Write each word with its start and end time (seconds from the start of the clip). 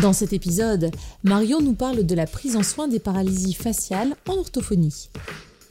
Dans 0.00 0.12
cet 0.12 0.32
épisode, 0.32 0.90
Marion 1.22 1.60
nous 1.60 1.74
parle 1.74 2.04
de 2.04 2.14
la 2.14 2.26
prise 2.26 2.56
en 2.56 2.62
soin 2.62 2.88
des 2.88 2.98
paralysies 2.98 3.54
faciales 3.54 4.16
en 4.26 4.36
orthophonie. 4.38 5.10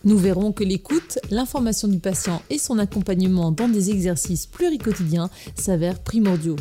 Nous 0.03 0.17
verrons 0.17 0.51
que 0.51 0.63
l'écoute, 0.63 1.19
l'information 1.31 1.87
du 1.87 1.99
patient 1.99 2.41
et 2.49 2.57
son 2.57 2.77
accompagnement 2.79 3.51
dans 3.51 3.67
des 3.67 3.89
exercices 3.89 4.45
pluricotidiens 4.45 5.29
s'avèrent 5.55 5.99
primordiaux. 5.99 6.55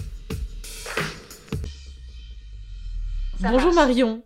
Bonjour 3.40 3.72
Marion. 3.72 4.22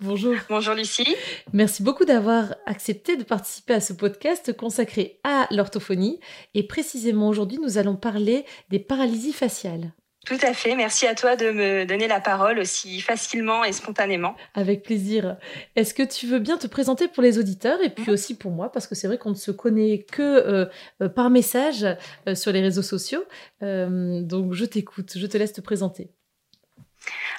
Bonjour. 0.00 0.34
Bonjour 0.48 0.74
Lucie. 0.74 1.16
Merci 1.52 1.82
beaucoup 1.82 2.04
d'avoir 2.04 2.54
accepté 2.66 3.16
de 3.16 3.24
participer 3.24 3.74
à 3.74 3.80
ce 3.80 3.94
podcast 3.94 4.54
consacré 4.56 5.20
à 5.24 5.46
l'orthophonie. 5.50 6.20
Et 6.54 6.66
précisément 6.66 7.28
aujourd'hui, 7.28 7.58
nous 7.62 7.78
allons 7.78 7.96
parler 7.96 8.44
des 8.70 8.78
paralysies 8.78 9.32
faciales. 9.32 9.92
Tout 10.26 10.38
à 10.42 10.52
fait. 10.54 10.74
Merci 10.74 11.06
à 11.06 11.14
toi 11.14 11.36
de 11.36 11.52
me 11.52 11.84
donner 11.84 12.08
la 12.08 12.20
parole 12.20 12.58
aussi 12.58 13.00
facilement 13.00 13.62
et 13.62 13.70
spontanément. 13.70 14.34
Avec 14.54 14.82
plaisir. 14.82 15.36
Est-ce 15.76 15.94
que 15.94 16.02
tu 16.02 16.26
veux 16.26 16.40
bien 16.40 16.58
te 16.58 16.66
présenter 16.66 17.06
pour 17.06 17.22
les 17.22 17.38
auditeurs 17.38 17.80
et 17.80 17.90
puis 17.90 18.10
aussi 18.10 18.36
pour 18.36 18.50
moi? 18.50 18.72
Parce 18.72 18.88
que 18.88 18.96
c'est 18.96 19.06
vrai 19.06 19.18
qu'on 19.18 19.30
ne 19.30 19.36
se 19.36 19.52
connaît 19.52 20.02
que 20.02 20.22
euh, 20.22 20.66
euh, 21.00 21.08
par 21.08 21.30
message 21.30 21.86
euh, 22.26 22.34
sur 22.34 22.50
les 22.50 22.60
réseaux 22.60 22.82
sociaux. 22.82 23.24
donc 23.60 24.52
je 24.52 24.64
t'écoute, 24.64 25.12
je 25.16 25.26
te 25.26 25.38
laisse 25.38 25.52
te 25.52 25.60
présenter. 25.60 26.10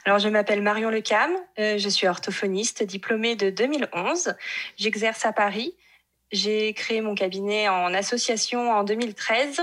Alors, 0.06 0.20
je 0.20 0.30
m'appelle 0.30 0.62
Marion 0.62 0.90
Lecam, 0.90 1.32
je 1.58 1.90
suis 1.90 2.08
orthophoniste 2.08 2.84
diplômée 2.84 3.36
de 3.36 3.50
2011. 3.50 4.34
J'exerce 4.78 5.26
à 5.26 5.34
Paris. 5.34 5.76
J'ai 6.32 6.74
créé 6.74 7.02
mon 7.02 7.16
cabinet 7.16 7.68
en 7.68 7.94
association 7.94 8.72
en 8.72 8.84
2013 8.84 9.62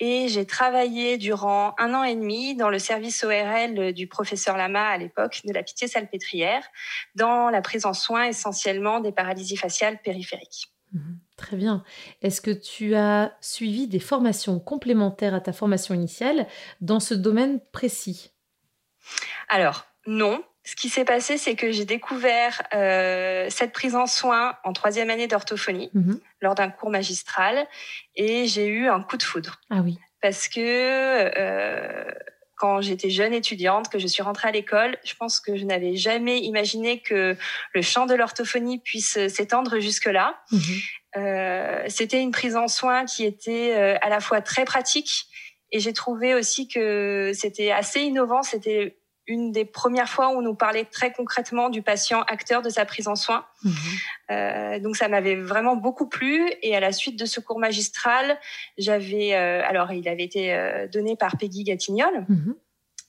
et 0.00 0.28
j'ai 0.28 0.46
travaillé 0.46 1.18
durant 1.18 1.74
un 1.78 1.94
an 1.94 2.02
et 2.02 2.16
demi 2.16 2.56
dans 2.56 2.70
le 2.70 2.78
service 2.78 3.22
ORL 3.22 3.92
du 3.92 4.06
professeur 4.06 4.56
Lama 4.56 4.88
à 4.88 4.96
l'époque 4.98 5.42
de 5.44 5.52
la 5.52 5.62
Pitié-Salpêtrière, 5.62 6.62
dans 7.14 7.50
la 7.50 7.60
prise 7.60 7.84
en 7.84 7.92
soins 7.92 8.24
essentiellement 8.24 9.00
des 9.00 9.12
paralysies 9.12 9.58
faciales 9.58 10.00
périphériques. 10.02 10.72
Mhm. 10.92 11.20
très 11.36 11.56
bien. 11.56 11.84
Est-ce 12.20 12.40
que 12.40 12.50
tu 12.50 12.96
as 12.96 13.32
suivi 13.40 13.86
des 13.86 14.00
formations 14.00 14.58
complémentaires 14.58 15.34
à 15.34 15.40
ta 15.40 15.52
formation 15.52 15.94
initiale 15.94 16.48
dans 16.80 16.98
ce 16.98 17.14
domaine 17.14 17.60
précis? 17.70 18.32
Alors, 19.48 19.86
non. 20.06 20.42
Ce 20.64 20.76
qui 20.76 20.88
s'est 20.88 21.04
passé, 21.04 21.38
c'est 21.38 21.54
que 21.54 21.72
j'ai 21.72 21.86
découvert 21.86 22.62
euh, 22.74 23.46
cette 23.48 23.72
prise 23.72 23.96
en 23.96 24.06
soins 24.06 24.54
en 24.62 24.72
troisième 24.72 25.08
année 25.08 25.26
d'orthophonie 25.26 25.90
mhm. 25.94 26.20
lors 26.42 26.54
d'un 26.54 26.68
cours 26.70 26.90
magistral 26.90 27.66
et 28.14 28.46
j'ai 28.46 28.66
eu 28.66 28.88
un 28.88 29.02
coup 29.02 29.16
de 29.16 29.22
foudre. 29.22 29.60
Ah 29.70 29.80
oui. 29.82 29.98
Parce 30.20 30.48
que 30.48 30.60
euh, 30.60 32.04
quand 32.56 32.82
j'étais 32.82 33.08
jeune 33.08 33.32
étudiante, 33.32 33.88
que 33.88 33.98
je 33.98 34.06
suis 34.06 34.22
rentrée 34.22 34.48
à 34.48 34.52
l'école, 34.52 34.98
je 35.02 35.14
pense 35.14 35.40
que 35.40 35.56
je 35.56 35.64
n'avais 35.64 35.96
jamais 35.96 36.40
imaginé 36.40 37.00
que 37.00 37.36
le 37.72 37.82
champ 37.82 38.04
de 38.04 38.14
l'orthophonie 38.14 38.80
puisse 38.80 39.18
s'étendre 39.28 39.80
jusque-là. 39.80 40.38
Mhm. 40.52 40.60
Euh, 41.16 41.84
C'était 41.88 42.20
une 42.20 42.32
prise 42.32 42.56
en 42.56 42.68
soins 42.68 43.06
qui 43.06 43.24
était 43.24 43.74
euh, 43.76 43.96
à 44.02 44.10
la 44.10 44.20
fois 44.20 44.42
très 44.42 44.66
pratique 44.66 45.26
et 45.72 45.80
j'ai 45.80 45.92
trouvé 45.92 46.34
aussi 46.34 46.68
que 46.68 47.32
c'était 47.34 47.70
assez 47.70 48.00
innovant. 48.00 48.42
C'était 48.42 48.99
une 49.30 49.52
des 49.52 49.64
premières 49.64 50.08
fois 50.08 50.30
où 50.30 50.38
on 50.38 50.42
nous 50.42 50.56
parlait 50.56 50.84
très 50.84 51.12
concrètement 51.12 51.70
du 51.70 51.82
patient 51.82 52.22
acteur 52.22 52.62
de 52.62 52.68
sa 52.68 52.84
prise 52.84 53.06
en 53.06 53.14
soin. 53.14 53.46
Mhm. 53.62 53.72
Euh, 54.32 54.78
donc 54.80 54.96
ça 54.96 55.06
m'avait 55.06 55.36
vraiment 55.36 55.76
beaucoup 55.76 56.08
plu. 56.08 56.50
Et 56.62 56.74
à 56.74 56.80
la 56.80 56.90
suite 56.90 57.18
de 57.18 57.24
ce 57.26 57.38
cours 57.38 57.60
magistral, 57.60 58.38
j'avais, 58.76 59.34
euh, 59.34 59.62
alors 59.64 59.92
il 59.92 60.08
avait 60.08 60.24
été 60.24 60.52
euh, 60.52 60.88
donné 60.88 61.14
par 61.14 61.36
Peggy 61.36 61.62
Gatignol. 61.62 62.26
Mhm. 62.28 62.56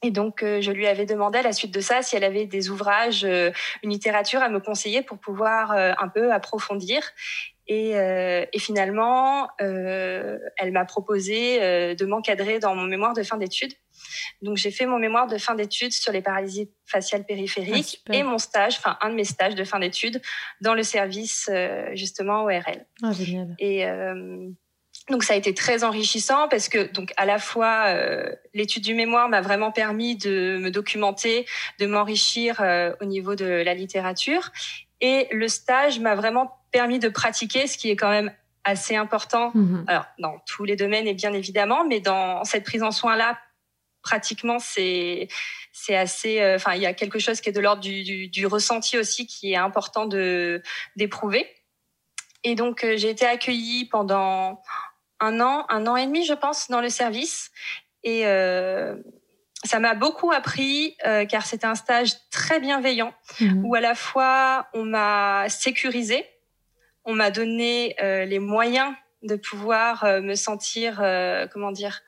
Et 0.04 0.12
donc, 0.12 0.42
euh, 0.42 0.62
je 0.62 0.72
lui 0.72 0.86
avais 0.86 1.06
demandé 1.06 1.40
à 1.40 1.42
la 1.42 1.54
suite 1.54 1.74
de 1.74 1.80
ça 1.80 2.04
si 2.04 2.16
elle 2.16 2.24
avait 2.24 2.46
des 2.46 2.70
ouvrages, 2.70 3.24
une 3.24 3.90
littérature 3.90 4.44
à 4.44 4.50
me 4.50 4.60
conseiller 4.60 5.02
pour 5.02 5.18
pouvoir 5.18 5.72
un 5.72 6.08
peu 6.08 6.32
approfondir. 6.32 7.02
Et, 7.68 7.92
et 7.92 8.60
finalement, 8.60 9.48
elle 9.60 10.72
m'a 10.72 10.86
proposé 10.86 11.96
de 11.96 12.06
m'encadrer 12.06 12.60
dans 12.60 12.76
mon 12.76 12.86
mémoire 12.86 13.14
de 13.14 13.22
fin 13.22 13.38
d'études. 13.38 13.74
Donc 14.42 14.58
j'ai 14.58 14.72
fait 14.72 14.86
mon 14.86 15.00
mémoire 15.00 15.28
de 15.28 15.38
fin 15.38 15.56
d'études 15.56 15.94
sur 15.94 16.12
les 16.12 16.22
paralysies 16.22 16.70
faciales 16.86 17.26
périphériques 17.26 18.02
ah, 18.10 18.16
et 18.16 18.24
mon 18.24 18.38
stage, 18.38 18.76
enfin 18.78 18.98
un 19.02 19.10
de 19.10 19.16
mes 19.16 19.24
stages 19.24 19.56
de 19.56 19.64
fin 19.64 19.80
d'études 19.80 20.22
dans 20.62 20.74
le 20.74 20.84
service 20.84 21.50
euh, 21.52 21.90
justement 21.94 22.44
ORL. 22.44 22.86
Ah 23.04 23.12
génial. 23.12 23.56
Et 23.60 23.86
euh, 23.86 24.50
donc 25.10 25.24
ça 25.24 25.34
a 25.34 25.38
été 25.38 25.54
très 25.54 25.84
enrichissant 25.84 26.48
parce 26.50 26.70
que 26.70 26.92
donc 26.92 27.14
à 27.18 27.26
la 27.26 27.40
fois 27.40 27.86
euh, 27.88 28.30
l'étude 28.54 28.84
du 28.84 28.94
mémoire 28.94 29.30
m'a 29.30 29.42
vraiment 29.42 29.72
permis 29.72 30.16
de 30.16 30.58
me 30.62 30.70
documenter, 30.70 31.46
de 31.80 31.86
m'enrichir 31.86 32.62
au 33.00 33.06
niveau 33.06 33.36
de 33.36 33.46
la 33.46 33.74
littérature 33.74 34.52
et 35.00 35.28
le 35.32 35.48
stage 35.48 36.00
m'a 36.00 36.16
vraiment 36.16 36.60
permis 36.72 37.00
de 37.00 37.10
pratiquer 37.10 37.68
ce 37.68 37.78
qui 37.78 37.90
est 37.90 37.96
quand 37.96 38.10
même 38.10 38.32
assez 38.64 38.96
important. 38.96 39.52
Mhm. 39.56 39.86
Alors 39.88 40.06
dans 40.20 40.40
tous 40.46 40.64
les 40.64 40.76
domaines 40.76 41.08
et 41.08 41.14
bien 41.14 41.34
évidemment, 41.34 41.86
mais 41.86 42.00
dans 42.00 42.44
cette 42.44 42.64
prise 42.64 42.84
en 42.84 42.92
soin 42.92 43.16
là 43.16 43.38
pratiquement 44.02 44.60
c'est 44.60 45.28
c'est 45.72 45.96
assez 45.96 46.42
euh, 46.42 46.56
enfin 46.56 46.74
il 46.74 46.82
y 46.82 46.86
a 46.86 46.94
quelque 46.94 47.20
chose 47.20 47.42
qui 47.42 47.50
est 47.50 47.54
de 47.54 47.60
l'ordre 47.60 47.82
du, 47.82 48.28
du, 48.28 48.46
ressenti 48.46 48.98
aussi 48.98 49.28
qui 49.28 49.54
est 49.54 49.58
important 49.58 50.06
de 50.06 50.62
d'éprouver 50.96 51.48
et 52.44 52.56
donc 52.56 52.84
euh, 52.84 52.98
j'ai 52.98 53.10
été 53.10 53.26
accueillie 53.26 53.86
pendant 53.86 54.62
un 55.20 55.40
an 55.40 55.66
un 55.70 55.88
an 55.88 55.96
et 55.96 56.06
demi 56.06 56.26
je 56.26 56.34
pense 56.34 56.70
dans 56.70 56.82
le 56.82 56.90
service 56.90 57.52
et 58.04 58.26
euh, 58.26 58.96
ça 59.64 59.80
m'a 59.80 59.94
beaucoup 59.94 60.32
appris 60.32 60.98
car 61.30 61.46
c'était 61.46 61.68
un 61.68 61.76
stage 61.76 62.14
très 62.32 62.60
bienveillant 62.60 63.14
mmh. 63.40 63.64
où 63.64 63.76
à 63.76 63.80
la 63.80 63.94
fois 63.94 64.68
on 64.74 64.84
m'a 64.84 65.48
sécurisé 65.50 66.26
on 67.06 67.14
m'a 67.14 67.30
donné 67.30 67.96
les 68.00 68.40
moyens 68.40 68.92
de 69.22 69.36
pouvoir 69.36 70.04
me 70.20 70.34
sentir 70.34 70.96
comment 71.54 71.72
dire 71.72 72.02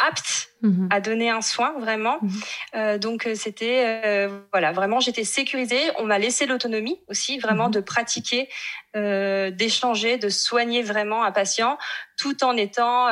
apte 0.00 0.50
mhm. 0.62 0.88
à 0.90 1.00
donner 1.00 1.30
un 1.30 1.42
soin 1.42 1.74
vraiment. 1.78 2.18
Mhm. 2.22 2.30
Euh, 2.74 2.98
donc 2.98 3.26
euh, 3.26 3.34
c'était 3.34 4.02
euh, 4.04 4.40
voilà 4.52 4.72
vraiment 4.72 5.00
j'étais 5.00 5.24
sécurisée. 5.24 5.80
On 5.98 6.04
m'a 6.04 6.18
laissé 6.18 6.46
l'autonomie 6.46 7.00
aussi 7.08 7.38
vraiment 7.38 7.66
mhm. 7.66 7.72
de 7.72 7.80
pratiquer, 7.80 8.48
d'échanger, 8.94 10.18
de 10.18 10.28
soigner 10.28 10.82
vraiment 10.82 11.22
un 11.22 11.30
patient 11.30 11.78
tout 12.18 12.42
en 12.42 12.56
étant 12.56 13.06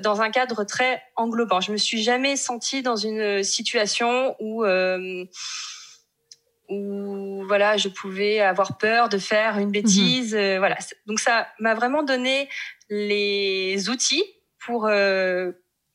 dans 0.00 0.20
un 0.20 0.30
cadre 0.30 0.64
très 0.64 1.02
englobant. 1.16 1.60
Je 1.60 1.72
me 1.72 1.78
suis 1.78 2.02
jamais 2.02 2.36
sentie 2.36 2.82
dans 2.82 2.96
une 2.96 3.42
situation 3.42 4.36
où 4.38 4.66
où 6.68 7.44
voilà 7.46 7.78
je 7.78 7.88
pouvais 7.88 8.40
avoir 8.40 8.76
peur 8.76 9.08
de 9.08 9.16
faire 9.16 9.56
une 9.56 9.70
bêtise. 9.70 10.34
voilà 10.34 10.76
donc 11.06 11.20
ça 11.20 11.48
m'a 11.58 11.74
vraiment 11.74 12.02
donné 12.02 12.50
les 12.90 13.88
outils 13.88 14.24
pour 14.58 14.90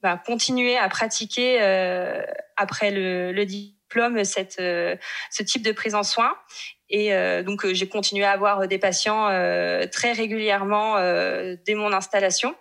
bah, 0.04 0.22
continuer 0.24 0.78
à 0.78 0.88
pratiquer 0.90 1.62
euh, 1.62 2.22
après 2.58 2.92
le, 2.92 3.32
le, 3.32 3.46
diplôme 3.46 4.24
cette, 4.24 4.60
euh, 4.60 4.96
ce 5.32 5.44
type 5.44 5.64
de 5.64 5.72
prise 5.72 5.96
en 5.96 6.04
soin. 6.04 6.36
Et 6.90 7.14
euh, 7.14 7.42
donc 7.42 7.66
j'ai 7.72 7.88
continué 7.88 8.26
à 8.26 8.32
avoir 8.32 8.68
des 8.68 8.78
patients 8.78 9.28
très 9.92 10.12
régulièrement 10.12 10.98
dès 11.66 11.74
mon 11.76 11.92
installation. 11.92 12.54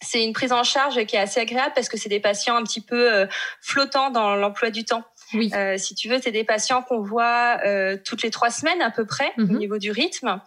C'est 0.00 0.22
une 0.22 0.32
prise 0.32 0.52
en 0.52 0.62
charge 0.62 1.04
qui 1.06 1.16
est 1.16 1.20
assez 1.20 1.40
agréable 1.40 1.72
parce 1.74 1.88
que 1.88 1.96
c'est 1.96 2.08
des 2.08 2.20
patients 2.20 2.54
un 2.54 2.62
petit 2.62 2.80
peu 2.80 3.26
flottants 3.60 4.10
dans 4.10 4.36
l'emploi 4.36 4.70
du 4.70 4.84
temps. 4.84 5.02
Oui. 5.34 5.50
Euh, 5.54 5.76
si 5.76 5.94
tu 5.94 6.08
veux, 6.08 6.20
c'est 6.22 6.32
des 6.32 6.44
patients 6.44 6.82
qu'on 6.82 7.00
voit 7.00 7.58
euh, 7.64 7.96
toutes 8.02 8.22
les 8.22 8.30
trois 8.30 8.50
semaines 8.50 8.80
à 8.80 8.90
peu 8.90 9.04
près 9.04 9.32
au 9.38 9.42
mhm. 9.42 9.58
niveau 9.58 9.78
du 9.78 9.90
rythme. 9.90 10.40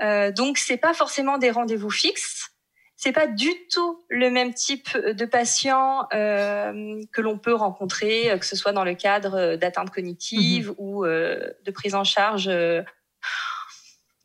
Euh, 0.00 0.32
donc 0.32 0.58
c'est 0.58 0.76
pas 0.76 0.94
forcément 0.94 1.38
des 1.38 1.50
rendez-vous 1.50 1.90
fixes 1.90 2.50
c'est 2.98 3.12
pas 3.12 3.28
du 3.28 3.48
tout 3.72 4.04
le 4.08 4.28
même 4.28 4.52
type 4.52 4.98
de 4.98 5.24
patient 5.24 6.08
euh, 6.12 7.00
que 7.12 7.20
l'on 7.20 7.38
peut 7.38 7.54
rencontrer, 7.54 8.32
euh, 8.32 8.38
que 8.38 8.44
ce 8.44 8.56
soit 8.56 8.72
dans 8.72 8.82
le 8.82 8.94
cadre 8.94 9.38
euh, 9.38 9.56
d'atteinte 9.56 9.90
cognitive 9.90 10.70
mhm. 10.70 10.74
ou 10.78 11.04
euh, 11.04 11.48
de 11.64 11.70
prise 11.70 11.94
en 11.94 12.02
charge. 12.02 12.48
Euh, 12.48 12.82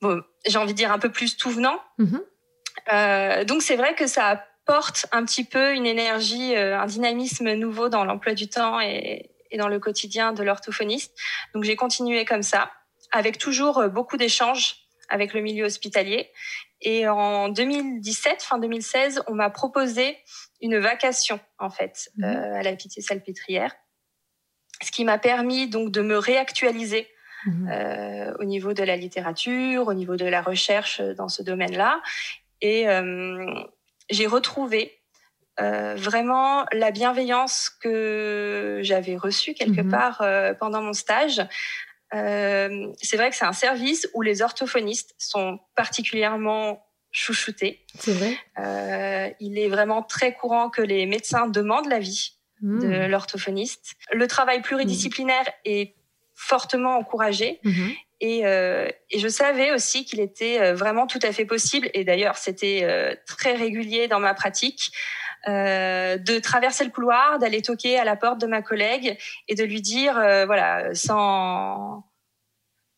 bon, 0.01 0.23
j'ai 0.47 0.57
envie 0.57 0.73
de 0.73 0.77
dire 0.77 0.91
un 0.91 0.97
peu 0.97 1.11
plus 1.11 1.37
tout 1.37 1.51
venant. 1.51 1.79
Mhm. 1.99 2.21
Donc 3.45 3.61
c'est 3.61 3.75
vrai 3.75 3.93
que 3.93 4.07
ça 4.07 4.27
apporte 4.27 5.05
un 5.11 5.23
petit 5.23 5.43
peu 5.45 5.73
une 5.73 5.85
énergie, 5.85 6.55
un 6.55 6.85
dynamisme 6.85 7.53
nouveau 7.53 7.87
dans 7.87 8.03
l'emploi 8.03 8.33
du 8.33 8.49
temps 8.49 8.81
et, 8.81 9.29
et 9.51 9.57
dans 9.57 9.69
le 9.69 9.79
quotidien 9.79 10.33
de 10.33 10.43
l'orthophoniste. 10.43 11.17
Donc 11.53 11.63
j'ai 11.63 11.77
continué 11.77 12.25
comme 12.25 12.43
ça, 12.43 12.71
avec 13.11 13.37
toujours 13.37 13.87
beaucoup 13.87 14.17
d'échanges 14.17 14.83
avec 15.07 15.33
le 15.33 15.41
milieu 15.41 15.65
hospitalier. 15.65 16.29
Et 16.83 17.07
en 17.07 17.47
2017, 17.49 18.41
fin 18.41 18.59
2016, 18.59 19.23
on 19.27 19.35
m'a 19.35 19.49
proposé 19.49 20.17
une 20.61 20.77
vacation 20.77 21.39
en 21.57 21.69
fait 21.69 22.09
mmh. 22.17 22.23
euh, 22.23 22.59
à 22.59 22.61
la 22.61 22.75
Pitié-Salpêtrière, 22.75 23.73
ce 24.81 24.91
qui 24.91 25.05
m'a 25.05 25.17
permis 25.17 25.67
donc 25.67 25.91
de 25.91 26.01
me 26.01 26.17
réactualiser 26.17 27.07
mmh. 27.45 27.69
euh, 27.71 28.33
au 28.39 28.43
niveau 28.43 28.73
de 28.73 28.83
la 28.83 28.97
littérature, 28.97 29.87
au 29.87 29.93
niveau 29.93 30.17
de 30.17 30.25
la 30.25 30.41
recherche 30.41 30.99
dans 30.99 31.29
ce 31.29 31.41
domaine-là, 31.41 32.01
et 32.61 32.89
euh, 32.89 33.53
j'ai 34.09 34.27
retrouvé 34.27 34.99
vraiment 35.59 36.65
la 36.71 36.89
bienveillance 36.89 37.69
que 37.69 38.79
j'avais 38.81 39.15
reçue 39.15 39.53
quelque 39.53 39.81
mmh. 39.81 39.89
part 39.89 40.23
pendant 40.59 40.81
mon 40.81 40.93
stage. 40.93 41.43
C'est 42.13 43.17
vrai 43.17 43.29
que 43.29 43.35
c'est 43.35 43.45
un 43.45 43.53
service 43.53 44.07
où 44.13 44.21
les 44.21 44.41
orthophonistes 44.41 45.15
sont 45.17 45.59
particulièrement 45.75 46.85
chouchouté. 47.11 47.85
C'est 47.97 48.13
vrai. 48.13 48.37
Euh, 48.59 49.29
il 49.39 49.57
est 49.57 49.67
vraiment 49.67 50.01
très 50.01 50.33
courant 50.33 50.69
que 50.69 50.81
les 50.81 51.05
médecins 51.05 51.47
demandent 51.47 51.87
l'avis 51.87 52.37
de 52.61 52.87
hmm. 52.87 53.07
l'orthophoniste. 53.07 53.95
Le 54.11 54.27
travail 54.27 54.61
pluridisciplinaire 54.61 55.45
est 55.65 55.95
fortement 56.33 56.97
encouragé. 56.97 57.59
Hmm. 57.63 57.89
Et, 58.21 58.45
euh, 58.45 58.87
et, 59.11 59.19
je 59.19 59.27
savais 59.27 59.73
aussi 59.73 60.05
qu'il 60.05 60.21
était 60.21 60.61
euh, 60.61 60.73
vraiment 60.73 61.07
tout 61.07 61.19
à 61.23 61.33
fait 61.33 61.43
possible, 61.43 61.89
et 61.93 62.05
d'ailleurs 62.05 62.37
c'était 62.37 62.81
euh, 62.83 63.13
très 63.27 63.53
régulier 63.53 64.07
dans 64.07 64.21
ma 64.21 64.33
pratique, 64.33 64.93
euh, 65.47 66.17
de 66.17 66.39
traverser 66.39 66.83
le 66.83 66.91
couloir, 66.91 67.39
d'aller 67.39 67.61
toquer 67.61 67.99
à 67.99 68.05
la 68.05 68.15
porte 68.15 68.39
de 68.39 68.47
ma 68.47 68.61
collègue 68.61 69.17
et 69.47 69.55
de 69.55 69.63
lui 69.63 69.81
dire, 69.81 70.17
euh, 70.17 70.45
voilà, 70.45 70.93
sans 70.95 72.03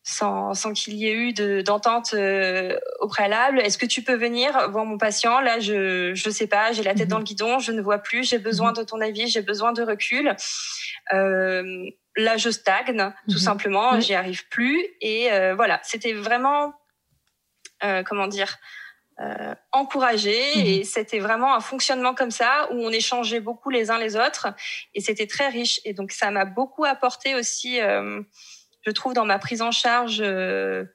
sans, 0.08 0.54
sans 0.54 0.72
qu'il 0.72 0.94
y 0.94 1.08
ait 1.08 1.16
eu 1.16 1.34
d'entente 1.64 2.14
euh, 2.14 2.78
au 3.00 3.08
préalable. 3.08 3.60
Est-ce 3.60 3.80
que 3.80 3.88
tu 3.88 4.04
peux 4.04 4.14
venir 4.14 4.70
voir 4.70 4.86
mon 4.86 5.00
patient? 5.00 5.40
Là, 5.40 5.60
je 5.60 6.14
je 6.14 6.30
sais 6.30 6.46
pas, 6.46 6.72
j'ai 6.74 6.84
la 6.84 6.94
tête 6.94 7.08
dans 7.08 7.18
le 7.18 7.22
mhm. 7.22 7.28
guidon, 7.28 7.60
je 7.60 7.72
ne 7.72 7.82
vois 7.82 7.98
plus, 7.98 8.30
j'ai 8.30 8.38
besoin 8.38 8.70
mhm. 8.70 8.78
de 8.78 8.84
ton 8.84 9.02
avis, 9.02 9.28
j'ai 9.28 9.42
besoin 9.42 9.74
de 9.74 9.82
recul. 9.82 10.36
Euh, 11.14 11.90
là, 12.16 12.38
je 12.38 12.52
stagne, 12.52 13.12
tout 13.28 13.34
mhm. 13.34 13.40
simplement, 13.40 14.00
j'y 14.00 14.14
arrive 14.14 14.48
plus. 14.50 14.86
Et 15.02 15.32
euh, 15.32 15.56
voilà, 15.56 15.80
c'était 15.82 16.14
vraiment, 16.14 16.76
euh, 17.84 18.04
comment 18.04 18.28
dire, 18.28 18.58
euh, 19.22 19.56
encouragé 19.72 20.80
et 20.80 20.84
c'était 20.84 21.20
vraiment 21.20 21.56
un 21.56 21.62
fonctionnement 21.62 22.14
comme 22.14 22.32
ça 22.32 22.68
où 22.72 22.76
on 22.76 22.90
échangeait 22.90 23.40
beaucoup 23.40 23.70
les 23.70 23.90
uns 23.90 23.98
les 23.98 24.16
autres 24.16 24.48
et 24.94 25.02
c'était 25.02 25.28
très 25.28 25.48
riche. 25.48 25.80
Et 25.86 25.94
donc, 25.94 26.12
ça 26.12 26.32
m'a 26.32 26.46
beaucoup 26.46 26.86
apporté 26.86 27.36
aussi 27.36 27.80
je 28.86 28.92
trouve, 28.92 29.14
dans 29.14 29.26
ma 29.26 29.40
prise 29.40 29.62
en 29.62 29.72
charge 29.72 30.22
euh, 30.22 30.86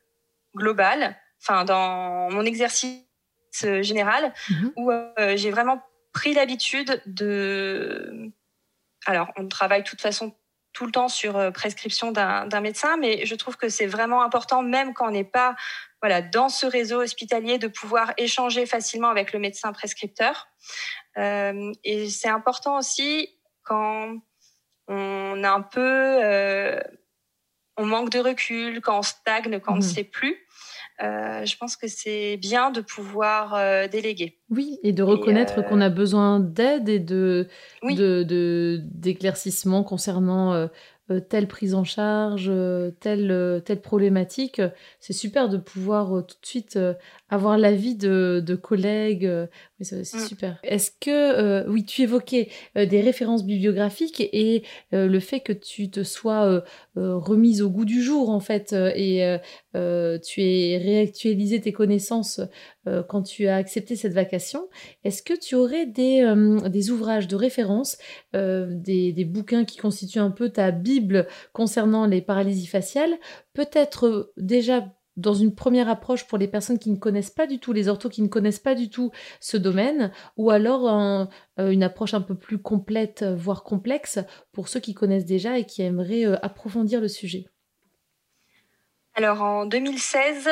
globale, 0.55 1.17
enfin 1.43 1.65
dans 1.65 2.31
mon 2.31 2.45
exercice 2.45 3.03
euh, 3.65 3.83
général, 3.83 4.33
mhm. 4.49 4.73
où 4.77 4.91
euh, 4.91 5.37
j'ai 5.37 5.51
vraiment 5.51 5.83
pris 6.13 6.35
l'habitude 6.35 7.03
de... 7.07 8.33
Alors, 9.07 9.33
on 9.37 9.49
travaille 9.49 9.83
de 9.83 9.89
toute 9.89 10.01
façon 10.01 10.35
tout 10.73 10.87
le 10.87 10.93
temps 10.93 11.09
sur 11.09 11.53
prescription 11.53 12.13
d'un 12.13 12.61
médecin, 12.61 12.97
mais 12.97 13.27
je 13.27 13.35
trouve 13.35 13.57
que 13.57 13.69
c'est 13.69 13.87
vraiment 13.89 14.23
important, 14.23 14.63
même 14.63 14.95
quand 14.95 15.09
on 15.09 15.11
n'est 15.11 15.25
pas 15.25 15.57
voilà, 16.03 16.23
dans 16.23 16.49
ce 16.49 16.67
réseau 16.67 17.03
hospitalier, 17.03 17.59
de 17.59 17.69
pouvoir 17.69 18.13
échanger 18.17 18.67
facilement 18.67 19.09
avec 19.09 19.33
le 19.33 19.39
médecin 19.39 19.73
prescripteur. 19.73 20.49
Euh, 21.19 21.73
et 21.85 22.09
c'est 22.09 22.29
important 22.29 22.79
aussi 22.79 23.29
quand 23.63 24.15
on 24.89 25.45
a 25.45 25.51
un 25.51 25.63
peu 25.63 26.25
euh, 26.25 26.81
on 27.77 27.87
manque 27.87 28.11
de 28.11 28.19
recul, 28.19 28.81
quand 28.81 28.99
on 28.99 29.03
stagne, 29.03 29.61
quand 29.61 29.73
on 29.73 29.77
ne 29.77 29.81
mmh. 29.81 29.83
sait 29.83 30.05
plus. 30.05 30.37
Euh, 31.03 31.47
je 31.47 31.57
pense 31.57 31.77
que 31.77 31.89
c'est 31.89 32.37
bien 32.37 32.71
de 32.71 32.83
pouvoir 32.83 33.55
euh, 33.55 33.89
déléguer. 33.89 34.39
Oui, 34.51 34.79
et 34.83 34.93
de 34.93 35.03
reconnaître 35.03 35.63
qu'on 35.63 35.81
a 35.81 35.89
besoin 35.89 36.41
d'aide 36.41 36.91
et 36.91 36.99
de, 36.99 37.49
d'éclaircissement 37.83 39.83
concernant 39.83 40.69
telle 41.19 41.49
prise 41.49 41.75
en 41.75 41.83
charge, 41.83 42.47
euh, 42.49 42.93
telle, 43.01 43.31
euh, 43.31 43.59
telle 43.59 43.81
problématique. 43.81 44.63
C'est 45.01 45.13
super 45.13 45.49
de 45.49 45.57
pouvoir 45.57 46.25
tout 46.27 46.37
de 46.41 46.47
suite 46.47 46.79
avoir 47.29 47.59
l'avis 47.59 47.97
de, 47.97 48.43
de 48.45 48.55
collègues. 48.55 49.29
Oui, 49.81 49.87
c'est 49.87 50.01
mm. 50.01 50.27
super. 50.29 50.59
Est-ce 50.63 50.93
que, 51.01 51.69
oui, 51.69 51.85
tu 51.85 52.03
évoquais 52.03 52.49
des 52.77 53.01
références 53.01 53.45
bibliographiques 53.45 54.21
et 54.21 54.63
le 54.93 55.21
fait 55.21 55.41
que 55.41 55.53
tu 55.53 55.91
te 55.91 56.03
sois 56.03 56.63
remise 56.95 57.63
au 57.63 57.71
goût 57.71 57.85
du 57.85 58.03
jour, 58.03 58.31
en 58.31 58.41
fait, 58.41 58.73
et 58.73 59.39
tu 59.73 60.43
aies 60.43 60.79
réactualisé 60.79 61.61
tes 61.61 61.73
connaissances 61.73 62.41
quand 63.09 63.23
tu 63.23 63.47
as 63.47 63.57
accepté 63.57 63.97
cette 63.97 64.13
vacation. 64.13 64.69
Est-ce 65.05 65.23
que 65.23 65.35
tu 65.35 65.55
aurais 65.55 65.87
des, 65.87 66.25
des 66.69 66.91
ouvrages 66.91 67.29
de 67.29 67.37
référence, 67.37 67.99
des, 68.33 69.25
bouquins 69.25 69.65
qui 69.65 69.79
constituent 69.79 70.19
un 70.19 70.31
peu 70.31 70.49
ta 70.49 70.71
Bible 70.71 71.27
concernant 71.53 72.07
les 72.07 72.23
paralysies 72.23 72.67
faciales, 72.67 73.19
peut-être 73.53 74.07
euh, 74.07 74.33
déjà 74.37 74.87
dans 75.17 75.35
une 75.35 75.55
première 75.55 75.89
approche 75.89 76.27
pour 76.27 76.39
les 76.39 76.49
personnes 76.49 76.79
qui 76.79 76.91
ne 76.91 76.97
connaissent 76.97 77.31
pas 77.31 77.47
du 77.47 77.59
tout, 77.59 77.73
les 77.73 77.89
orthos 77.89 78.09
qui 78.09 78.23
ne 78.23 78.29
connaissent 78.29 78.61
pas 78.61 78.75
du 78.75 78.89
tout 78.89 79.11
ce 79.41 79.57
domaine, 79.57 80.13
ou 80.37 80.51
alors 80.51 80.89
euh, 80.89 81.27
une 81.71 81.83
approche 81.83 82.15
un 82.15 82.21
peu 82.21 82.37
plus 82.37 82.59
complète, 82.59 83.25
voire 83.25 83.65
complexe, 83.65 84.19
pour 84.53 84.69
ceux 84.69 84.81
qui 84.81 84.95
connaissent 84.95 85.27
déjà 85.27 85.59
et 85.59 85.65
qui 85.65 85.83
aimeraient 85.83 86.27
euh, 86.27 86.37
approfondir 86.43 87.01
le 87.01 87.09
sujet? 87.09 87.47
Alors 89.21 89.43
en 89.43 89.67
2016, 89.67 90.49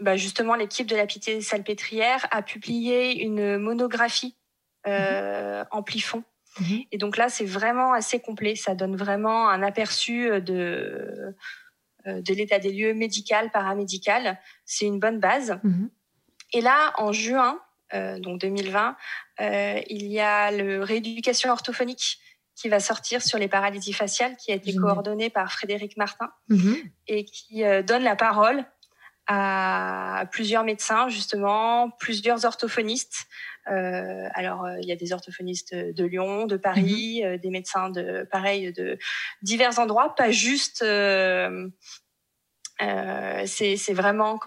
bah, 0.00 0.16
justement, 0.16 0.54
l'équipe 0.54 0.86
de 0.86 0.96
la 0.96 1.06
Pitié 1.06 1.40
Salpêtrière 1.40 2.26
a 2.30 2.42
publié 2.42 3.22
une 3.22 3.58
monographie 3.58 4.36
euh, 4.86 5.64
en 5.70 5.82
plifond 5.82 6.24
Mhm. 6.60 6.84
Et 6.92 6.98
donc 6.98 7.16
là, 7.16 7.28
c'est 7.28 7.44
vraiment 7.44 7.92
assez 7.92 8.20
complet. 8.20 8.54
Ça 8.54 8.74
donne 8.74 8.96
vraiment 8.96 9.48
un 9.48 9.62
aperçu 9.62 10.30
euh, 10.30 10.40
de, 10.40 11.34
euh, 12.06 12.22
de 12.22 12.34
l'état 12.34 12.58
des 12.58 12.72
lieux 12.72 12.94
médical, 12.94 13.50
paramédical. 13.50 14.38
C'est 14.64 14.86
une 14.86 14.98
bonne 14.98 15.20
base. 15.20 15.58
Mhm. 15.62 15.90
Et 16.52 16.60
là, 16.60 16.92
en 16.96 17.12
juin, 17.12 17.60
euh, 17.94 18.18
donc 18.18 18.40
2020, 18.40 18.96
euh, 19.40 19.80
il 19.88 20.06
y 20.06 20.20
a 20.20 20.50
le 20.50 20.82
rééducation 20.82 21.50
orthophonique 21.50 22.18
qui 22.56 22.68
va 22.68 22.80
sortir 22.80 23.22
sur 23.22 23.38
les 23.38 23.48
paralysies 23.48 23.92
faciales, 23.92 24.36
qui 24.36 24.50
a 24.50 24.56
été 24.56 24.74
coordonné 24.74 25.30
par 25.30 25.52
Frédéric 25.52 25.96
Martin 25.96 26.30
mhm. 26.48 26.76
et 27.06 27.24
qui 27.24 27.64
euh, 27.64 27.82
donne 27.82 28.02
la 28.02 28.16
parole 28.16 28.64
à 29.28 30.24
plusieurs 30.30 30.64
médecins, 30.64 31.08
justement, 31.08 31.90
plusieurs 31.98 32.44
orthophonistes, 32.44 33.26
euh, 33.68 34.28
alors, 34.34 34.64
euh, 34.64 34.76
il 34.80 34.88
y 34.88 34.92
a 34.92 34.96
des 34.96 35.12
orthophonistes 35.12 35.74
de 35.74 36.04
Lyon, 36.04 36.46
de 36.46 36.56
Paris, 36.56 37.22
euh, 37.24 37.38
des 37.38 37.50
médecins 37.50 37.90
de 37.90 38.26
pareil 38.30 38.72
de 38.72 38.98
divers 39.42 39.78
endroits, 39.78 40.14
pas 40.14 40.30
juste. 40.30 40.78
c'est 40.78 41.72
vraiment 43.92 44.40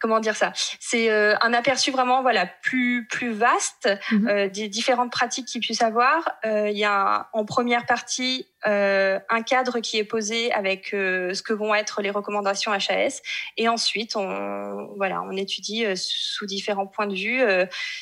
comment 0.00 0.20
dire 0.20 0.36
ça 0.36 0.52
C'est 0.80 1.10
euh, 1.10 1.34
un 1.40 1.52
aperçu 1.52 1.90
vraiment 1.90 2.22
voilà 2.22 2.46
plus 2.46 3.06
plus 3.08 3.32
vaste 3.32 3.88
mhm. 4.10 4.28
euh, 4.28 4.48
des 4.48 4.68
différentes 4.68 5.12
pratiques 5.12 5.46
qu'il 5.46 5.60
puisse 5.60 5.82
avoir. 5.82 6.30
Euh, 6.44 6.70
il 6.70 6.78
y 6.78 6.84
a 6.84 7.28
en 7.32 7.44
première 7.44 7.86
partie 7.86 8.46
un 8.66 9.42
cadre 9.42 9.80
qui 9.80 9.96
est 9.98 10.04
posé 10.04 10.52
avec 10.52 10.88
ce 10.90 11.42
que 11.42 11.52
vont 11.52 11.74
être 11.74 12.02
les 12.02 12.10
recommandations 12.10 12.72
HAS 12.72 13.22
et 13.56 13.68
ensuite 13.68 14.16
on 14.16 14.88
voilà 14.96 15.22
on 15.22 15.32
étudie 15.36 15.84
sous 15.94 16.46
différents 16.46 16.86
points 16.86 17.06
de 17.06 17.14
vue 17.14 17.40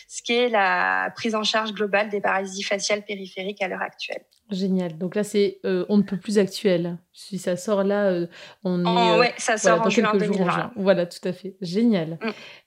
ce 0.08 0.22
qu'est 0.22 0.48
la 0.48 1.12
prise 1.14 1.34
en 1.34 1.44
charge 1.44 1.72
globale 1.72 2.08
des 2.08 2.20
paralysies 2.20 2.62
faciales 2.62 3.02
périphériques 3.02 3.62
à 3.62 3.68
l'heure 3.68 3.82
actuelle. 3.82 4.24
Génial. 4.50 4.98
Donc 4.98 5.14
là, 5.14 5.24
c'est 5.24 5.58
on 5.64 5.96
ne 5.96 6.02
peut 6.02 6.18
plus 6.18 6.38
actuel. 6.38 6.98
Si 7.12 7.38
ça 7.38 7.56
sort 7.56 7.84
là, 7.84 8.26
on 8.62 8.84
est. 8.84 9.18
ouais, 9.18 9.34
ça 9.38 9.56
sort 9.56 9.86
en 9.86 9.90
juin 9.90 10.12
2020. 10.16 10.72
Voilà, 10.76 11.06
tout 11.06 11.26
à 11.26 11.32
fait. 11.32 11.56
Génial. 11.60 12.18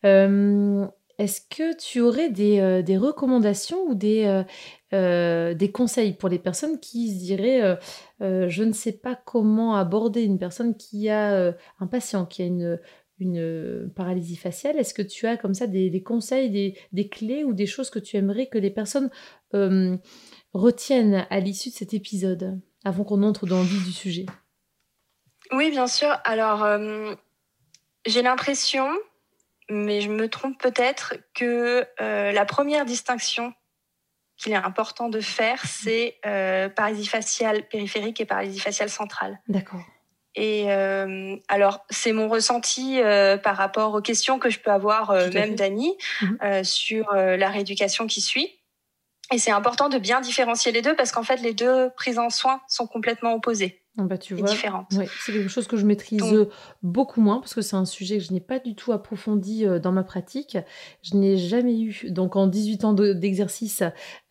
Mm. 0.04 0.88
Est-ce 1.18 1.42
que 1.42 1.76
tu 1.76 2.02
aurais 2.02 2.30
des, 2.30 2.84
des 2.84 2.98
recommandations 2.98 3.84
ou 3.88 3.96
des, 3.96 4.44
des 4.92 5.72
conseils 5.72 6.14
pour 6.14 6.30
les 6.30 6.40
personnes 6.40 6.80
qui 6.80 7.12
se 7.12 7.20
diraient 7.20 7.78
je 8.20 8.64
ne 8.64 8.72
sais 8.72 8.92
pas 8.92 9.16
comment 9.26 9.76
aborder 9.76 10.24
une 10.24 10.38
personne 10.38 10.78
qui 10.78 11.10
a 11.10 11.54
un 11.80 11.88
patient 11.88 12.26
qui 12.26 12.44
a 12.44 12.46
une, 12.46 13.92
paralysie 13.96 14.36
faciale? 14.36 14.78
Est-ce 14.78 14.94
que 14.94 15.02
tu 15.02 15.26
as 15.26 15.38
comme 15.38 15.56
ça 15.56 15.66
des, 15.66 16.04
conseils, 16.04 16.52
des, 16.52 16.78
des, 16.92 17.10
clés 17.10 17.44
ou 17.44 17.54
des 17.54 17.66
choses 17.66 17.90
que 17.90 18.00
tu 18.00 18.18
aimerais 18.18 18.48
que 18.48 18.60
les 18.60 18.72
personnes 18.72 19.10
retiennent 20.54 21.26
à 21.30 21.40
l'issue 21.40 21.70
de 21.70 21.76
cet 21.76 21.94
épisode, 21.94 22.60
avant 22.84 23.04
qu'on 23.04 23.24
entre 23.24 23.46
dans 23.46 23.60
le 23.60 23.66
vif 23.66 23.86
du 23.86 23.92
sujet? 23.92 24.26
Oui, 25.52 25.72
bien 25.72 25.88
sûr. 25.88 26.10
Alors, 26.26 26.64
euh, 26.64 27.14
j'ai 28.06 28.22
l'impression, 28.22 28.88
mais 29.70 30.02
je 30.02 30.10
me 30.10 30.30
trompe 30.30 30.60
peut-être, 30.62 31.16
que 31.34 31.86
euh, 32.02 32.32
la 32.32 32.46
première 32.46 32.86
distinction 32.86 33.54
qu'il 34.38 34.54
est 34.54 34.56
important 34.56 35.10
de 35.10 35.20
faire, 35.20 35.62
c'est 35.66 36.18
euh, 36.26 36.70
paralysie 36.70 37.08
faciale 37.08 37.68
périphérique 37.68 38.22
et 38.22 38.26
paralysie 38.26 38.60
faciale 38.60 38.90
centrale. 38.90 39.40
D'accord. 39.48 39.82
Et 40.38 40.66
euh, 40.72 41.36
alors, 41.48 41.84
c'est 41.90 42.14
mon 42.14 42.30
ressenti 42.30 43.02
euh, 43.02 43.38
par 43.38 43.58
rapport 43.58 43.96
aux 43.96 44.02
questions 44.02 44.38
que 44.38 44.52
je 44.52 44.60
peux 44.60 44.70
avoir, 44.70 45.10
euh, 45.10 45.32
même 45.32 45.56
d'Annie, 45.56 45.98
mhm. 46.22 46.64
sur 46.64 47.12
la 47.14 47.50
rééducation 47.50 48.06
qui 48.06 48.22
suit. 48.22 48.54
Et 49.34 49.40
c'est 49.40 49.52
important 49.52 49.90
de 49.90 49.98
bien 49.98 50.22
différencier 50.22 50.72
les 50.72 50.84
deux 50.84 50.96
parce 50.96 51.12
qu'en 51.12 51.24
fait, 51.24 51.38
les 51.38 51.54
deux 51.54 51.90
prises 51.98 52.20
en 52.20 52.30
soins 52.30 52.62
sont 52.70 52.88
complètement 52.88 53.34
opposées. 53.34 53.82
Ah 54.00 54.04
bah, 54.04 54.20
tu 54.20 54.36
vois, 54.36 54.48
c'est 54.48 55.32
quelque 55.32 55.48
chose 55.48 55.66
que 55.66 55.76
je 55.76 55.84
maîtrise 55.84 56.24
beaucoup 56.84 57.20
moins 57.20 57.40
parce 57.40 57.56
que 57.56 57.62
c'est 57.62 57.76
un 57.76 57.86
sujet 57.86 58.20
que 58.20 58.24
je 58.24 58.32
n'ai 58.32 58.40
pas 58.40 58.60
du 58.60 58.76
tout 58.76 58.92
approfondi 58.92 59.66
euh, 59.66 59.80
dans 59.80 59.92
ma 59.92 60.04
pratique. 60.04 60.56
Je 61.02 61.18
n'ai 61.18 61.36
jamais 61.36 61.80
eu, 61.80 62.12
donc 62.12 62.36
en 62.36 62.46
18 62.46 62.86
ans 62.86 62.94
d'exercice, 62.94 63.82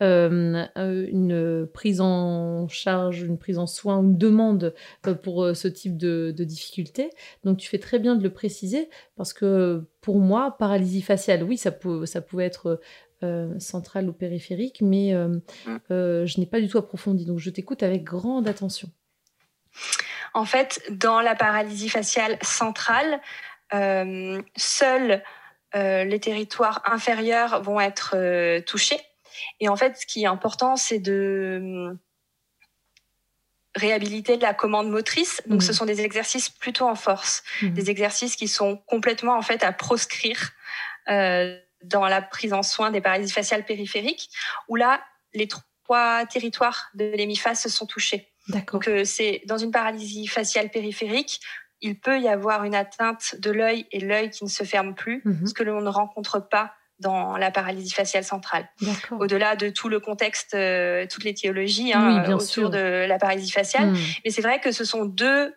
euh, 0.04 0.64
euh, 0.78 1.06
une 1.10 1.66
prise 1.72 2.00
en 2.00 2.68
charge, 2.68 3.22
une 3.22 3.38
prise 3.38 3.58
en 3.58 3.66
soin, 3.66 4.00
une 4.02 4.16
demande 4.16 4.72
pour 5.24 5.50
ce 5.56 5.66
type 5.66 5.96
de, 5.96 6.32
de 6.36 6.44
difficulté. 6.44 7.10
Donc 7.42 7.58
tu 7.58 7.68
fais 7.68 7.78
très 7.80 7.98
bien 7.98 8.14
de 8.14 8.22
le 8.22 8.32
préciser 8.32 8.88
parce 9.16 9.32
que 9.32 9.84
pour 10.00 10.20
moi, 10.20 10.56
paralysie 10.56 11.02
faciale, 11.02 11.42
oui, 11.42 11.56
ça, 11.56 11.72
peut, 11.72 12.06
ça 12.06 12.20
pouvait 12.20 12.44
être 12.44 12.80
centrale 13.58 14.08
ou 14.08 14.12
périphérique, 14.12 14.80
mais 14.80 15.12
mmh. 15.12 15.40
je 15.90 16.40
n'ai 16.40 16.46
pas 16.46 16.60
du 16.60 16.68
tout 16.68 16.78
approfondi. 16.78 17.24
Donc 17.24 17.40
je 17.40 17.50
t'écoute 17.50 17.82
avec 17.82 18.04
grande 18.04 18.46
attention. 18.46 18.88
En 20.34 20.44
fait, 20.44 20.82
dans 20.90 21.20
la 21.20 21.34
paralysie 21.34 21.88
faciale 21.88 22.38
centrale, 22.42 23.20
euh, 23.74 24.40
seuls 24.56 25.22
euh, 25.74 26.04
les 26.04 26.20
territoires 26.20 26.82
inférieurs 26.84 27.62
vont 27.62 27.80
être 27.80 28.14
euh, 28.14 28.60
touchés. 28.60 29.00
Et 29.60 29.68
en 29.68 29.76
fait, 29.76 29.98
ce 29.98 30.06
qui 30.06 30.22
est 30.22 30.26
important, 30.26 30.76
c'est 30.76 30.98
de 30.98 31.96
réhabiliter 33.74 34.36
la 34.38 34.54
commande 34.54 34.88
motrice. 34.88 35.42
Donc, 35.46 35.62
ce 35.62 35.72
mmh. 35.72 35.74
sont 35.74 35.84
des 35.84 36.00
exercices 36.00 36.48
plutôt 36.48 36.86
en 36.86 36.94
force, 36.94 37.42
mmh. 37.60 37.68
des 37.70 37.90
exercices 37.90 38.36
qui 38.36 38.48
sont 38.48 38.76
complètement 38.86 39.36
en 39.36 39.42
fait 39.42 39.62
à 39.62 39.72
proscrire 39.72 40.52
dans 41.06 42.08
la 42.08 42.20
prise 42.20 42.52
en 42.52 42.64
soin 42.64 42.90
des 42.90 43.00
paralysies 43.00 43.32
faciales 43.32 43.64
périphériques, 43.64 44.28
où 44.66 44.74
là, 44.74 45.04
les 45.34 45.46
trois 45.46 46.26
territoires 46.26 46.90
de 46.94 47.04
l'hémiphase 47.04 47.68
sont 47.68 47.86
touchés. 47.86 48.32
Donc 48.48 48.88
euh, 48.88 49.04
c'est 49.04 49.42
dans 49.46 49.58
une 49.58 49.70
paralysie 49.70 50.26
faciale 50.26 50.70
périphérique, 50.70 51.40
il 51.80 51.98
peut 51.98 52.20
y 52.20 52.28
avoir 52.28 52.64
une 52.64 52.74
atteinte 52.74 53.36
de 53.38 53.50
l'œil 53.50 53.86
et 53.92 54.00
l'œil 54.00 54.30
qui 54.30 54.44
ne 54.44 54.48
se 54.48 54.64
ferme 54.64 54.94
plus, 54.94 55.22
mhm. 55.24 55.46
ce 55.46 55.54
que 55.54 55.62
l'on 55.62 55.80
ne 55.80 55.88
rencontre 55.88 56.40
pas 56.40 56.74
dans 56.98 57.36
la 57.36 57.50
paralysie 57.50 57.92
faciale 57.92 58.24
centrale. 58.24 58.68
Au-delà 59.10 59.54
de 59.54 59.68
tout 59.68 59.90
le 59.90 60.00
contexte, 60.00 60.54
euh, 60.54 61.06
toute 61.06 61.24
l'étiologie 61.24 61.92
hein, 61.92 62.24
autour 62.32 62.70
de 62.70 63.04
la 63.06 63.18
paralysie 63.18 63.50
faciale. 63.50 63.90
Mhm. 63.90 63.98
Mais 64.24 64.30
c'est 64.30 64.42
vrai 64.42 64.60
que 64.60 64.72
ce 64.72 64.84
sont 64.84 65.04
deux 65.04 65.54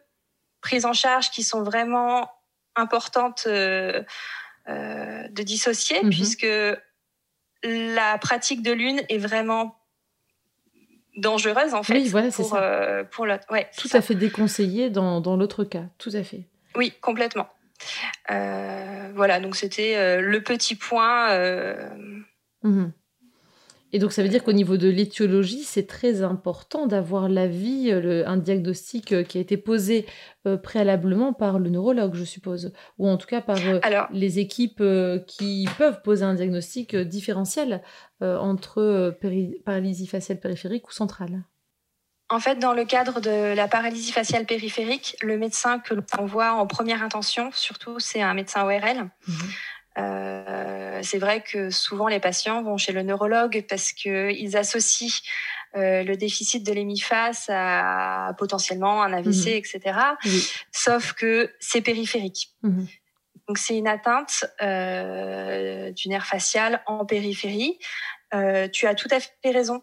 prises 0.62 0.86
en 0.86 0.94
charge 0.94 1.32
qui 1.32 1.44
sont 1.44 1.64
vraiment 1.64 2.30
importantes 2.76 3.44
euh, 3.48 4.04
de 4.68 5.44
dissocier, 5.44 6.04
mhm. 6.04 6.10
puisque 6.10 6.48
la 7.64 8.18
pratique 8.18 8.62
de 8.62 8.72
l'une 8.72 9.02
est 9.10 9.18
vraiment 9.18 9.79
dangereuse 11.18 11.74
en 11.74 11.84
fait. 11.84 11.94
Oui, 11.94 12.10
voilà, 12.10 12.32
ça. 12.32 12.44
Euh, 12.56 13.04
pour 13.04 13.26
l'autre. 13.26 13.44
Ouais, 13.50 13.70
tout 13.78 13.90
à 13.94 14.02
fait 14.02 14.16
déconseillé 14.16 14.90
dans, 14.90 15.22
dans 15.22 15.36
l'autre 15.36 15.64
cas, 15.64 15.84
tout 15.98 16.12
à 16.14 16.24
fait. 16.24 16.42
Oui, 16.76 16.94
complètement. 17.02 17.48
Euh, 18.32 19.10
voilà, 19.16 19.40
donc 19.40 19.56
c'était 19.56 19.96
euh, 19.96 20.22
le 20.22 20.42
petit 20.42 20.76
point. 20.76 21.30
Mmh 22.64 22.88
et 23.92 23.98
donc, 23.98 24.12
ça 24.12 24.22
veut 24.22 24.30
dire 24.30 24.44
qu'au 24.44 24.52
niveau 24.52 24.78
de 24.78 24.88
l'étiologie, 24.88 25.64
c'est 25.64 25.88
très 25.88 26.22
important 26.22 26.86
d'avoir 26.86 27.28
l'avis, 27.28 27.92
euh, 27.92 28.24
un 28.28 28.38
diagnostic 28.38 29.12
euh, 29.12 29.24
qui 29.24 29.40
a 29.40 29.42
été 29.42 29.58
posé 29.58 30.06
euh, 30.46 30.58
préalablement 30.58 31.34
par 31.34 31.58
le 31.58 31.70
neurologue, 31.70 32.14
je 32.14 32.24
suppose, 32.24 32.72
ou 33.00 33.08
en 33.08 33.18
tout 33.18 33.28
cas 33.28 33.42
par 33.42 33.58
les 34.12 34.40
équipes 34.40 34.84
qui 35.28 35.68
peuvent 35.78 36.02
poser 36.02 36.24
un 36.24 36.34
diagnostic 36.34 36.96
différentiel 36.96 37.82
entre 38.22 39.18
paralysie 39.66 40.08
faciale 40.08 40.40
périphérique 40.40 40.88
ou 40.88 40.92
centrale. 40.92 41.44
En 42.30 42.40
fait, 42.40 42.56
dans 42.56 42.74
le 42.74 42.86
cadre 42.86 43.22
de 43.22 43.56
la 43.56 43.68
paralysie 43.68 44.12
faciale 44.12 44.46
périphérique, 44.46 45.18
le 45.22 45.38
médecin 45.38 45.80
que 45.80 45.96
l'on 45.96 46.26
voit 46.26 46.54
en 46.54 46.68
première 46.68 47.04
intention, 47.04 47.50
surtout, 47.54 48.00
c'est 48.00 48.22
un 48.22 48.34
médecin 48.34 48.64
ORL. 48.64 49.10
Mmh 49.28 49.34
euh, 50.00 51.00
c'est 51.04 51.20
vrai 51.20 51.42
que 51.42 51.70
souvent 51.70 52.08
les 52.08 52.20
patients 52.20 52.62
vont 52.64 52.78
chez 52.78 52.92
le 52.92 53.04
neurologue 53.04 53.66
parce 53.68 53.92
qu'ils 53.92 54.58
associent 54.58 55.22
euh, 55.76 56.04
le 56.04 56.16
déficit 56.16 56.66
de 56.66 56.74
l'hémiphase 56.74 57.46
à 57.50 58.34
potentiellement 58.38 59.04
un 59.04 59.14
AVC, 59.14 59.48
mhm. 59.48 59.54
etc. 59.54 60.00
Sauf 60.72 61.14
que 61.14 61.52
c'est 61.60 61.82
périphérique. 61.82 62.50
Mhm. 62.64 62.88
Donc 63.48 63.58
c'est 63.58 63.78
une 63.78 63.88
atteinte 63.88 64.46
euh, 64.62 65.92
du 65.92 66.10
nerf 66.10 66.26
facial 66.26 66.82
en 66.86 67.06
périphérie. 67.06 67.80
tu 68.74 68.88
as 68.88 68.96
tout 68.96 69.10
à 69.12 69.20
fait 69.20 69.52
raison. 69.52 69.82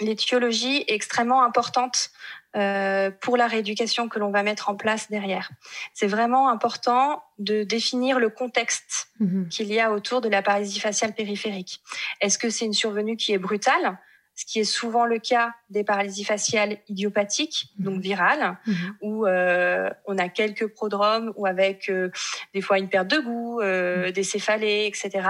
L'étiologie 0.00 0.84
est 0.88 0.94
extrêmement 0.94 1.44
importante 1.44 2.10
euh, 2.56 3.10
pour 3.20 3.36
la 3.36 3.46
rééducation 3.46 4.08
que 4.08 4.18
l'on 4.18 4.30
va 4.30 4.42
mettre 4.42 4.70
en 4.70 4.76
place 4.76 5.10
derrière. 5.10 5.50
C'est 5.92 6.06
vraiment 6.06 6.48
important 6.48 7.22
de 7.38 7.64
définir 7.64 8.20
le 8.20 8.28
contexte 8.28 9.08
mhm. 9.18 9.48
qu'il 9.48 9.72
y 9.72 9.80
a 9.80 9.92
autour 9.92 10.20
de 10.20 10.28
la 10.28 10.40
paralysie 10.40 10.80
faciale 10.80 11.14
périphérique. 11.14 11.80
Est-ce 12.20 12.38
que 12.38 12.50
c'est 12.50 12.64
une 12.64 12.72
survenue 12.72 13.16
qui 13.16 13.32
est 13.32 13.38
brutale 13.38 13.98
ce 14.36 14.44
qui 14.44 14.58
est 14.58 14.64
souvent 14.64 15.06
le 15.06 15.20
cas 15.20 15.52
des 15.70 15.84
paralysies 15.84 16.24
faciales 16.24 16.78
idiopathiques, 16.88 17.68
mhm. 17.78 17.84
donc 17.84 18.00
virales, 18.00 18.58
mhm. 18.66 18.96
où 19.00 19.26
euh, 19.26 19.88
on 20.06 20.18
a 20.18 20.28
quelques 20.28 20.66
prodromes 20.66 21.32
ou 21.36 21.46
avec 21.46 21.88
euh, 21.88 22.10
des 22.52 22.60
fois 22.60 22.80
une 22.80 22.88
perte 22.88 23.06
de 23.06 23.18
goût, 23.18 23.62
des 23.62 24.22
céphalées, 24.24 24.86
etc 24.86 25.22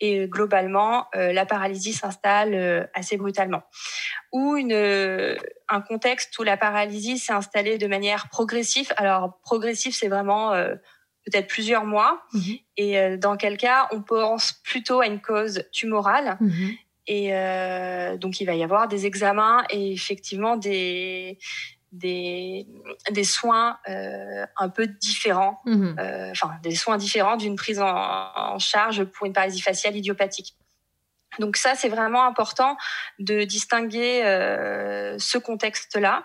et 0.00 0.26
globalement 0.28 1.06
euh, 1.14 1.32
la 1.32 1.46
paralysie 1.46 1.92
s'installe 1.92 2.54
euh, 2.54 2.84
assez 2.94 3.16
brutalement. 3.16 3.62
Ou 4.32 4.56
une, 4.56 4.72
euh, 4.72 5.36
un 5.68 5.80
contexte 5.80 6.38
où 6.38 6.42
la 6.42 6.56
paralysie 6.56 7.18
s'est 7.18 7.32
installée 7.32 7.78
de 7.78 7.86
manière 7.86 8.28
progressive. 8.28 8.92
Alors 8.96 9.38
progressif, 9.42 9.96
c'est 9.98 10.08
vraiment 10.08 10.52
peut-être 11.24 11.46
plusieurs 11.46 11.84
mois. 11.84 12.22
Mhm. 12.32 12.56
Et 12.76 13.16
dans 13.16 13.36
quel 13.36 13.56
cas, 13.56 13.88
on 13.90 14.02
pense 14.02 14.52
plutôt 14.64 15.00
à 15.00 15.06
une 15.06 15.20
cause 15.20 15.64
tumorale. 15.72 16.36
Mhm. 16.40 16.74
Et 17.08 17.30
donc, 18.18 18.40
il 18.40 18.46
va 18.46 18.54
y 18.54 18.62
avoir 18.62 18.88
des 18.88 19.06
examens 19.06 19.64
et 19.70 19.92
effectivement 19.92 20.56
des, 20.56 21.38
des, 21.96 22.66
des 23.10 23.24
soins 23.24 23.78
euh, 23.88 24.46
un 24.56 24.68
peu 24.68 24.86
différents, 24.86 25.60
mhm. 25.64 25.96
euh, 25.98 26.30
enfin 26.30 26.58
des 26.62 26.74
soins 26.74 26.98
différents 26.98 27.36
d'une 27.36 27.56
prise 27.56 27.80
en, 27.80 28.58
charge 28.58 29.04
pour 29.04 29.26
une 29.26 29.32
paralysie 29.32 29.60
faciale 29.60 29.96
idiopathique. 29.96 30.56
Donc 31.38 31.56
ça, 31.56 31.74
c'est 31.74 31.88
vraiment 31.88 32.24
important 32.24 32.76
de 33.18 33.44
distinguer 33.44 34.24
euh, 34.24 35.18
ce 35.18 35.38
contexte-là. 35.38 36.24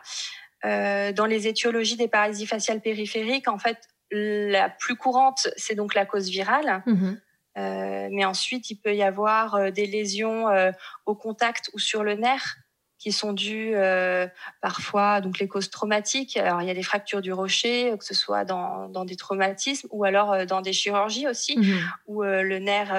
dans 0.64 1.26
les 1.26 1.48
étiologies 1.48 1.98
des 1.98 2.08
paralysies 2.08 2.48
faciales 2.48 2.82
périphériques, 2.82 3.48
en 3.48 3.58
fait, 3.58 3.78
la 4.12 4.70
plus 4.70 4.96
courante, 4.96 5.50
c'est 5.58 5.76
donc 5.76 5.96
la 5.96 6.06
cause 6.06 6.30
virale. 6.30 6.84
Mhm. 6.86 7.20
mais 8.16 8.26
ensuite, 8.26 8.70
il 8.70 8.78
peut 8.78 8.96
y 8.96 9.04
avoir 9.04 9.72
des 9.72 9.86
lésions 9.86 10.46
au 11.06 11.16
contact 11.16 11.70
ou 11.74 11.80
sur 11.80 12.04
le 12.04 12.16
nerf 12.16 12.58
qui 13.02 13.12
sont 13.12 13.34
dues 13.34 13.72
euh, 13.74 14.28
parfois 14.62 15.22
donc 15.22 15.40
les 15.40 15.48
causes 15.48 15.72
traumatiques. 15.72 16.38
Alors 16.38 16.62
il 16.62 16.68
y 16.68 16.70
a 16.70 16.76
des 16.76 16.84
fractures 16.84 17.22
du 17.22 17.34
rocher, 17.34 17.96
que 17.98 18.06
ce 18.06 18.14
soit 18.14 18.46
dans, 18.46 18.90
dans 18.90 19.06
des 19.06 19.16
traumatismes 19.16 19.88
ou 19.92 20.04
alors 20.04 20.32
euh, 20.32 20.46
dans 20.46 20.62
des 20.62 20.72
chirurgies 20.72 21.28
aussi 21.28 21.58
mhm. 21.58 21.80
où 22.06 22.24
euh, 22.24 22.44
le 22.44 22.60
nerf 22.60 22.94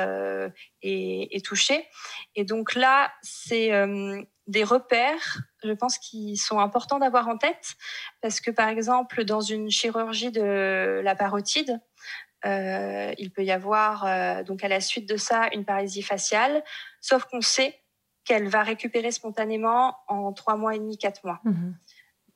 est, 0.82 1.28
est, 1.30 1.44
touché. 1.44 1.86
Et 2.34 2.44
donc 2.44 2.74
là, 2.74 3.12
c'est 3.22 3.70
des 4.48 4.64
repères, 4.64 5.38
je 5.62 5.70
pense, 5.70 5.98
qui 5.98 6.36
sont 6.36 6.58
importants 6.58 6.98
d'avoir 6.98 7.28
en 7.28 7.38
tête 7.38 7.74
parce 8.20 8.40
que 8.40 8.50
par 8.50 8.68
exemple 8.68 9.24
dans 9.24 9.40
une 9.40 9.70
chirurgie 9.70 10.32
de 10.32 11.00
la 11.04 11.14
parotide, 11.14 11.78
euh, 12.44 13.14
il 13.18 13.30
peut 13.30 13.44
y 13.44 13.52
avoir 13.52 14.44
donc 14.44 14.64
à 14.64 14.68
la 14.68 14.80
suite 14.80 15.08
de 15.08 15.16
ça 15.16 15.48
une 15.52 15.64
paralysie 15.64 16.02
faciale, 16.02 16.64
sauf 17.00 17.24
qu'on 17.24 17.40
sait 17.40 17.81
qu'elle 18.24 18.48
va 18.48 18.62
récupérer 18.62 19.10
spontanément 19.10 19.96
en 20.08 20.32
trois 20.32 20.56
mois 20.56 20.74
et 20.74 20.78
demi, 20.78 20.98
quatre 20.98 21.24
mois. 21.24 21.40
Mhm. 21.44 21.74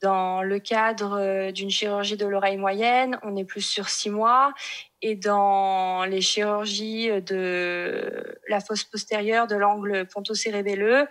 Dans 0.01 0.43
le 0.43 0.59
cadre 0.59 1.17
euh, 1.19 1.51
d'une 1.51 1.71
chirurgie 1.71 2.17
de 2.17 2.25
l'oreille 2.27 2.57
moyenne, 2.57 3.17
on 3.23 3.35
est 3.35 3.45
plus 3.45 3.61
sur 3.61 3.89
six 3.89 4.11
mois. 4.11 4.53
Et 5.01 5.15
dans 5.15 6.05
les 6.05 6.21
chirurgies 6.21 7.09
de 7.23 8.37
la 8.47 8.59
fosse 8.59 8.83
postérieure 8.83 9.47
de 9.47 9.55
l'angle 9.55 10.05
pontocérébelleux, 10.05 11.07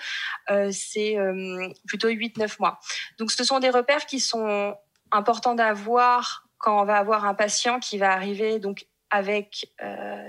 euh, 0.50 0.70
c'est 0.72 1.18
euh, 1.18 1.68
plutôt 1.86 2.08
8-9 2.08 2.56
mois. 2.60 2.78
Donc 3.18 3.32
ce 3.32 3.42
sont 3.42 3.58
des 3.58 3.70
repères 3.70 4.06
qui 4.06 4.20
sont 4.20 4.76
importants 5.10 5.54
d'avoir 5.54 6.48
quand 6.58 6.80
on 6.80 6.84
va 6.84 6.96
avoir 6.96 7.24
un 7.24 7.34
patient 7.34 7.80
qui 7.80 7.98
va 7.98 8.12
arriver 8.12 8.58
donc 8.58 8.86
avec 9.10 9.72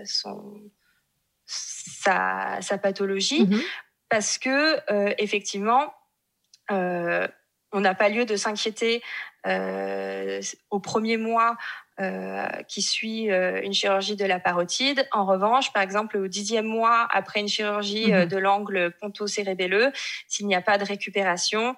son, 0.06 0.62
sa, 1.46 2.60
pathologie. 2.82 3.46
Mhm 3.46 3.62
parce 4.10 4.38
que 4.38 4.80
effectivement, 5.22 5.94
on 6.70 7.80
n'a 7.80 7.96
pas 7.96 8.10
lieu 8.10 8.26
de 8.26 8.36
s'inquiéter 8.36 9.02
au 9.46 10.80
premier 10.80 11.18
mois 11.18 11.58
euh, 12.00 12.46
qui 12.68 12.84
suit 12.84 13.32
euh, 13.32 13.60
une 13.64 13.74
chirurgie 13.74 14.16
de 14.16 14.24
la 14.24 14.40
parotide. 14.40 15.08
En 15.12 15.26
revanche, 15.26 15.74
par 15.74 15.82
exemple, 15.82 16.16
au 16.18 16.28
dixième 16.28 16.68
mois 16.68 17.08
après 17.12 17.40
une 17.40 17.48
chirurgie 17.48 18.14
euh, 18.14 18.22
mhm. 18.22 18.30
de 18.30 18.38
l'angle 18.38 18.94
ponto-cérébelleux, 19.02 19.92
s'il 20.28 20.46
n'y 20.46 20.54
a 20.54 20.62
pas 20.62 20.78
de 20.78 20.84
récupération, 20.84 21.76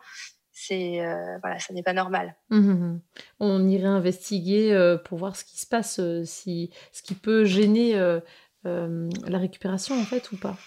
c'est 0.52 1.00
voilà, 1.42 1.58
ça 1.60 1.74
n'est 1.74 1.84
pas 1.84 1.94
normal. 1.94 2.36
Mhm, 2.50 2.60
mhm. 2.60 3.02
On 3.40 3.66
irait 3.70 3.88
investiguer 3.88 4.98
pour 5.06 5.20
voir 5.20 5.38
ce 5.38 5.46
qui 5.46 5.58
se 5.58 5.66
passe, 5.66 6.02
si 6.26 6.70
ce 6.92 7.02
qui 7.02 7.16
peut 7.16 7.46
gêner 7.46 7.94
la 8.66 9.38
récupération 9.38 9.98
en 9.98 10.04
fait 10.04 10.34
ou 10.34 10.36
pas. 10.36 10.58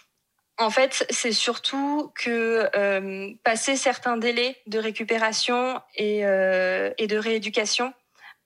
En 0.62 0.70
fait, 0.70 1.04
c'est 1.10 1.32
surtout 1.32 2.12
que 2.14 2.70
passer 3.42 3.76
certains 3.76 4.16
délais 4.16 4.56
de 4.66 4.78
récupération 4.78 5.80
et, 5.96 6.20
et 6.20 7.06
de 7.06 7.16
rééducation, 7.16 7.92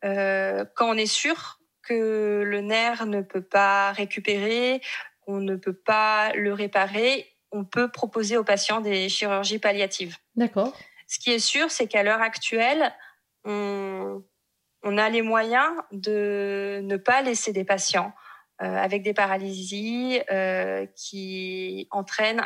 euh, 0.05 0.65
quand 0.75 0.89
on 0.91 0.97
est 0.97 1.07
sûr 1.07 1.59
que 1.83 2.43
le 2.45 2.61
nerf 2.61 3.07
ne 3.07 3.23
peut 3.23 3.43
pas 3.43 3.93
récupérer, 3.93 4.81
qu'on 5.25 5.41
ne 5.41 5.57
peut 5.57 5.75
pas 5.75 6.33
le 6.35 6.53
réparer, 6.53 7.33
on 7.53 7.65
peut 7.65 7.89
proposer 7.89 8.37
aux 8.37 8.45
patients 8.45 8.81
des 8.81 9.09
chirurgies 9.09 9.59
palliatives. 9.59 10.17
D'accord. 10.35 10.77
Ce 11.07 11.19
qui 11.19 11.33
est 11.33 11.39
sûr, 11.39 11.71
c'est 11.71 11.87
qu'à 11.87 12.03
l'heure 12.03 12.23
actuelle, 12.23 12.93
on, 13.45 14.23
a 14.83 15.09
les 15.09 15.23
moyens 15.23 15.73
de 15.93 16.81
ne 16.83 16.97
pas 16.97 17.23
laisser 17.23 17.53
des 17.53 17.65
patients 17.65 18.13
euh, 18.13 18.26
avec 18.59 19.03
des 19.03 19.13
paralysies 19.13 20.21
euh, 20.31 20.87
qui 20.97 21.87
entraînent 21.91 22.43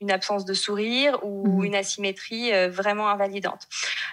une 0.00 0.10
absence 0.10 0.44
de 0.44 0.54
sourire 0.54 1.18
ou 1.22 1.62
mmh. 1.62 1.64
une 1.64 1.74
asymétrie 1.74 2.68
vraiment 2.68 3.08
invalidante. 3.08 3.68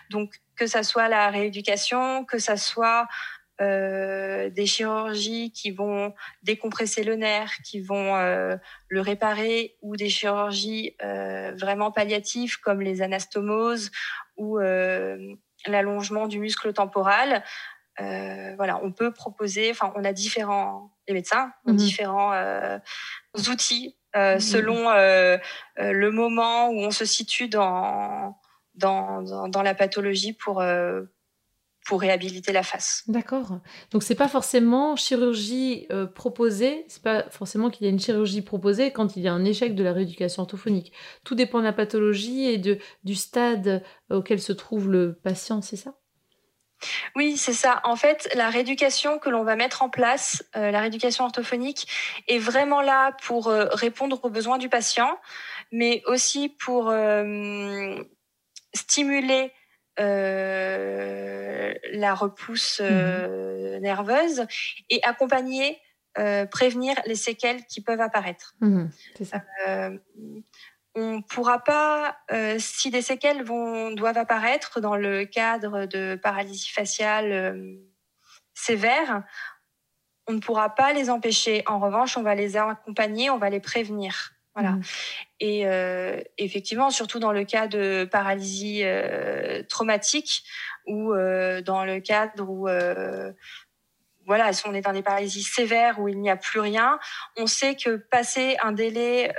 Donc, 0.09 0.33
que 0.55 0.67
ça 0.67 0.83
soit 0.83 1.09
la 1.09 1.29
rééducation, 1.29 2.25
que 2.25 2.37
ça 2.37 2.57
soit 2.57 3.07
euh, 3.61 4.49
des 4.49 4.65
chirurgies 4.65 5.51
qui 5.51 5.69
vont 5.69 6.13
décompresser 6.41 7.03
le 7.03 7.15
nerf, 7.15 7.51
qui 7.63 7.81
vont 7.81 8.15
euh, 8.15 8.55
le 8.89 9.01
réparer, 9.01 9.77
ou 9.83 9.95
des 9.95 10.09
chirurgies 10.09 10.95
euh, 11.03 11.53
vraiment 11.55 11.91
palliatives 11.91 12.59
comme 12.59 12.81
les 12.81 13.03
anastomoses 13.03 13.91
ou 14.37 14.57
l'allongement 15.67 16.27
du 16.27 16.39
muscle 16.39 16.73
temporal. 16.73 17.43
Voilà, 17.97 18.79
on 18.83 18.91
peut 18.91 19.12
proposer, 19.12 19.71
enfin, 19.71 19.93
on 19.95 20.03
a 20.03 20.13
différents, 20.13 20.91
les 21.07 21.13
médecins 21.13 21.53
ont 21.65 21.71
mhm. 21.71 21.77
différents 21.77 22.33
outils 23.50 23.95
mhm. 24.15 24.39
selon 24.39 24.89
le 25.77 26.09
moment 26.09 26.69
où 26.69 26.79
on 26.79 26.91
se 26.91 27.05
situe 27.05 27.47
dans 27.47 28.38
dans, 28.75 29.47
dans, 29.50 29.62
la 29.62 29.75
pathologie 29.75 30.33
pour, 30.33 30.62
euh, 30.62 31.03
pour 31.85 32.01
réhabiliter 32.01 32.51
la 32.51 32.63
face. 32.63 33.03
D'accord. 33.07 33.59
Donc 33.91 34.03
c'est 34.03 34.15
pas 34.15 34.27
forcément 34.27 34.95
chirurgie 34.95 35.85
euh, 35.91 36.05
proposée, 36.05 36.85
c'est 36.88 37.03
pas 37.03 37.29
forcément 37.29 37.69
qu'il 37.69 37.85
y 37.85 37.89
a 37.89 37.91
une 37.91 38.00
chirurgie 38.00 38.41
proposée 38.41 38.91
quand 38.91 39.15
il 39.15 39.23
y 39.23 39.27
a 39.27 39.33
un 39.33 39.45
échec 39.45 39.75
de 39.75 39.83
la 39.83 39.93
rééducation 39.93 40.41
orthophonique. 40.41 40.91
Tout 41.23 41.35
dépend 41.35 41.59
de 41.59 41.65
la 41.65 41.73
pathologie 41.73 42.45
et 42.45 42.57
de, 42.57 42.79
du 43.03 43.15
stade 43.15 43.83
auquel 44.09 44.41
se 44.41 44.53
trouve 44.53 44.89
le 44.89 45.19
patient, 45.23 45.62
c'est 45.62 45.77
ça? 45.77 45.95
Oui, 47.15 47.37
c'est 47.37 47.53
ça. 47.53 47.81
En 47.83 47.95
fait, 47.95 48.29
la 48.35 48.49
rééducation 48.49 49.19
que 49.19 49.29
l'on 49.29 49.43
va 49.43 49.55
mettre 49.55 49.81
en 49.81 49.89
place, 49.89 50.43
euh, 50.55 50.71
la 50.71 50.81
rééducation 50.81 51.25
orthophonique, 51.25 51.87
est 52.27 52.39
vraiment 52.39 52.81
là 52.81 53.11
pour 53.23 53.47
répondre 53.47 54.19
aux 54.23 54.29
besoins 54.29 54.57
du 54.57 54.69
patient, 54.69 55.17
mais 55.71 56.03
aussi 56.05 56.49
pour 56.49 56.93
stimuler 58.73 59.51
euh, 59.99 61.73
la 61.91 62.15
repousse 62.15 62.81
euh, 62.84 63.79
nerveuse 63.79 64.47
et 64.89 64.99
accompagner, 65.03 65.77
euh, 66.17 66.47
prévenir 66.47 66.95
les 67.05 67.15
séquelles 67.15 67.63
qui 67.65 67.81
peuvent 67.81 68.01
apparaître. 68.01 68.55
Mmh 68.62 68.88
on 70.95 71.17
ne 71.17 71.21
pourra 71.21 71.60
pas, 71.60 72.17
si 72.60 72.91
des 72.91 73.01
séquelles 73.01 73.43
vont, 73.43 73.91
doivent 73.91 74.17
apparaître 74.17 74.79
dans 74.79 74.95
le 74.95 75.25
cadre 75.25 75.86
de 75.86 76.15
paralysie 76.15 76.69
faciale 76.69 77.79
sévère, 78.53 79.23
on 80.27 80.34
ne 80.34 80.39
pourra 80.39 80.69
pas 80.69 80.93
les 80.93 81.10
empêcher. 81.10 81.63
En 81.65 81.79
revanche, 81.79 82.17
on 82.17 82.23
va 82.23 82.36
les 82.36 82.58
accompagner, 82.58 83.29
on 83.29 83.38
va 83.38 83.49
les 83.49 83.60
prévenir. 83.60 84.32
Voilà. 84.56 84.71
Mmh. 84.71 84.82
Et 85.39 85.65
euh, 85.65 86.21
effectivement, 86.38 86.91
surtout 86.91 87.19
dans 87.19 87.32
le 87.32 87.43
cas 87.43 87.67
de 87.67 88.08
paralysie 88.10 88.82
euh, 88.84 89.63
traumatique 89.63 90.43
ou 90.86 91.12
euh, 91.12 91.62
dans 91.62 91.86
le 91.86 91.99
cadre 91.99 92.47
où 92.47 92.67
voilà, 94.25 94.53
si 94.53 94.65
on 94.65 94.73
est 94.73 94.79
dans 94.79 94.93
des 94.93 95.01
paralysies 95.01 95.43
sévères 95.43 95.99
où 95.99 96.08
il 96.08 96.17
n'y 96.21 96.29
a 96.29 96.38
plus 96.38 96.62
rien, 96.62 96.97
on 97.36 97.45
sait 97.45 97.75
que 97.75 97.97
passer 97.97 98.56
un 98.63 98.71
délai 98.71 99.34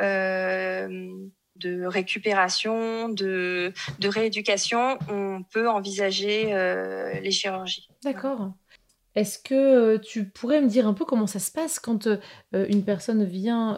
de 1.56 1.84
récupération, 1.84 3.08
de, 3.08 3.72
de, 3.98 4.08
rééducation, 4.08 4.98
on 5.08 5.42
peut 5.42 5.68
envisager 5.68 6.46
les 7.22 7.30
chirurgies. 7.30 7.88
D'accord. 8.02 8.52
Est-ce 9.14 9.38
que 9.38 9.96
tu 9.98 10.28
pourrais 10.28 10.60
me 10.60 10.68
dire 10.68 10.88
un 10.88 10.94
peu 10.94 11.04
comment 11.04 11.28
ça 11.28 11.38
se 11.38 11.52
passe 11.52 11.78
quand 11.78 12.08
une 12.52 12.84
personne 12.84 13.24
vient 13.24 13.76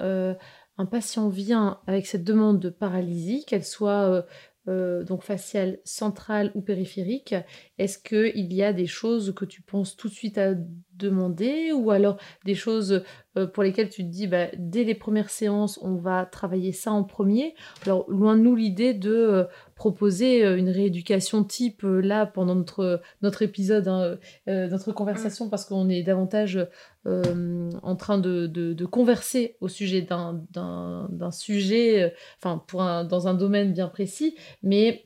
un 0.78 0.86
patient 0.86 1.28
vient 1.28 1.80
avec 1.86 2.06
cette 2.06 2.24
demande 2.24 2.60
de 2.60 2.70
paralysie, 2.70 3.44
qu'elle 3.46 3.64
soit 3.64 4.10
euh, 4.10 4.22
euh, 4.68 5.04
donc 5.04 5.22
faciale 5.22 5.78
centrale 5.84 6.50
ou 6.54 6.60
périphérique, 6.60 7.34
est-ce 7.78 7.98
qu'il 7.98 8.52
y 8.52 8.62
a 8.62 8.72
des 8.72 8.86
choses 8.86 9.34
que 9.34 9.44
tu 9.44 9.62
penses 9.62 9.96
tout 9.96 10.08
de 10.08 10.14
suite 10.14 10.38
à 10.38 10.54
demander 10.96 11.72
ou 11.72 11.90
alors 11.90 12.16
des 12.44 12.54
choses 12.54 13.02
euh, 13.36 13.46
pour 13.46 13.62
lesquelles 13.62 13.88
tu 13.88 14.02
te 14.02 14.08
dis 14.08 14.26
bah, 14.26 14.46
dès 14.56 14.84
les 14.84 14.94
premières 14.94 15.30
séances 15.30 15.78
on 15.82 15.96
va 15.96 16.26
travailler 16.26 16.72
ça 16.72 16.92
en 16.92 17.04
premier. 17.04 17.54
Alors 17.84 18.04
loin 18.08 18.36
de 18.36 18.42
nous 18.42 18.54
l'idée 18.54 18.94
de 18.94 19.12
euh, 19.12 19.44
proposer 19.74 20.44
euh, 20.44 20.56
une 20.56 20.70
rééducation 20.70 21.44
type 21.44 21.82
là 21.82 22.26
pendant 22.26 22.54
notre 22.54 23.00
notre 23.22 23.42
épisode 23.42 23.88
hein, 23.88 24.16
notre 24.46 24.92
conversation 24.92 25.48
parce 25.48 25.64
qu'on 25.64 25.88
est 25.88 26.02
davantage 26.02 26.66
en 27.04 27.96
train 27.96 28.18
de, 28.18 28.46
de, 28.46 28.84
converser 28.84 29.56
au 29.60 29.68
sujet 29.68 30.02
d'un 30.02 31.30
sujet 31.30 32.12
enfin 32.38 32.62
pour 32.66 32.80
dans 32.80 33.28
un 33.28 33.34
domaine 33.34 33.72
bien 33.72 33.88
précis. 33.88 34.36
Mais 34.62 35.05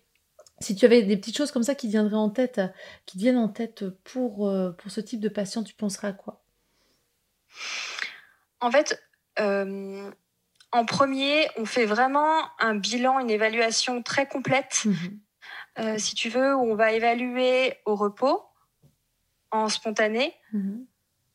si 0.60 0.76
tu 0.76 0.84
avais 0.84 1.02
des 1.02 1.16
petites 1.16 1.36
choses 1.36 1.52
comme 1.52 1.62
ça 1.62 1.74
qui 1.74 1.88
viendraient 1.88 2.16
en 2.16 2.28
tête, 2.28 2.60
qui 3.06 3.18
viennent 3.18 3.38
en 3.38 3.48
tête 3.48 3.88
pour, 4.04 4.46
euh, 4.46 4.72
pour 4.72 4.90
ce 4.90 5.00
type 5.00 5.20
de 5.20 5.28
patient, 5.28 5.62
tu 5.62 5.74
penserais 5.74 6.08
à 6.08 6.12
quoi? 6.12 6.42
En 8.60 8.70
fait, 8.70 9.02
euh, 9.38 10.10
en 10.70 10.84
premier, 10.84 11.48
on 11.56 11.64
fait 11.64 11.86
vraiment 11.86 12.42
un 12.58 12.74
bilan, 12.74 13.18
une 13.18 13.30
évaluation 13.30 14.02
très 14.02 14.26
complète, 14.26 14.82
mmh 14.84 14.94
euh, 15.78 15.96
si 15.98 16.16
tu 16.16 16.28
veux, 16.28 16.54
où 16.56 16.72
on 16.72 16.74
va 16.74 16.92
évaluer 16.92 17.74
au 17.86 17.94
repos, 17.94 18.42
en 19.50 19.68
spontané 19.68 20.34
mmh 20.52 20.80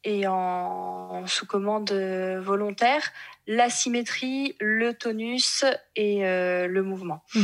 et 0.08 0.28
en 0.28 1.26
sous 1.26 1.48
commande 1.48 1.92
volontaire, 1.92 3.12
la 3.48 3.72
symétrie, 3.72 4.56
le 4.60 4.94
tonus 4.94 5.66
et 5.96 6.20
le 6.20 6.82
mouvement. 6.84 7.24
Mmh 7.34 7.42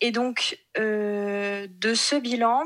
et 0.00 0.10
donc, 0.10 0.58
euh, 0.78 1.66
de 1.70 1.94
ce 1.94 2.16
bilan, 2.16 2.62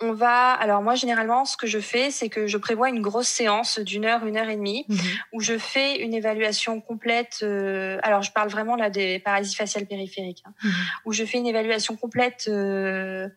on 0.00 0.12
va. 0.12 0.52
Alors, 0.52 0.82
moi, 0.82 0.94
généralement, 0.94 1.44
ce 1.44 1.56
que 1.56 1.66
je 1.66 1.78
fais, 1.78 2.10
c'est 2.10 2.28
que 2.28 2.46
je 2.46 2.56
prévois 2.56 2.88
une 2.88 3.02
grosse 3.02 3.28
séance 3.28 3.78
d'une 3.78 4.04
heure, 4.04 4.24
une 4.24 4.36
heure 4.36 4.48
et 4.48 4.56
demie, 4.56 4.84
mhm. 4.88 4.98
où 5.32 5.40
je 5.40 5.58
fais 5.58 6.00
une 6.00 6.14
évaluation 6.14 6.80
complète. 6.80 7.40
Euh, 7.42 7.98
alors, 8.02 8.22
je 8.22 8.32
parle 8.32 8.48
vraiment 8.48 8.76
là 8.76 8.90
des 8.90 9.18
paralysies 9.18 9.56
faciales 9.56 9.86
périphériques, 9.86 10.42
hein, 10.46 10.54
mhm. 10.62 10.72
où 11.06 11.12
je 11.12 11.24
fais 11.24 11.38
une 11.38 11.46
évaluation 11.46 11.96
complète. 11.96 12.46
Euh, 12.48 13.28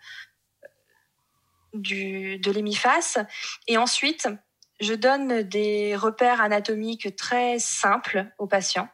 du, 1.74 2.40
de 2.40 2.50
l'hémiface. 2.50 3.20
Et 3.68 3.78
ensuite, 3.78 4.28
je 4.80 4.94
donne 4.94 5.44
des 5.44 5.96
repères 5.96 6.42
anatomiques 6.42 7.16
très 7.16 7.60
simples 7.60 8.26
aux 8.40 8.48
patients 8.48 8.90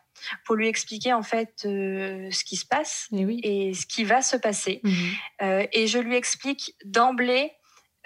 pour 0.46 0.56
lui 0.56 0.68
expliquer 0.68 1.14
en 1.14 1.24
fait 1.24 1.64
euh, 1.66 2.30
ce 2.32 2.44
qui 2.44 2.56
se 2.56 2.66
passe 2.66 3.08
et, 3.12 3.74
ce 3.74 3.86
qui 3.86 4.04
va 4.04 4.22
se 4.22 4.38
passer. 4.38 4.82
Mhm. 4.84 4.94
Euh, 5.42 5.68
et 5.72 5.88
je 5.88 6.00
lui 6.00 6.16
explique 6.16 6.76
d'emblée 6.86 7.52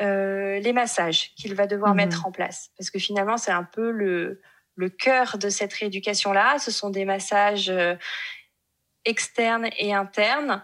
euh, 0.01 0.59
les 0.59 0.73
massages 0.73 1.33
qu'il 1.35 1.55
va 1.55 1.67
devoir 1.67 1.91
mhm. 1.91 1.97
mettre 1.97 2.25
en 2.25 2.31
place. 2.31 2.69
Parce 2.77 2.89
que 2.89 2.99
finalement, 2.99 3.37
c'est 3.37 3.51
un 3.51 3.63
peu 3.63 3.91
le, 3.91 4.41
le 4.75 4.89
cœur 4.89 5.37
de 5.37 5.49
cette 5.49 5.73
rééducation-là. 5.73 6.59
Ce 6.59 6.71
sont 6.71 6.89
des 6.89 7.05
massages 7.05 7.71
externes 9.05 9.69
et 9.77 9.93
internes 9.93 10.61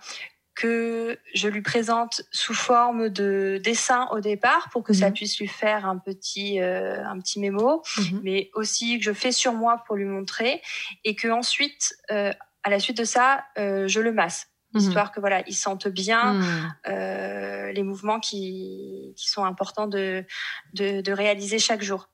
que 0.55 1.17
je 1.33 1.47
lui 1.47 1.61
présente 1.61 2.21
sous 2.31 2.53
forme 2.53 3.09
de 3.09 3.59
dessin 3.63 4.07
au 4.11 4.19
départ 4.19 4.69
pour 4.69 4.83
que 4.83 4.93
ça 4.93 5.07
mhm. 5.07 5.13
puisse 5.13 5.39
lui 5.39 5.47
faire 5.47 5.85
un 5.85 5.97
petit 5.97 6.61
euh, 6.61 7.03
un 7.05 7.19
petit 7.19 7.39
mémo, 7.39 7.81
mhm. 7.97 8.21
mais 8.23 8.49
aussi 8.53 8.97
que 8.99 9.03
je 9.03 9.13
fais 9.13 9.31
sur 9.31 9.53
moi 9.53 9.83
pour 9.85 9.95
lui 9.95 10.05
montrer 10.05 10.61
et 11.03 11.15
que 11.15 11.27
ensuite 11.27 11.95
euh, 12.11 12.31
à 12.63 12.69
la 12.69 12.79
suite 12.79 12.97
de 12.97 13.03
ça, 13.03 13.43
je 13.57 13.99
le 13.99 14.13
masse. 14.13 14.47
Mhm. 14.73 14.81
histoire 14.81 15.11
que 15.11 15.19
voilà 15.19 15.43
ils 15.47 15.55
sentent 15.55 15.87
bien 15.87 16.41
euh, 16.87 17.71
les 17.71 17.83
mouvements 17.83 18.19
qui, 18.19 19.13
qui 19.15 19.29
sont 19.29 19.45
importants 19.45 19.87
de, 19.87 20.25
de, 20.73 21.01
de 21.01 21.11
réaliser 21.11 21.59
chaque 21.59 21.83
jour. 21.83 22.09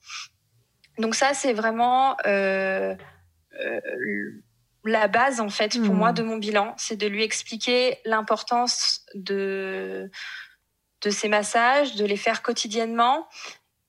Donc 0.97 1.15
ça 1.15 1.33
c'est 1.33 1.53
vraiment 1.53 2.17
euh, 2.25 2.95
euh, 3.63 4.31
la 4.85 5.07
base 5.07 5.39
en 5.41 5.49
fait 5.49 5.79
pour 5.83 5.93
moi 5.93 6.09
mhm. 6.09 6.15
de 6.15 6.23
mon 6.23 6.37
bilan, 6.37 6.73
c'est 6.77 6.95
de 6.95 7.07
lui 7.07 7.23
expliquer 7.23 7.97
l'importance 8.05 9.05
de 9.15 10.09
de 11.01 11.09
ces 11.09 11.29
massages, 11.29 11.95
de 11.95 12.05
les 12.05 12.17
faire 12.17 12.41
quotidiennement 12.41 13.27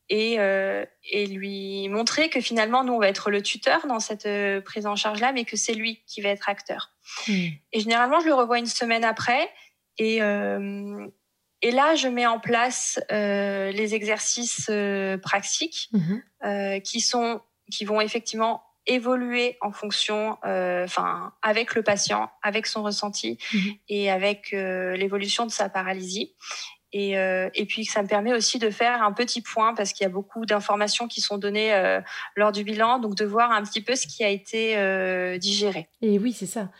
et, 0.09 0.41
euh, 0.41 0.85
et 1.05 1.27
lui 1.27 1.89
montrer 1.89 2.29
que 2.29 2.41
finalement, 2.41 2.85
nous, 2.85 2.93
on 2.93 2.99
va 2.99 3.09
être 3.09 3.31
le 3.31 3.43
tuteur 3.43 3.87
dans 3.87 4.01
cette 4.01 4.27
euh, 4.27 4.61
prise 4.61 4.87
en 4.87 4.97
charge-là, 4.97 5.33
mais 5.33 5.45
que 5.45 5.57
c'est 5.57 5.75
lui 5.75 6.03
qui 6.07 6.21
va 6.21 6.31
être 6.31 6.49
acteur. 6.49 6.93
Hmm. 7.29 7.49
Et 7.73 7.81
généralement, 7.81 8.21
je 8.21 8.27
le 8.27 8.35
revois 8.35 8.59
une 8.59 8.67
semaine 8.67 9.05
après. 9.05 9.51
Et, 9.99 10.21
euh, 10.23 11.07
et 11.63 11.71
là, 11.71 11.95
je 11.95 12.09
mets 12.09 12.27
en 12.27 12.41
place 12.41 13.01
les 13.11 13.95
exercices 13.95 14.71
pratiques 15.23 15.91
mm-hmm. 15.93 16.81
qui, 16.81 17.01
sont, 17.01 17.43
qui 17.71 17.85
vont 17.85 18.01
effectivement 18.01 18.65
évoluer 18.87 19.57
en 19.61 19.73
fonction, 19.73 20.39
enfin, 20.43 21.33
avec 21.43 21.75
le 21.75 21.83
patient, 21.83 22.31
avec 22.43 22.67
son 22.67 22.83
ressenti 22.83 23.39
mm-hmm. 23.53 23.79
et 23.89 24.11
avec 24.11 24.53
l'évolution 24.53 25.47
de 25.47 25.51
sa 25.51 25.69
paralysie. 25.69 26.35
Et, 26.93 27.17
euh, 27.19 27.49
et, 27.55 27.67
puis 27.67 27.85
ça 27.85 28.03
me 28.03 28.09
permet 28.09 28.33
aussi 28.33 28.59
de 28.59 28.69
faire 28.69 29.03
un 29.03 29.13
petit 29.13 29.43
point 29.43 29.75
parce 29.75 29.93
qu'il 29.93 30.05
y 30.05 30.07
a 30.07 30.13
beaucoup 30.13 30.45
d'informations 30.45 31.07
qui 31.07 31.21
sont 31.21 31.39
données 31.39 31.73
euh, 31.73 32.01
lors 32.35 32.51
du 32.51 32.65
bilan, 32.65 32.99
donc 32.99 33.15
de 33.15 33.25
voir 33.25 33.53
un 33.53 33.63
petit 33.63 33.81
peu 33.81 33.95
ce 33.95 34.09
qui 34.09 34.25
a 34.25 34.29
été 34.29 34.77
euh, 34.77 35.39
digéré. 35.39 35.89
Et 36.03 36.19
oui, 36.19 36.33
c'est 36.33 36.47
ça 36.47 36.71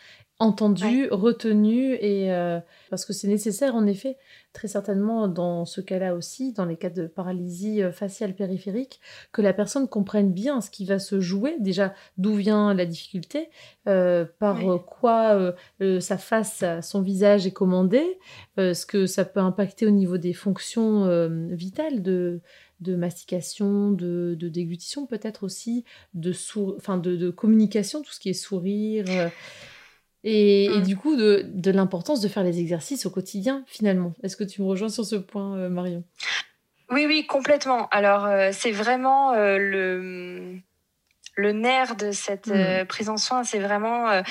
entendu, 0.41 1.07
retenu, 1.11 1.93
et 1.93 2.33
euh, 2.33 2.59
parce 2.89 3.05
que 3.05 3.13
c'est 3.13 3.27
nécessaire 3.27 3.75
en 3.75 3.85
effet, 3.85 4.17
très 4.53 4.67
certainement 4.67 5.27
dans 5.27 5.65
ce 5.65 5.81
cas-là 5.81 6.15
aussi, 6.15 6.51
dans 6.51 6.65
les 6.65 6.77
cas 6.77 6.89
de 6.89 7.05
paralysie 7.05 7.83
euh, 7.83 7.91
faciale 7.91 8.33
périphérique, 8.33 8.99
que 9.31 9.43
la 9.43 9.53
personne 9.53 9.87
comprenne 9.87 10.33
bien 10.33 10.59
ce 10.59 10.71
qui 10.71 10.85
va 10.85 10.97
se 10.97 11.19
jouer, 11.19 11.57
déjà 11.59 11.93
d'où 12.17 12.33
vient 12.33 12.73
la 12.73 12.87
difficulté, 12.87 13.49
euh, 13.87 14.25
par 14.39 14.59
quoi 14.85 15.53
sa 15.99 16.17
face, 16.17 16.63
son 16.81 17.01
visage 17.01 17.45
est 17.45 17.51
commandé, 17.51 18.19
ce 18.57 18.85
que 18.85 19.05
ça 19.05 19.25
peut 19.25 19.39
impacter 19.39 19.85
au 19.85 19.91
niveau 19.91 20.17
des 20.17 20.33
fonctions 20.33 21.07
vitales 21.51 22.01
de 22.01 22.41
de 22.79 22.95
mastication, 22.95 23.91
de, 23.91 24.35
de 24.39 24.49
déglutition 24.49 25.05
peut-être 25.05 25.43
aussi, 25.43 25.85
de, 26.15 26.33
enfin 26.75 26.97
de, 26.97 27.15
de, 27.15 27.29
communication, 27.29 28.01
tout 28.01 28.11
ce 28.11 28.19
qui 28.19 28.29
est 28.29 28.33
sourire, 28.33 29.05
et, 30.23 30.69
mm. 30.69 30.83
du 30.83 30.97
coup, 30.97 31.15
de, 31.15 31.45
de 31.47 31.71
l'importance 31.71 32.21
de 32.21 32.27
faire 32.27 32.43
les 32.43 32.59
exercices 32.59 33.05
au 33.05 33.09
quotidien, 33.09 33.63
finalement. 33.67 34.13
Est-ce 34.23 34.37
que 34.37 34.43
tu 34.43 34.61
me 34.61 34.67
rejoins 34.67 34.89
sur 34.89 35.05
ce 35.05 35.15
point, 35.15 35.57
euh, 35.57 35.69
Marion? 35.69 36.03
Oui, 36.91 37.05
oui, 37.07 37.25
complètement. 37.25 37.87
Alors, 37.89 38.25
euh, 38.25 38.49
c'est 38.51 38.71
vraiment 38.71 39.33
euh, 39.33 39.57
le, 39.57 40.57
le 41.37 41.51
nerf 41.53 41.95
de 41.95 42.11
cette 42.11 42.47
mm. 42.47 42.85
prise 42.85 43.09
en 43.09 43.17
soin, 43.17 43.43
c'est 43.43 43.59
vraiment 43.59 44.21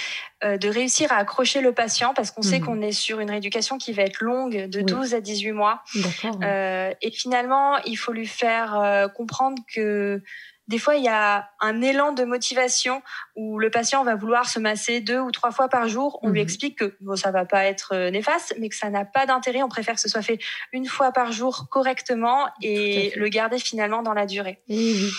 de 0.43 0.69
réussir 0.69 1.11
à 1.13 1.17
accrocher 1.17 1.61
le 1.61 1.73
patient 1.73 2.15
parce 2.15 2.31
qu'on 2.31 2.43
sait 2.43 2.61
mm. 2.61 2.65
qu'on 2.65 2.83
est 2.83 2.93
sur 2.93 3.19
une 3.19 3.31
rééducation 3.31 3.79
qui 3.79 3.93
va 3.93 4.03
être 4.03 4.21
longue, 4.21 4.69
de 4.69 4.81
12 4.83 5.15
à 5.15 5.21
18 5.21 5.53
mois. 5.53 5.83
et 6.43 7.11
finalement, 7.11 7.79
il 7.79 7.97
faut 7.97 8.13
lui 8.13 8.27
faire 8.27 9.09
comprendre 9.17 9.61
que 9.75 10.23
des 10.71 10.79
fois, 10.79 10.95
il 10.95 11.03
y 11.03 11.09
a 11.09 11.51
un 11.59 11.83
élan 11.83 12.13
de 12.13 12.23
motivation 12.23 13.03
où 13.35 13.59
le 13.59 13.71
patient 13.71 14.05
va 14.05 14.15
vouloir 14.15 14.49
se 14.49 14.61
masser 14.61 15.01
deux 15.01 15.19
ou 15.19 15.33
trois 15.33 15.51
fois 15.51 15.69
par 15.69 15.89
jour. 15.89 16.21
On 16.23 16.29
lui 16.29 16.39
mhm. 16.39 16.45
explique 16.45 16.79
que 16.79 16.95
bon, 17.01 17.17
ça 17.17 17.33
va 17.33 17.45
pas 17.45 17.65
être 17.65 17.93
euh, 17.93 18.11
néfaste, 18.13 18.55
mais 18.57 18.69
que 18.69 18.77
ça 18.77 18.89
n'a 18.89 19.05
pas 19.05 19.27
d'intérêt. 19.27 19.65
On 19.65 19.69
préfère 19.69 19.97
que 19.97 20.01
ce 20.01 20.09
soit 20.09 20.23
fait 20.23 20.39
une 20.73 20.87
fois 20.87 21.11
par 21.11 21.33
jour 21.33 21.67
correctement 21.71 22.47
et 22.63 23.13
le 23.17 23.29
garder 23.29 23.59
finalement 23.59 24.03
dans 24.03 24.15
la 24.15 24.27
durée. 24.27 24.61
oui. 24.69 25.11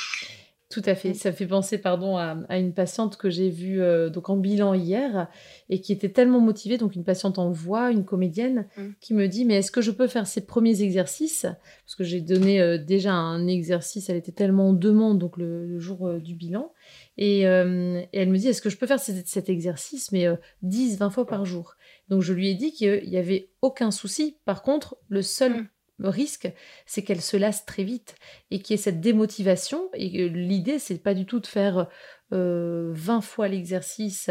Tout 0.72 0.82
à 0.86 0.96
fait. 0.96 1.10
Mm. 1.10 1.14
Ça 1.16 1.32
fait 1.34 1.46
penser, 1.46 1.78
pardon, 1.78 2.18
à, 2.18 2.58
une 2.58 2.74
patiente 2.74 3.18
que 3.18 3.30
j'ai 3.30 3.50
vue 3.50 3.82
euh, 3.82 4.10
donc 4.10 4.30
en 4.30 4.38
bilan 4.38 4.74
hier 4.74 5.28
et 5.70 5.82
qui 5.82 5.92
était 5.92 6.10
tellement 6.10 6.40
motivée, 6.40 6.78
donc 6.78 6.96
une 6.96 7.04
patiente 7.04 7.38
en 7.38 7.52
voix, 7.52 7.92
une 7.92 8.06
comédienne, 8.06 8.68
mm. 8.78 8.88
qui 9.02 9.14
me 9.14 9.28
dit 9.28 9.44
mais 9.44 9.56
est-ce 9.56 9.72
que 9.72 9.82
je 9.82 9.92
peux 9.92 10.08
faire 10.08 10.26
ces 10.26 10.46
premiers 10.46 10.82
exercices? 10.82 11.46
Parce 11.86 11.96
que 11.96 12.06
j'ai 12.06 12.22
donné 12.22 12.62
euh, 12.62 12.78
déjà 12.78 13.12
un 13.12 13.48
exercice, 13.48 14.10
elle 14.10 14.16
était 14.16 14.32
tellement 14.32 14.70
en 14.70 14.74
demande 14.74 15.20
donc 15.20 15.38
le, 15.38 15.78
jour 15.80 16.08
euh, 16.08 16.20
du 16.20 16.36
bilan 16.36 16.72
et, 17.18 17.42
elle 17.42 18.30
me 18.30 18.38
dit 18.38 18.48
est-ce 18.48 18.62
que 18.62 18.70
je 18.70 18.78
peux 18.78 18.88
faire 18.88 19.00
cet, 19.00 19.50
exercice 19.50 20.12
mais 20.12 20.28
10, 20.62 20.98
20 20.98 21.10
fois 21.10 21.28
par 21.28 21.46
jour? 21.46 21.76
Donc 22.08 22.22
je 22.22 22.34
lui 22.34 22.50
ai 22.50 22.56
dit 22.56 22.72
qu'il 22.72 23.10
n'y 23.10 23.18
avait 23.18 23.50
aucun 23.62 23.92
souci. 23.92 24.38
Par 24.46 24.64
contre, 24.64 24.98
le 25.10 25.22
seul 25.22 25.52
mm 25.52 25.68
risque, 26.04 26.52
c'est 26.86 27.04
qu'elle 27.04 27.22
se 27.22 27.38
lasse 27.38 27.66
très 27.66 27.84
vite 27.84 28.16
et 28.50 28.60
qu'il 28.60 28.74
y 28.74 28.80
ait 28.80 28.82
cette 28.82 29.02
démotivation. 29.02 29.90
Et 29.94 30.30
l'idée, 30.30 30.80
c'est 30.80 30.98
pas 30.98 31.14
du 31.14 31.26
tout 31.26 31.40
de 31.40 31.48
faire 31.48 31.88
20 32.32 32.38
euh, 32.38 33.22
fois 33.22 33.48
l'exercice 33.48 34.30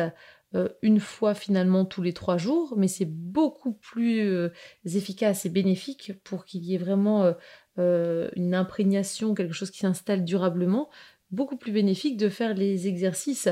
euh, 0.54 0.68
une 0.82 0.98
fois 0.98 1.34
finalement 1.34 1.84
tous 1.84 2.02
les 2.02 2.12
trois 2.12 2.36
jours, 2.36 2.74
mais 2.76 2.88
c'est 2.88 3.08
beaucoup 3.08 3.72
plus 3.72 4.20
euh, 4.20 4.48
efficace 4.84 5.46
et 5.46 5.50
bénéfique 5.50 6.12
pour 6.24 6.44
qu'il 6.44 6.64
y 6.64 6.74
ait 6.74 6.78
vraiment 6.78 7.34
une 7.76 8.54
imprégnation, 8.54 9.32
quelque 9.32 9.54
chose 9.54 9.70
qui 9.70 9.78
s'installe 9.78 10.22
durablement, 10.22 10.90
beaucoup 11.30 11.56
plus 11.56 11.72
bénéfique 11.72 12.18
de 12.18 12.28
faire 12.28 12.52
les 12.52 12.88
exercices 12.88 13.48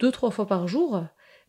deux, 0.00 0.12
trois 0.12 0.30
fois 0.30 0.46
par 0.46 0.68
jour, 0.68 1.02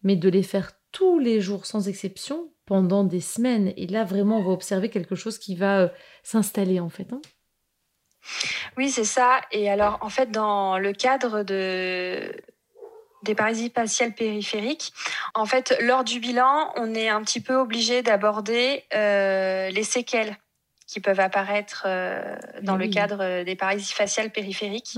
mais 0.04 0.16
de 0.16 0.30
les 0.30 0.44
faire 0.44 0.72
tous 0.92 1.20
les 1.20 1.42
jours 1.42 1.66
sans 1.66 1.90
exception 1.90 2.54
pendant 2.70 3.04
des 3.04 3.20
semaines. 3.20 3.74
Et 3.78 3.88
là, 3.88 4.04
vraiment, 4.04 4.38
on 4.38 4.44
va 4.44 4.52
observer 4.52 4.90
quelque 4.90 5.16
chose 5.16 5.40
qui 5.40 5.56
va 5.56 5.80
euh, 5.80 5.88
s'installer 6.22 6.80
en 6.80 6.90
fait. 6.90 7.12
Hein. 7.12 7.22
oui, 8.78 8.92
c'est 8.92 9.06
ça. 9.06 9.42
Et 9.52 9.72
alors, 9.72 9.98
en 10.02 10.10
fait, 10.10 10.30
dans 10.30 10.78
le 10.78 10.94
cadre 10.94 11.42
de 11.42 12.32
des 13.24 13.36
paralysies 13.36 13.70
faciales 13.70 14.14
périphériques. 14.14 14.94
En 15.34 15.46
fait, 15.46 15.78
lors 15.82 16.06
du 16.06 16.22
bilan, 16.22 16.72
on 16.78 16.96
est 16.96 17.10
un 17.10 17.22
petit 17.22 17.42
peu 17.42 17.56
obligé 17.56 18.02
d'aborder 18.02 18.86
euh, 18.94 19.70
les 19.72 19.84
séquelles 19.84 20.38
qui 20.88 21.02
peuvent 21.02 21.20
apparaître 21.20 21.84
euh, 21.86 22.38
dans 22.62 22.78
le 22.78 22.88
cadre 22.88 23.44
des 23.44 23.56
paralysies 23.58 23.92
faciales 23.92 24.32
périphériques. 24.32 24.98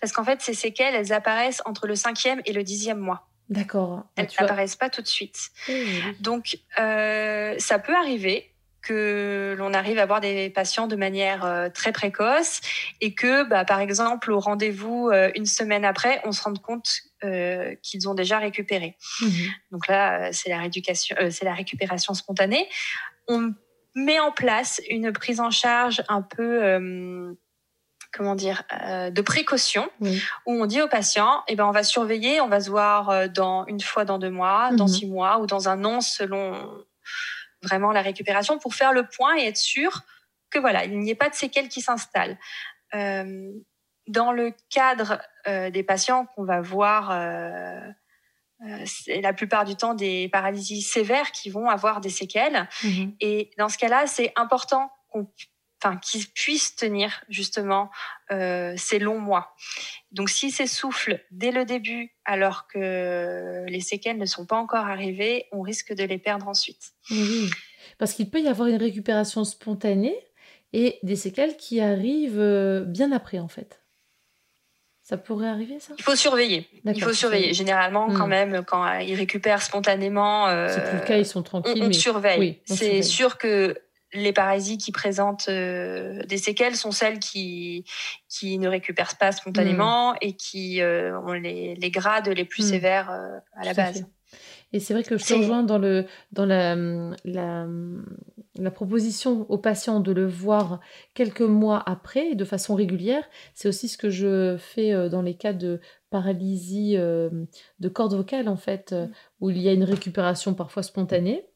Parce 0.00 0.12
qu'en 0.12 0.22
fait, 0.22 0.42
ces 0.42 0.54
séquelles, 0.54 0.94
elles 0.94 1.12
apparaissent 1.12 1.60
entre 1.64 1.88
le 1.88 1.96
cinquième 1.96 2.40
et 2.44 2.52
le 2.52 2.62
dixième 2.62 3.00
mois. 3.00 3.26
D'accord. 3.48 4.04
Elles 4.16 4.28
n'apparaissent 4.40 4.76
pas 4.76 4.90
tout 4.90 5.02
de 5.02 5.06
suite. 5.06 5.50
Donc, 6.20 6.58
euh, 6.78 7.54
ça 7.58 7.78
peut 7.78 7.94
arriver 7.94 8.52
que 8.82 9.56
l'on 9.58 9.74
arrive 9.74 9.98
à 9.98 10.02
avoir 10.02 10.20
des 10.20 10.48
patients 10.48 10.86
de 10.86 10.94
manière 10.94 11.44
euh, 11.44 11.68
très 11.68 11.90
précoce 11.90 12.60
et 13.00 13.14
que, 13.14 13.48
bah, 13.48 13.64
par 13.64 13.80
exemple, 13.80 14.30
au 14.30 14.38
rendez-vous 14.38 15.08
euh, 15.08 15.30
une 15.34 15.46
semaine 15.46 15.84
après, 15.84 16.20
on 16.24 16.32
se 16.32 16.42
rende 16.42 16.60
compte 16.60 16.88
qu'ils 17.82 18.08
ont 18.08 18.14
déjà 18.14 18.38
récupéré. 18.38 18.96
Mhm. 19.20 19.48
Donc 19.72 19.88
là, 19.88 20.32
c'est 20.32 20.48
la 20.48 20.60
rééducation, 20.60 21.16
c'est 21.30 21.44
la 21.44 21.54
récupération 21.54 22.14
spontanée. 22.14 22.68
On 23.26 23.52
met 23.96 24.20
en 24.20 24.30
place 24.30 24.80
une 24.88 25.12
prise 25.12 25.40
en 25.40 25.50
charge 25.50 26.04
un 26.08 26.22
peu 26.22 27.34
comment 28.12 28.34
dire, 28.34 28.62
euh, 28.72 29.10
de 29.10 29.22
précaution, 29.22 29.88
où 30.00 30.52
on 30.52 30.66
dit 30.66 30.80
aux 30.80 30.88
patients, 30.88 31.42
eh 31.48 31.56
ben, 31.56 31.66
on 31.66 31.70
va 31.70 31.82
surveiller, 31.82 32.40
on 32.40 32.48
va 32.48 32.60
se 32.60 32.70
voir 32.70 33.10
euh, 33.10 33.28
dans 33.28 33.66
une 33.66 33.80
fois 33.80 34.04
dans 34.04 34.18
deux 34.18 34.30
mois, 34.30 34.70
dans 34.72 34.86
mhm. 34.86 34.92
six 34.92 35.06
mois 35.06 35.38
ou 35.38 35.46
dans 35.46 35.68
un 35.68 35.84
an 35.84 36.00
selon 36.00 36.84
vraiment 37.62 37.92
la 37.92 38.02
récupération 38.02 38.58
pour 38.58 38.74
faire 38.74 38.92
le 38.92 39.06
point 39.06 39.36
et 39.36 39.46
être 39.46 39.56
sûr 39.56 40.02
que 40.50 40.58
voilà, 40.58 40.84
il 40.84 40.98
n'y 40.98 41.10
ait 41.10 41.16
pas 41.16 41.28
de 41.28 41.34
séquelles 41.34 41.68
qui 41.68 41.80
s'installent. 41.80 42.38
Euh, 42.94 43.52
dans 44.06 44.30
le 44.30 44.52
cadre 44.70 45.20
des 45.46 45.82
patients 45.82 46.26
qu'on 46.26 46.44
va 46.44 46.60
voir, 46.60 47.10
c'est 48.84 49.20
la 49.20 49.32
plupart 49.32 49.64
du 49.64 49.74
temps 49.74 49.94
des 49.94 50.28
paralysies 50.28 50.82
sévères 50.82 51.32
qui 51.32 51.50
vont 51.50 51.68
avoir 51.68 52.00
des 52.00 52.10
séquelles. 52.10 52.68
Mhm. 52.84 53.16
Et 53.18 53.50
dans 53.58 53.68
ce 53.68 53.78
cas-là, 53.78 54.06
c'est 54.06 54.32
important 54.36 54.92
qu'on 55.08 55.28
enfin, 55.86 55.96
qu'ils 55.96 56.26
puissent 56.26 56.74
tenir 56.76 57.22
justement 57.28 57.90
euh, 58.30 58.74
ces 58.76 58.98
longs 58.98 59.18
mois. 59.18 59.54
Donc, 60.12 60.30
s'ils 60.30 60.52
s'essoufflent 60.52 61.20
dès 61.30 61.50
le 61.50 61.64
début, 61.64 62.14
alors 62.24 62.66
que 62.66 63.64
les 63.66 63.80
séquelles 63.80 64.18
ne 64.18 64.26
sont 64.26 64.46
pas 64.46 64.56
encore 64.56 64.86
arrivées, 64.86 65.46
on 65.52 65.62
risque 65.62 65.94
de 65.94 66.04
les 66.04 66.18
perdre 66.18 66.48
ensuite. 66.48 66.92
Oui, 67.10 67.50
parce 67.98 68.12
qu'il 68.12 68.30
peut 68.30 68.40
y 68.40 68.48
avoir 68.48 68.68
une 68.68 68.76
récupération 68.76 69.44
spontanée 69.44 70.16
et 70.72 70.98
des 71.02 71.16
séquelles 71.16 71.56
qui 71.56 71.80
arrivent 71.80 72.40
euh, 72.40 72.84
bien 72.84 73.12
après, 73.12 73.38
en 73.38 73.48
fait. 73.48 73.80
Ça 75.02 75.16
pourrait 75.16 75.46
arriver, 75.46 75.78
ça? 75.78 75.94
Il 75.98 76.02
faut 76.02 76.16
surveiller. 76.16 76.68
Il 76.84 77.00
faut 77.00 77.12
surveiller. 77.12 77.54
Généralement, 77.54 78.08
quand 78.08 78.26
hmm. 78.26 78.30
même, 78.30 78.64
quand 78.66 78.98
ils 78.98 79.14
récupèrent 79.14 79.62
spontanément, 79.62 80.48
euh, 80.48 80.68
c'est 80.68 80.94
le 80.94 81.06
cas, 81.06 81.16
ils 81.16 81.24
sont 81.24 81.44
tranquilles. 81.44 81.80
On, 81.80 81.92
surveille. 81.92 82.60
c'est 82.64 83.02
sûr 83.02 83.38
que 83.38 83.78
les 84.12 84.32
paralysies 84.32 84.78
qui 84.78 84.92
présentent 84.92 85.48
euh, 85.48 86.22
des 86.24 86.38
séquelles 86.38 86.76
sont 86.76 86.92
celles 86.92 87.18
qui, 87.18 87.84
qui 88.28 88.58
ne 88.58 88.68
récupèrent 88.68 89.16
pas 89.16 89.32
spontanément 89.32 90.12
hmm. 90.12 90.18
et 90.20 90.32
qui 90.34 90.80
euh, 90.80 91.18
ont 91.20 91.32
les, 91.32 91.74
les, 91.74 91.90
grades 91.90 92.28
les 92.28 92.44
plus 92.44 92.64
hmm. 92.64 92.70
sévères 92.70 93.10
euh, 93.10 93.38
à 93.54 93.64
la 93.64 93.74
base. 93.74 94.06
Et 94.72 94.80
c'est 94.80 94.94
vrai 94.94 95.04
que 95.04 95.16
je 95.16 95.24
te 95.24 95.34
rejoins 95.34 95.62
dans, 95.62 95.78
le, 95.78 96.06
dans 96.32 96.44
la, 96.44 96.74
la, 97.24 97.66
la, 98.56 98.70
proposition 98.70 99.46
aux 99.48 99.58
patients 99.58 100.00
de 100.00 100.12
le 100.12 100.26
voir 100.26 100.80
quelques 101.14 101.40
mois 101.40 101.82
après, 101.86 102.34
de 102.34 102.44
façon 102.44 102.74
régulière. 102.74 103.24
C'est 103.54 103.68
aussi 103.68 103.88
ce 103.88 103.96
que 103.96 104.10
je 104.10 104.56
fais 104.58 105.08
dans 105.08 105.22
les 105.22 105.36
cas 105.36 105.52
de 105.52 105.80
paralysie 106.10 106.96
de 106.96 107.88
corde 107.88 108.14
vocale, 108.14 108.48
en 108.48 108.56
fait, 108.56 108.92
euh, 108.92 109.06
où 109.40 109.50
il 109.50 109.58
y 109.58 109.68
a 109.68 109.72
une 109.72 109.84
récupération 109.84 110.54
parfois 110.54 110.82
spontanée. 110.82 111.46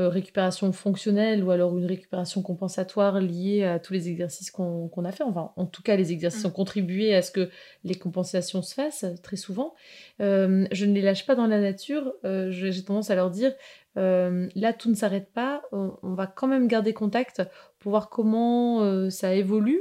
Euh, 0.00 0.08
récupération 0.08 0.72
fonctionnelle 0.72 1.44
ou 1.44 1.52
alors 1.52 1.78
une 1.78 1.86
récupération 1.86 2.42
compensatoire 2.42 3.20
liée 3.20 3.62
à 3.62 3.78
tous 3.78 3.92
les 3.92 4.08
exercices 4.08 4.50
qu'on 4.50 4.90
a 5.04 5.12
fait. 5.12 5.22
Enfin, 5.22 5.52
en 5.54 5.66
tout 5.66 5.82
cas, 5.82 5.94
les 5.94 6.10
exercices 6.10 6.42
mmh. 6.42 6.48
ont 6.48 6.50
contribué 6.50 7.14
à 7.14 7.22
ce 7.22 7.30
que 7.30 7.48
les 7.84 7.94
compensations 7.94 8.60
se 8.60 8.74
fassent 8.74 9.06
très 9.22 9.36
souvent. 9.36 9.72
Euh, 10.20 10.66
je 10.72 10.84
ne 10.86 10.94
les 10.94 11.00
lâche 11.00 11.26
pas 11.26 11.36
dans 11.36 11.46
la 11.46 11.60
nature. 11.60 12.12
Euh, 12.24 12.50
J'ai 12.50 12.82
tendance 12.82 13.10
à 13.10 13.14
leur 13.14 13.30
dire, 13.30 13.52
là, 13.94 14.72
tout 14.72 14.90
ne 14.90 14.96
s'arrête 14.96 15.32
pas. 15.32 15.62
On, 15.70 16.14
va 16.14 16.26
quand 16.26 16.48
même 16.48 16.66
garder 16.66 16.92
contact 16.92 17.42
pour 17.78 17.90
voir 17.90 18.10
comment 18.10 19.08
ça 19.10 19.32
évolue 19.32 19.80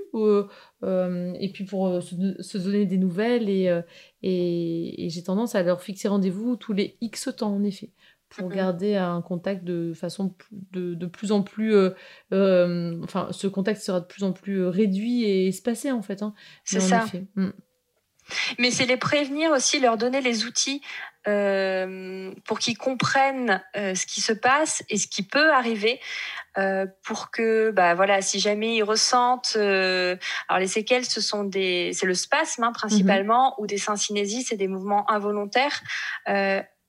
et 0.84 1.52
puis 1.52 1.64
pour 1.64 2.04
se, 2.04 2.58
donner 2.60 2.86
des 2.86 3.00
nouvelles. 3.00 3.50
Et, 3.50 3.82
et, 4.22 5.06
et 5.06 5.10
j'ai 5.10 5.24
tendance 5.24 5.56
à 5.56 5.64
leur 5.64 5.82
fixer 5.82 6.08
rendez-vous 6.08 6.56
tous 6.56 6.74
les 6.74 6.98
X 7.02 7.30
temps, 7.36 7.56
en 7.56 7.64
effet 7.64 7.90
pour 8.36 8.50
garder 8.50 8.96
un 8.96 9.22
contact 9.22 9.64
de 9.64 9.94
façon 9.94 10.36
de, 10.52 10.96
de 10.96 11.06
plus 11.06 11.32
en 11.32 11.44
plus 11.44 11.74
euh, 11.76 11.92
euh, 12.34 13.00
enfin 13.04 13.28
ce 13.32 13.48
contact 13.48 13.82
sera 13.82 14.00
de 14.00 14.06
plus 14.06 14.24
en 14.24 14.34
plus 14.34 14.62
euh, 14.62 14.70
réduit 14.70 15.24
et 15.24 15.48
espacé 15.48 15.92
en 15.92 16.02
fait 16.02 16.22
hein. 16.22 16.34
c'est 16.64 16.80
ça 16.80 17.06
mm. 17.36 17.50
mais 18.60 18.72
c'est 18.72 18.86
les 18.86 18.98
prévenir 18.98 19.52
aussi 19.52 19.80
leur 19.80 19.98
donner 19.98 20.22
les 20.22 20.46
outils 20.46 20.82
pour 21.26 22.60
qu'ils 22.60 22.78
comprennent 22.78 23.64
ce 23.76 24.06
qui 24.06 24.20
se 24.20 24.34
passe 24.34 24.84
et 24.90 24.98
ce 24.98 25.08
qui 25.08 25.24
peut 25.24 25.54
arriver 25.54 26.02
pour 27.02 27.32
que 27.32 27.72
bah 27.72 27.94
voilà 27.94 28.22
si 28.22 28.42
jamais 28.42 28.76
ils 28.76 28.84
ressentent 28.84 29.56
alors 29.56 30.60
les 30.60 30.68
séquelles 30.68 31.06
ce 31.06 31.22
sont 31.22 31.46
des 31.46 31.92
c'est 31.94 32.08
le 32.08 32.14
spasme 32.14 32.64
hein, 32.64 32.74
principalement 32.74 33.52
mm-hmm. 33.52 33.64
ou 33.64 33.68
des 33.68 33.78
syncinésies 33.78 34.44
c'est 34.44 34.58
des 34.58 34.68
mouvements 34.68 35.10
involontaires 35.10 35.82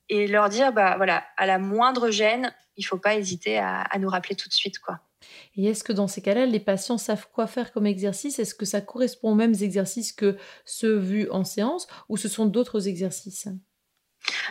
et 0.09 0.27
leur 0.27 0.49
dire 0.49 0.73
bah 0.73 0.97
voilà 0.97 1.25
à 1.37 1.47
la 1.47 1.59
moindre 1.59 2.11
gêne 2.11 2.53
il 2.77 2.85
faut 2.85 2.99
pas 2.99 3.15
hésiter 3.15 3.59
à, 3.59 3.87
nous 3.99 4.09
rappeler 4.09 4.37
tout 4.37 4.49
de 4.49 4.55
suite 4.55 4.79
quoi 4.79 5.01
et 5.57 5.67
est-ce 5.67 5.83
que 5.83 5.93
dans 5.93 6.07
ces 6.07 6.21
cas-là, 6.21 6.45
les 6.45 6.61
patients 6.61 6.99
savent 6.99 7.29
quoi 7.33 7.47
faire 7.47 7.73
comme 7.73 7.87
exercice? 7.87 8.39
Est-ce 8.39 8.55
que 8.55 8.67
ça 8.67 8.83
correspond 8.83 9.33
aux 9.33 9.35
mêmes 9.35 9.55
exercices 9.63 10.13
que 10.13 10.37
ceux 10.67 10.99
vus 10.99 11.31
en 11.31 11.45
séance 11.45 11.87
ou 12.11 12.19
ce 12.19 12.29
sont 12.29 12.45
d'autres 12.45 12.89
exercices? 12.89 13.49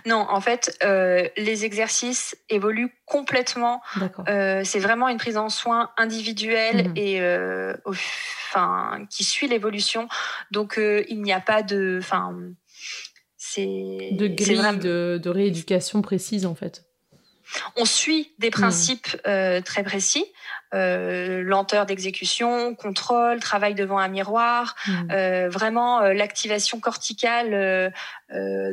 Non, 0.05 0.25
en 0.29 0.41
fait, 0.41 0.77
euh, 0.83 1.27
les 1.37 1.65
exercices 1.65 2.37
évoluent 2.49 2.93
complètement. 3.05 3.81
Euh, 4.27 4.61
c'est 4.63 4.79
vraiment 4.79 5.07
une 5.07 5.17
prise 5.17 5.37
en 5.37 5.49
soin 5.49 5.91
individuelle 5.97 6.89
mmh. 6.89 6.93
et 6.97 7.21
euh, 7.21 7.73
qui 9.09 9.23
suit 9.23 9.47
l'évolution. 9.47 10.07
Donc 10.51 10.77
il 10.77 11.21
n'y 11.21 11.33
a 11.33 11.39
pas 11.39 11.63
de, 11.63 11.99
enfin 13.61 14.15
de 14.15 14.27
grille 14.27 14.79
de, 14.79 15.29
rééducation 15.29 16.01
précise 16.01 16.45
en 16.45 16.55
fait. 16.55 16.85
On 17.75 17.85
suit 17.85 18.31
des 18.39 18.47
hmm. 18.47 18.51
principes 18.51 19.17
euh, 19.27 19.61
très 19.61 19.83
précis, 19.83 20.25
euh, 20.73 21.43
lenteur 21.43 21.85
d'exécution, 21.85 22.73
contrôle, 22.73 23.39
travail 23.39 23.75
devant 23.75 23.99
un 23.99 24.07
miroir, 24.07 24.75
hmm. 24.87 25.11
euh, 25.11 25.49
vraiment 25.49 26.01
l'activation 26.01 26.79
corticale 26.79 27.93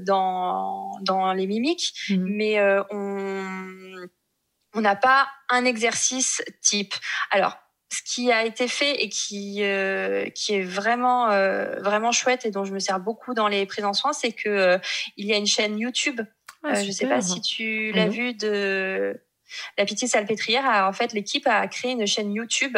dans, 0.02 0.92
dans 1.02 1.32
les 1.32 1.46
mimiques, 1.46 1.92
hmm. 2.08 2.24
mais 2.26 2.60
on 2.90 4.08
on 4.72 4.80
n'a 4.80 4.96
pas 4.96 5.28
un 5.48 5.64
exercice 5.64 6.42
type. 6.62 6.94
Alors, 7.30 7.58
ce 7.92 8.03
qui 8.03 8.31
a 8.31 8.44
été 8.44 8.68
fait 8.68 9.03
et 9.03 9.09
qui 9.09 9.62
euh, 9.62 10.29
qui 10.31 10.55
est 10.55 10.62
vraiment 10.62 11.31
euh, 11.31 11.81
vraiment 11.81 12.12
chouette 12.12 12.46
et 12.46 12.50
dont 12.50 12.64
je 12.64 12.72
me 12.72 12.79
sers 12.79 13.00
beaucoup 13.00 13.35
dans 13.35 13.48
les 13.48 13.66
prises 13.66 13.85
en 13.85 13.92
soins, 13.92 14.12
c'est 14.12 14.33
que 14.33 14.48
euh, 14.48 14.79
il 15.16 15.26
y 15.26 15.33
a 15.33 15.37
une 15.37 15.46
chaîne 15.46 15.79
YouTube. 15.79 16.20
Ah, 16.62 16.83
je 16.83 16.90
sais 16.90 17.09
pas 17.09 17.20
si 17.22 17.40
tu 17.40 17.90
l'as 17.92 18.09
vu 18.09 18.35
de 18.35 19.18
la 19.79 19.87
Pitié 19.87 20.07
Salpêtrière. 20.07 20.64
en 20.87 20.92
fait, 20.92 21.14
l'équipe 21.14 21.46
a 21.46 21.66
créé 21.68 21.92
une 21.92 22.07
chaîne 22.07 22.33
YouTube 22.33 22.76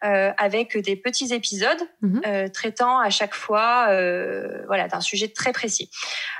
avec 0.00 0.76
des 0.76 0.96
petits 0.96 1.32
épisodes 1.32 1.80
mhm. 2.02 2.50
traitant 2.50 2.98
à 2.98 3.08
chaque 3.08 3.34
fois 3.34 3.86
voilà 4.66 4.88
d'un 4.88 5.00
sujet 5.00 5.28
très 5.28 5.52
précis. 5.52 5.90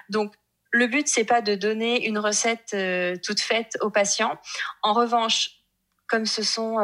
Donc 0.09 0.35
le 0.73 0.89
but 0.89 1.07
c'est 1.07 1.25
pas 1.25 1.43
de 1.43 1.55
donner 1.55 2.09
une 2.09 2.19
recette 2.19 2.77
toute 3.23 3.41
faite 3.41 3.79
aux 3.83 3.91
patients. 3.91 4.37
En 4.83 4.93
revanche, 4.93 5.61
comme 6.09 6.27
ce 6.27 6.43
sont 6.43 6.81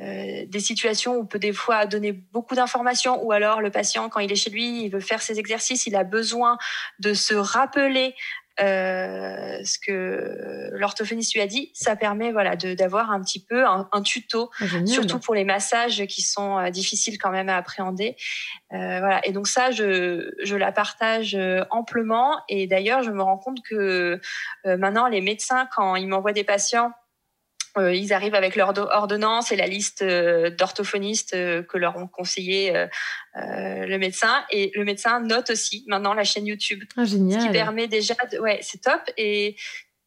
euh, 0.00 0.46
des 0.46 0.60
situations 0.60 1.16
où 1.16 1.20
on 1.20 1.26
peut 1.26 1.38
des 1.38 1.52
fois 1.52 1.86
donner 1.86 2.12
beaucoup 2.12 2.54
d'informations 2.54 3.22
ou 3.22 3.32
alors 3.32 3.60
le 3.60 3.70
patient 3.70 4.08
quand 4.08 4.20
il 4.20 4.32
est 4.32 4.36
chez 4.36 4.48
lui 4.48 4.84
il 4.84 4.88
veut 4.88 5.00
faire 5.00 5.20
ses 5.20 5.38
exercices 5.38 5.86
il 5.86 5.96
a 5.96 6.02
besoin 6.02 6.56
de 6.98 7.12
se 7.12 7.34
rappeler 7.34 8.14
euh, 8.60 9.64
ce 9.64 9.78
que 9.78 10.70
l'orthophoniste 10.72 11.34
lui 11.34 11.40
a 11.40 11.46
dit, 11.46 11.70
ça 11.74 11.96
permet 11.96 12.32
voilà 12.32 12.56
d'avoir 12.56 13.10
un 13.10 13.20
petit 13.22 13.42
peu 13.42 13.64
un, 13.66 14.02
tuto, 14.02 14.50
ah, 14.60 14.64
surtout 14.84 15.18
pour 15.18 15.34
les 15.34 15.44
massages 15.44 16.04
qui 16.06 16.22
sont 16.22 16.58
euh, 16.58 16.70
difficiles 16.70 17.18
quand 17.18 17.30
même 17.30 17.48
à 17.48 17.56
appréhender. 17.56 18.16
Euh, 18.72 18.98
voilà. 18.98 19.26
Et 19.26 19.32
donc 19.32 19.48
ça, 19.48 19.70
je, 19.70 20.32
je 20.42 20.56
la 20.56 20.70
partage 20.70 21.34
euh, 21.34 21.64
amplement. 21.70 22.40
Et 22.48 22.66
d'ailleurs, 22.66 23.02
je 23.02 23.10
me 23.10 23.22
rends 23.22 23.38
compte 23.38 23.62
que 23.62 24.20
maintenant, 24.64 25.08
les 25.08 25.20
médecins, 25.20 25.68
quand 25.74 25.96
ils 25.96 26.06
m'envoient 26.06 26.32
des 26.32 26.44
patients 26.44 26.92
euh, 27.78 27.94
ils 27.94 28.12
arrivent 28.12 28.34
avec 28.34 28.54
leur 28.54 28.76
ordonnance 28.76 29.50
et 29.50 29.56
la 29.56 29.66
liste 29.66 30.02
euh, 30.02 30.50
d'orthophonistes 30.50 31.34
euh, 31.34 31.62
que 31.62 31.78
leur 31.78 31.96
ont 31.96 32.06
conseillé 32.06 32.72
le 33.34 33.96
médecin. 33.96 34.44
Et 34.50 34.72
le 34.74 34.84
médecin 34.84 35.20
note 35.20 35.50
aussi 35.50 35.84
maintenant 35.88 36.14
la 36.14 36.24
chaîne 36.24 36.46
YouTube. 36.46 36.82
Ah, 36.96 37.04
génial. 37.04 37.40
Ce 37.40 37.46
qui 37.46 37.52
permet 37.52 37.88
déjà... 37.88 38.14
De... 38.30 38.38
Ouais, 38.38 38.58
c'est 38.62 38.82
top. 38.82 39.00
Et 39.16 39.56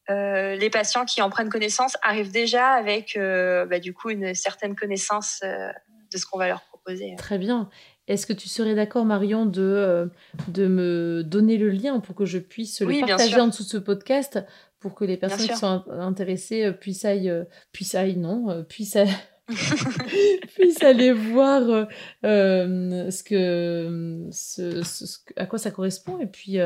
les 0.07 0.69
patients 0.71 1.05
qui 1.05 1.21
en 1.21 1.31
prennent 1.31 1.49
connaissance 1.49 1.97
arrivent 2.03 2.31
déjà 2.31 2.73
avec 2.73 3.17
bah, 3.17 3.79
du 3.79 3.93
coup 3.93 4.11
une 4.11 4.35
certaine 4.35 4.75
connaissance 4.75 5.41
de 5.43 6.17
ce 6.17 6.25
qu'on 6.27 6.37
va 6.37 6.47
leur 6.47 6.61
proposer. 6.61 7.15
Très 7.17 7.39
bien. 7.39 7.69
Est-ce 8.07 8.27
que 8.27 8.33
tu 8.33 8.47
serais 8.47 8.75
d'accord, 8.75 9.05
Marion, 9.05 9.47
de, 9.47 10.11
de 10.47 10.67
me 10.67 11.23
donner 11.23 11.57
le 11.57 11.69
lien 11.69 11.99
pour 11.99 12.13
que 12.13 12.25
je 12.25 12.37
puisse 12.37 12.81
le 12.81 12.99
partager 12.99 13.39
en 13.39 13.47
dessous 13.47 13.63
de 13.63 13.69
ce 13.69 13.77
podcast 13.77 14.39
pour 14.85 14.93
que 14.93 15.03
les 15.03 15.17
personnes 15.17 15.47
qui 15.47 15.57
sont 15.57 15.83
intéressées 15.89 16.65
euh, 16.65 16.71
puissent, 16.71 17.05
aille, 17.05 17.27
euh, 17.27 17.45
puissent 17.71 17.95
aille, 17.95 18.17
non, 18.17 18.51
euh, 18.51 18.61
puissent, 18.61 18.99
puissent 20.53 20.83
aller 20.83 21.11
voir 21.11 21.87
ce 22.21 23.23
que, 23.23 24.27
ce, 24.31 25.17
à 25.37 25.47
quoi 25.47 25.57
ça 25.57 25.71
correspond. 25.71 26.19
Et 26.19 26.27
puis, 26.27 26.57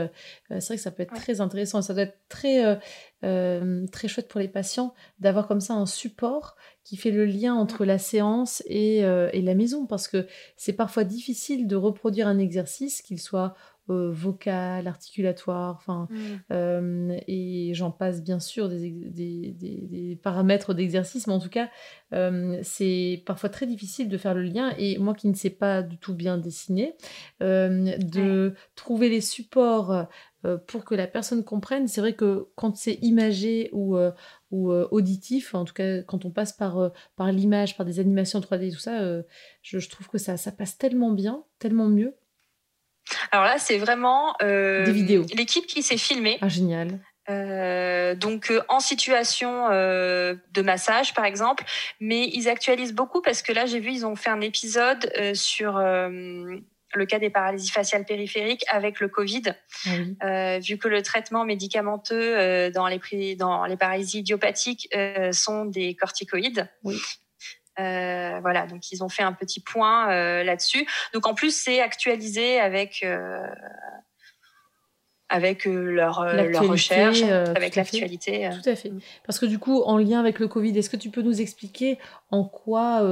c'est 0.50 0.66
vrai 0.66 0.76
que 0.76 0.82
ça 0.82 0.92
peut 0.92 1.04
être 1.04 1.16
très 1.16 1.40
intéressant. 1.40 1.82
Ça 1.82 1.94
doit 1.94 2.04
être 2.04 2.18
très, 2.28 2.78
très 3.22 4.08
chouette 4.10 4.28
pour 4.28 4.42
les 4.42 4.50
patients 4.50 4.94
d'avoir 5.22 5.48
comme 5.48 5.62
ça 5.62 5.76
un 5.76 5.86
support 5.86 6.58
qui 6.84 6.98
fait 6.98 7.12
le 7.12 7.26
lien 7.26 7.54
entre 7.54 7.86
la 7.86 8.00
séance 8.00 8.64
et, 8.66 9.00
et 9.00 9.42
la 9.42 9.56
maison. 9.56 9.86
Parce 9.86 10.10
que 10.10 10.26
c'est 10.58 10.74
parfois 10.74 11.06
difficile 11.06 11.68
de 11.68 11.76
reproduire 11.78 12.28
un 12.28 12.38
exercice, 12.38 13.02
qu'il 13.02 13.20
soit 13.20 13.56
euh, 13.90 14.12
vocal, 14.12 14.88
articulatoire, 14.88 15.76
enfin, 15.76 16.08
mm. 16.12 16.18
euh, 16.52 17.20
et 17.28 17.72
j'en 17.74 17.90
passe 17.90 18.24
bien 18.24 18.40
sûr 18.40 18.70
des, 18.70 18.92
des, 18.92 19.56
des, 19.58 20.20
paramètres 20.22 20.76
d'exercice, 20.76 21.26
mais 21.26 21.34
en 21.34 21.40
tout 21.40 21.50
cas, 21.50 21.70
euh, 22.14 22.60
c'est 22.62 23.24
parfois 23.26 23.50
très 23.50 23.66
difficile 23.66 24.08
de 24.08 24.18
faire 24.18 24.36
le 24.36 24.44
lien. 24.44 24.74
Et 24.78 25.00
moi 25.00 25.16
qui 25.16 25.28
ne 25.28 25.34
sais 25.34 25.50
pas 25.50 25.82
du 25.82 25.98
tout 25.98 26.14
bien 26.14 26.38
dessiner, 26.38 26.96
de 27.40 28.54
trouver 28.76 29.10
les 29.10 29.22
supports 29.22 30.08
pour 30.68 30.86
que 30.86 30.96
la 30.96 31.08
personne 31.08 31.44
comprenne, 31.44 31.88
c'est 31.88 32.02
vrai 32.02 32.14
que 32.14 32.48
quand 32.56 32.76
c'est 32.76 33.00
imagé 33.02 33.70
ou 33.74 33.98
ou 34.52 34.72
auditif, 34.72 35.56
en 35.56 35.66
tout 35.66 35.74
cas 35.74 36.04
quand 36.04 36.26
on 36.26 36.32
passe 36.32 36.54
par, 36.54 36.92
par 37.16 37.32
l'image, 37.32 37.76
par 37.76 37.86
des 37.86 38.00
animations 38.00 38.40
3D, 38.40 38.72
tout 38.72 38.80
ça, 38.80 39.22
je, 39.62 39.80
je, 39.80 39.90
trouve 39.90 40.08
que 40.10 40.18
ça, 40.18 40.38
ça 40.38 40.52
passe 40.52 40.78
tellement 40.78 41.12
bien, 41.12 41.44
tellement 41.60 41.88
mieux. 41.88 42.16
Alors 43.32 43.46
là, 43.46 43.58
c'est 43.58 43.78
vraiment 43.78 44.36
euh, 44.42 44.86
des 44.86 44.92
vidéos. 44.92 45.26
L'équipe 45.34 45.66
qui 45.66 45.84
s'est 45.84 45.98
filmée. 45.98 46.38
Ah 46.42 46.50
génial. 46.50 47.00
Euh, 47.30 48.16
donc 48.16 48.50
euh, 48.50 48.62
en 48.70 48.80
situation 48.80 49.70
de 49.70 50.62
massage 50.62 51.14
par 51.14 51.26
exemple, 51.26 51.64
mais 52.00 52.28
ils 52.34 52.50
actualisent 52.50 52.94
beaucoup 52.94 53.22
parce 53.22 53.44
que 53.44 53.54
là 53.54 53.68
j'ai 53.68 53.80
vu 53.80 53.92
ils 53.92 54.06
ont 54.06 54.16
fait 54.16 54.32
un 54.32 54.42
épisode 54.42 55.12
sur 55.36 55.78
le 55.78 57.06
cas 57.06 57.20
des 57.20 57.30
paralysies 57.30 57.70
faciales 57.70 58.06
périphériques 58.06 58.66
avec 58.68 59.00
le 59.00 59.10
Covid, 59.10 59.44
ah 60.22 60.58
vu 60.58 60.80
que 60.80 60.88
le 60.88 61.04
traitement 61.04 61.46
médicamenteux 61.46 62.72
dans 62.72 62.88
les 62.88 63.36
dans 63.36 63.66
les 63.66 63.78
paralysies 63.78 64.20
idiopathiques 64.20 64.90
sont 65.32 65.66
des 65.66 65.94
corticoïdes. 65.96 66.68
Oui. 66.84 67.00
Euh, 67.80 68.40
voilà, 68.42 68.68
donc 68.68 68.92
ils 68.92 69.04
ont 69.04 69.10
fait 69.10 69.24
un 69.24 69.34
petit 69.34 69.60
point 69.60 70.12
euh, 70.12 70.44
là-dessus. 70.44 70.88
Donc 71.14 71.28
en 71.28 71.34
plus, 71.34 71.56
c'est 71.56 71.82
actualisé 71.82 72.60
avec 72.60 73.04
euh, 73.04 73.48
avec 75.32 75.66
leur, 75.66 76.26
leur 76.34 76.68
recherche, 76.68 77.22
avec 77.22 77.76
l'actualité. 77.76 78.50
Tout 78.52 78.68
à 78.68 78.76
fait. 78.76 78.92
Parce 79.28 79.38
que 79.38 79.46
du 79.46 79.60
coup, 79.60 79.84
en 79.84 79.98
lien 79.98 80.20
avec 80.20 80.40
le 80.40 80.48
Covid, 80.48 80.76
est-ce 80.76 80.90
que 80.90 80.98
tu 80.98 81.12
peux 81.12 81.22
nous 81.22 81.40
expliquer 81.40 82.00
en 82.32 82.44
quoi 82.46 83.04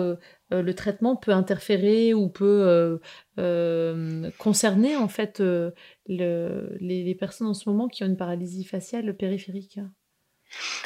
le 0.49 0.73
traitement 0.73 1.15
peut 1.15 1.31
interférer 1.31 2.15
ou 2.15 2.27
peut 2.27 2.99
concerner 4.39 4.95
en 4.95 5.07
fait 5.07 5.39
le, 5.39 5.75
les, 6.07 7.03
les, 7.03 7.15
personnes 7.15 7.49
en 7.49 7.53
ce 7.53 7.69
moment 7.69 7.87
qui 7.87 8.03
ont 8.03 8.07
une 8.07 8.17
paralysie 8.17 8.65
faciale 8.65 9.15
périphérique? 9.15 9.79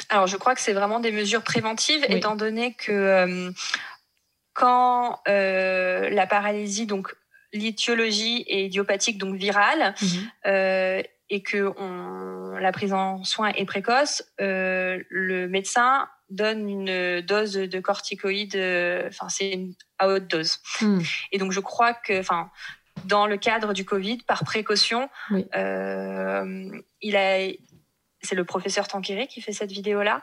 Alors, 0.08 0.26
je 0.26 0.36
crois 0.36 0.54
que 0.54 0.60
c'est 0.60 0.72
vraiment 0.72 1.00
des 1.00 1.12
mesures 1.12 1.42
préventives, 1.42 2.04
étant 2.08 2.36
donné 2.36 2.74
que 2.74 2.92
euh, 2.92 3.50
quand 4.54 5.20
euh, 5.28 6.10
la 6.10 6.26
paralysie, 6.26 6.86
donc 6.86 7.14
l'étiologie 7.52 8.44
est 8.48 8.66
idiopathique, 8.66 9.18
donc 9.18 9.36
virale, 9.36 9.94
mhm. 10.00 10.30
euh, 10.46 11.02
et 11.30 11.42
que 11.42 11.72
on, 11.78 12.58
la 12.58 12.72
prise 12.72 12.92
en 12.92 13.24
soin 13.24 13.48
est 13.50 13.64
précoce, 13.64 14.22
le 14.38 15.46
médecin 15.46 16.08
donne 16.28 16.68
une 16.68 17.20
dose 17.20 17.54
de 17.54 17.80
corticoïdes, 17.80 18.56
enfin 19.08 19.28
c'est 19.28 19.58
à 19.98 20.08
haute 20.08 20.28
dose. 20.28 20.58
Hmm. 20.80 21.00
Et 21.30 21.38
donc 21.38 21.52
je 21.52 21.60
crois 21.60 21.94
que, 21.94 22.18
enfin, 22.18 22.50
dans 23.04 23.26
le 23.26 23.38
cadre 23.38 23.72
du 23.72 23.86
Covid, 23.86 24.18
par 24.26 24.44
précaution, 24.44 25.08
il 25.30 27.16
a 27.16 27.48
c'est 28.22 28.34
le 28.34 28.44
professeur 28.44 28.88
Tanqueray 28.88 29.26
qui 29.26 29.40
fait 29.40 29.52
cette 29.52 29.72
vidéo-là, 29.72 30.22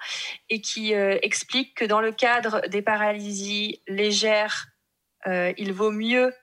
et 0.50 0.62
qui 0.62 0.94
euh, 0.94 1.18
explique 1.22 1.76
que 1.76 1.86
dans 1.86 2.02
le 2.02 2.12
cadre 2.12 2.62
des 2.68 2.82
paralysies 2.82 3.82
légères, 3.88 4.68
euh, 5.28 5.54
il 5.58 5.74
vaut 5.74 5.92
mieux 5.92 6.34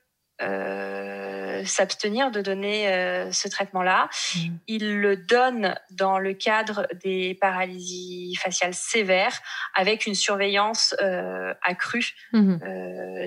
euh, 0.43 1.65
s'abstenir 1.65 2.31
de 2.31 2.43
donner 2.43 2.89
euh, 2.89 3.33
ce 3.33 3.49
traitement-là. 3.49 4.11
Mmh. 4.35 4.39
Il 4.69 5.01
le 5.01 5.17
donne 5.17 5.75
dans 5.91 6.19
le 6.19 6.35
cadre 6.35 6.87
des 7.03 7.35
paralysies 7.41 8.35
faciales 8.37 8.75
sévères 8.75 9.39
avec 9.75 10.07
une 10.07 10.15
surveillance 10.15 10.95
euh, 11.01 11.55
accrue 11.63 12.15
mmh. 12.33 12.57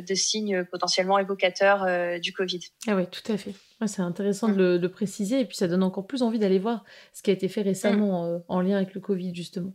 de 0.08 0.14
signes 0.14 0.64
potentiellement 0.66 1.18
évocateurs 1.18 2.20
du 2.20 2.32
Covid. 2.32 2.60
Ah 2.88 2.96
oui, 2.96 3.08
tout 3.08 3.32
à 3.32 3.38
fait. 3.38 3.56
c'est 3.88 4.02
intéressant 4.02 4.50
de, 4.50 4.78
le, 4.78 4.90
préciser 4.90 5.40
et 5.40 5.46
puis 5.46 5.58
ça 5.58 5.68
donne 5.68 5.84
encore 5.84 6.06
plus 6.06 6.22
envie 6.22 6.40
d'aller 6.40 6.60
voir 6.60 6.84
ce 7.14 7.24
qui 7.24 7.32
a 7.32 7.34
été 7.34 7.48
fait 7.48 7.64
récemment 7.64 8.28
mmh. 8.28 8.44
en 8.48 8.62
lien 8.62 8.78
avec 8.78 8.94
le 8.94 9.02
Covid 9.02 9.34
justement. 9.34 9.74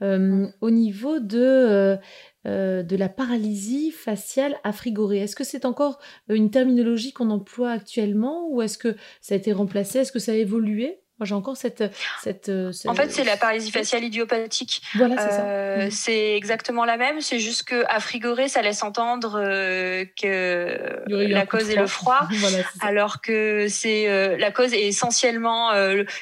Au 0.00 0.70
niveau 0.70 1.20
de 1.20 1.98
euh, 2.46 2.82
de 2.82 2.96
la 2.96 3.08
paralysie 3.08 3.90
faciale 3.90 4.56
affrigorée. 4.64 5.18
Est-ce 5.18 5.36
que 5.36 5.44
c'est 5.44 5.64
encore 5.64 6.00
une 6.28 6.50
terminologie 6.50 7.12
qu'on 7.12 7.30
emploie 7.30 7.70
actuellement 7.70 8.48
ou 8.50 8.62
est-ce 8.62 8.78
que 8.78 8.96
ça 9.20 9.34
a 9.34 9.38
été 9.38 9.52
remplacé? 9.52 9.98
Est-ce 9.98 10.12
que 10.12 10.18
ça 10.18 10.32
a 10.32 10.36
évolué? 10.36 10.99
Moi, 11.20 11.26
j'ai 11.26 11.34
encore 11.34 11.58
cette, 11.58 11.84
cette, 12.22 12.48
euh, 12.48 12.72
En 12.86 12.94
fait, 12.94 13.12
c'est 13.12 13.24
la 13.24 13.36
paralysie 13.36 13.70
faciale 13.70 14.04
idiopathique. 14.04 14.80
Voilà, 14.94 15.16
c'est 15.18 15.36
ça. 15.36 15.44
Euh, 15.44 15.84
mhm. 15.84 15.90
C'est 15.90 16.34
exactement 16.34 16.86
la 16.86 16.96
même. 16.96 17.20
C'est 17.20 17.38
juste 17.38 17.64
que 17.64 17.84
à 17.90 18.00
frigorer, 18.00 18.48
ça 18.48 18.62
laisse 18.62 18.82
entendre 18.82 19.38
euh, 19.38 20.06
que 20.18 21.04
la 21.06 21.44
cause 21.44 21.68
est 21.68 21.76
le 21.76 21.86
froid, 21.86 22.26
alors 22.80 23.20
que 23.20 23.66
c'est 23.68 24.38
la 24.38 24.50
cause 24.50 24.72
est 24.72 24.86
essentiellement 24.86 25.72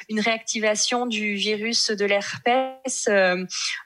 une 0.09 0.19
réactivation 0.19 1.05
du 1.05 1.35
virus 1.35 1.91
de 1.91 2.05
l'herpès 2.05 3.09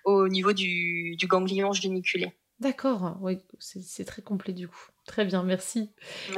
au 0.05 0.27
niveau 0.27 0.53
du, 0.53 1.15
du 1.15 1.27
ganglion 1.27 1.73
géniculé. 1.73 2.33
D'accord, 2.59 3.17
oui, 3.21 3.39
c'est 3.59 4.05
très 4.05 4.21
complet 4.21 4.53
du 4.53 4.67
coup. 4.67 4.87
Très 5.05 5.25
bien, 5.25 5.43
merci. 5.43 5.91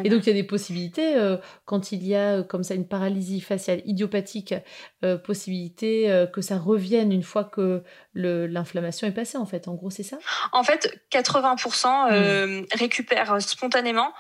Et 0.03 0.09
donc 0.09 0.23
il 0.23 0.27
y 0.27 0.29
a 0.31 0.33
des 0.33 0.43
possibilités 0.43 1.15
euh, 1.17 1.37
quand 1.65 1.91
il 1.91 2.03
y 2.03 2.15
a 2.15 2.37
euh, 2.37 2.43
comme 2.43 2.63
ça 2.63 2.73
une 2.73 2.87
paralysie 2.87 3.39
faciale 3.39 3.83
idiopathique, 3.85 4.55
euh, 5.03 5.19
possibilité 5.19 6.25
que 6.33 6.41
ça 6.41 6.57
revienne 6.57 7.11
une 7.11 7.21
fois 7.21 7.43
que 7.43 7.83
l'inflammation 8.15 9.07
est 9.07 9.11
passée 9.11 9.37
en 9.37 9.45
fait. 9.45 9.67
En 9.67 9.75
gros, 9.75 9.91
c'est 9.91 10.03
ça? 10.03 10.17
En 10.51 10.63
fait, 10.63 10.99
80% 11.11 12.61
mmh. 12.61 12.65
récupèrent 12.73 13.39
spontanément 13.41 14.11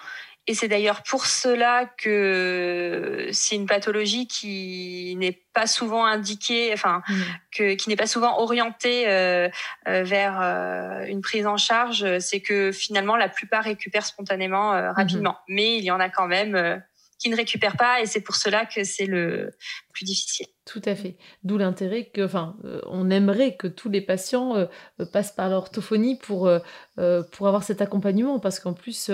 et 0.47 0.53
c'est 0.53 0.67
d'ailleurs 0.67 1.01
pour 1.01 1.25
cela 1.25 1.85
que 1.97 3.29
c'est 3.31 3.55
une 3.55 3.65
pathologie 3.65 4.27
qui 4.27 5.15
n'est 5.17 5.41
pas 5.53 5.65
souvent 5.65 6.05
indiquée, 6.05 6.71
enfin, 6.71 7.01
mmh. 7.07 7.13
que, 7.55 7.73
qui 7.73 7.89
n'est 7.89 7.95
pas 7.95 8.05
souvent 8.05 8.39
orientée 8.39 9.07
euh, 9.07 9.49
euh, 9.87 10.03
vers 10.03 10.39
euh, 10.39 11.05
une 11.07 11.21
prise 11.21 11.47
en 11.47 11.57
charge. 11.57 12.19
C'est 12.19 12.41
que 12.41 12.71
finalement, 12.71 13.15
la 13.15 13.27
plupart 13.27 13.63
récupèrent 13.63 14.05
spontanément 14.05 14.73
mmh. 14.73 14.93
rapidement. 14.95 15.37
Mais 15.47 15.77
il 15.77 15.83
y 15.83 15.89
en 15.89 15.99
a 15.99 16.09
quand 16.09 16.27
même 16.27 16.81
qui 17.17 17.29
ne 17.29 17.35
récupèrent 17.35 17.77
pas 17.77 18.01
et 18.01 18.05
c'est 18.05 18.21
pour 18.21 18.35
cela 18.35 18.65
que 18.65 18.83
c'est 18.83 19.05
le 19.05 19.51
plus 19.93 20.05
difficile. 20.05 20.47
Tout 20.65 20.81
à 20.85 20.95
fait. 20.95 21.17
D'où 21.43 21.57
l'intérêt 21.57 22.05
que, 22.05 22.25
enfin, 22.25 22.57
euh, 22.65 22.81
on 22.87 23.09
aimerait 23.09 23.55
que 23.55 23.67
tous 23.67 23.89
les 23.89 24.01
patients 24.01 24.55
euh, 24.55 24.65
euh, 24.99 25.05
passent 25.05 25.31
par 25.31 25.49
l'orthophonie 25.49 26.17
pour, 26.17 26.49
pour 27.31 27.47
avoir 27.47 27.63
cet 27.63 27.81
accompagnement 27.81 28.39
parce 28.39 28.59
qu'en 28.59 28.73
plus, 28.73 29.11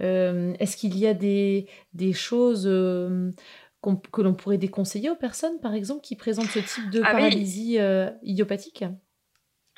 est-ce 0.00 0.76
qu'il 0.76 0.96
y 0.98 1.06
a 1.06 1.14
des, 1.14 1.68
des 1.92 2.12
choses 2.12 2.64
que 2.64 4.22
l'on 4.22 4.34
pourrait 4.34 4.58
déconseiller 4.58 5.10
aux 5.10 5.16
personnes, 5.16 5.60
par 5.60 5.74
exemple, 5.74 6.00
qui 6.00 6.16
présentent 6.16 6.50
ce 6.50 6.60
type 6.60 6.90
de 6.90 7.02
ah 7.04 7.12
paralysie 7.12 7.78
idiopathique? 8.22 8.84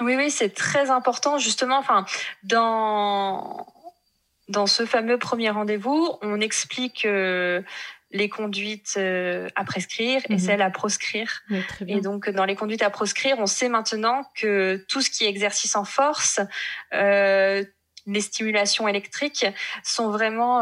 Oui, 0.01 0.15
oui, 0.17 0.31
c'est 0.31 0.51
très 0.51 0.91
important 0.91 1.39
justement. 1.39 1.79
Enfin, 1.79 2.05
dans 2.45 3.67
dans 4.49 4.67
ce 4.67 4.87
fameux 4.87 5.19
premier 5.19 5.51
rendez-vous, 5.51 6.17
on 6.23 6.41
explique 6.41 7.05
euh, 7.05 7.63
les 8.13 8.29
conduites 8.29 8.95
euh, 8.97 9.49
à 9.57 9.65
prescrire 9.65 10.23
et 10.29 10.35
mhm. 10.35 10.39
celles 10.39 10.63
à 10.63 10.71
proscrire. 10.71 11.43
et 11.87 12.01
donc, 12.01 12.31
dans 12.31 12.45
les 12.45 12.55
conduites 12.55 12.83
à 12.83 12.91
proscrire, 12.91 13.37
on 13.39 13.47
sait 13.47 13.69
maintenant 13.69 14.25
que 14.37 14.85
tout 14.89 15.03
ce 15.03 15.11
qui 15.11 15.25
est 15.25 15.29
exercice 15.29 15.75
en 15.75 15.85
force, 15.85 16.41
euh, 16.95 17.65
les 18.07 18.21
stimulations 18.21 18.87
électriques 18.87 19.47
sont 19.83 20.11
vraiment 20.11 20.61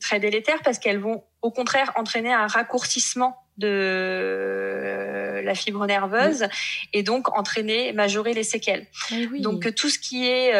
très 0.00 0.20
délétères 0.20 0.62
parce 0.64 0.78
qu'elles 0.78 0.98
vont 0.98 1.22
au 1.42 1.50
contraire 1.50 1.92
entraîner 1.96 2.32
un 2.32 2.46
raccourcissement 2.46 3.36
de 3.58 5.42
la 5.44 5.54
fibre 5.54 5.86
nerveuse 5.86 6.46
et 6.94 7.02
donc 7.02 7.28
entraîner, 7.36 7.92
majorer 7.92 8.32
les 8.32 8.42
séquelles. 8.42 8.86
Eh 9.12 9.26
donc 9.40 9.74
tout 9.74 9.90
ce 9.90 9.98
qui 9.98 10.26
est 10.26 10.54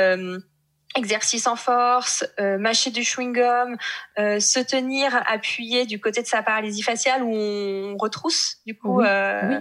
exercice 0.96 1.46
en 1.46 1.56
force, 1.56 2.24
euh, 2.40 2.58
mâcher 2.58 2.90
du 2.90 3.02
chewing-gum, 3.02 3.76
euh, 4.18 4.40
se 4.40 4.58
tenir 4.58 5.22
appuyé 5.26 5.86
du 5.86 6.00
côté 6.00 6.22
de 6.22 6.26
sa 6.26 6.42
paralysie 6.42 6.82
faciale 6.82 7.22
où 7.22 7.32
on 7.32 7.96
retrousse 7.96 8.56
du 8.66 8.76
coup. 8.76 9.00
Euh, 9.00 9.60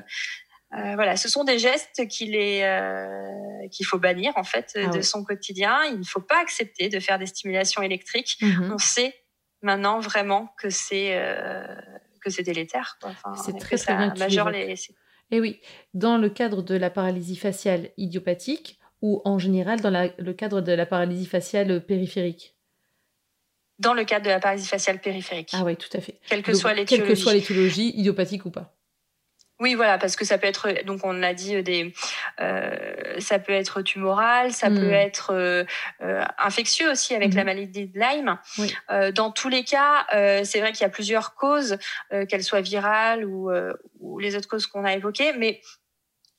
euh, 0.78 0.94
voilà, 0.96 1.18
ce 1.18 1.30
sont 1.30 1.44
des 1.44 1.58
gestes 1.58 2.08
qu'il 2.08 2.36
est 2.36 2.64
qu'il 3.72 3.86
faut 3.86 4.00
bannir 4.00 4.34
en 4.36 4.44
fait 4.44 4.78
ah 4.78 4.88
de 4.88 5.02
son 5.02 5.24
quotidien. 5.24 5.84
Il 5.92 6.00
ne 6.00 6.04
faut 6.04 6.22
pas 6.22 6.40
accepter 6.42 6.90
de 6.90 7.00
faire 7.00 7.20
des 7.20 7.28
stimulations 7.28 7.82
électriques. 7.82 8.38
Mhm. 8.42 8.72
On 8.74 8.78
sait 8.78 9.16
maintenant 9.62 10.00
vraiment 10.00 10.54
que 10.58 10.70
c'est 10.70 11.20
que 12.22 12.30
c'est 12.30 12.44
délétère. 12.44 12.98
Enfin, 13.04 13.36
c'est 13.36 13.58
très, 13.58 13.78
très 13.78 13.96
bien 14.28 14.50
les... 14.52 14.76
Et 15.32 15.40
oui, 15.40 15.62
dans 15.94 16.18
le 16.18 16.30
cadre 16.30 16.64
de 16.64 16.76
la 16.76 16.90
paralysie 16.90 17.36
faciale 17.36 17.90
idiopathique, 17.98 18.79
ou 19.02 19.22
en 19.26 19.40
général 19.40 19.82
dans 19.82 20.12
le 20.18 20.34
cadre 20.34 20.62
de 20.62 20.72
la 20.72 20.86
paralysie 20.86 21.26
faciale 21.26 21.86
périphérique 21.86 22.56
Dans 23.80 23.94
le 23.94 24.04
cadre 24.04 24.26
de 24.26 24.30
la 24.30 24.40
paralysie 24.40 24.68
faciale 24.68 25.00
périphérique. 25.00 25.52
Ah 25.54 25.64
oui, 25.64 25.76
tout 25.78 25.96
à 25.98 26.02
fait. 26.02 26.20
Quelle 26.28 26.44
que 26.44 26.54
soit 26.54 26.74
l'étiologie. 26.74 27.08
Quelle 27.08 27.16
que 27.16 27.22
soit 27.22 27.34
l'étiologie, 27.34 27.94
idiopathique 27.96 28.46
ou 28.46 28.52
pas. 28.52 28.76
Oui, 29.60 29.74
voilà, 29.74 29.98
parce 29.98 30.16
que 30.16 30.24
ça 30.24 30.38
peut 30.38 30.48
être, 30.48 30.86
donc 30.86 31.02
on 31.04 31.12
l'a 31.12 31.34
dit, 31.34 31.62
des, 31.62 31.94
euh, 32.40 33.20
ça 33.20 33.40
peut 33.40 33.52
être 33.52 33.82
tumoral, 33.82 34.54
ça 34.54 34.70
peut 34.70 34.92
hmm. 34.92 34.94
être 34.94 35.34
euh, 35.34 35.66
euh, 36.02 36.24
infectieux 36.38 36.90
aussi 36.90 37.14
avec 37.14 37.34
la 37.34 37.44
hmm. 37.44 37.46
maladie 37.46 37.88
de 37.88 38.00
Lyme. 38.00 38.38
dans 39.14 39.32
tous 39.32 39.50
les 39.50 39.66
cas, 39.66 40.06
c'est 40.46 40.62
vrai 40.62 40.72
qu'il 40.72 40.82
y 40.82 40.86
a 40.86 40.90
plusieurs 40.90 41.36
causes, 41.36 41.78
qu'elles 42.30 42.44
soient 42.44 42.62
virales 42.62 43.26
ou, 43.26 43.52
ou 44.00 44.20
les 44.20 44.36
autres 44.36 44.48
causes 44.48 44.66
qu'on 44.66 44.86
a 44.86 44.94
évoquées, 44.94 45.34
mais 45.34 45.62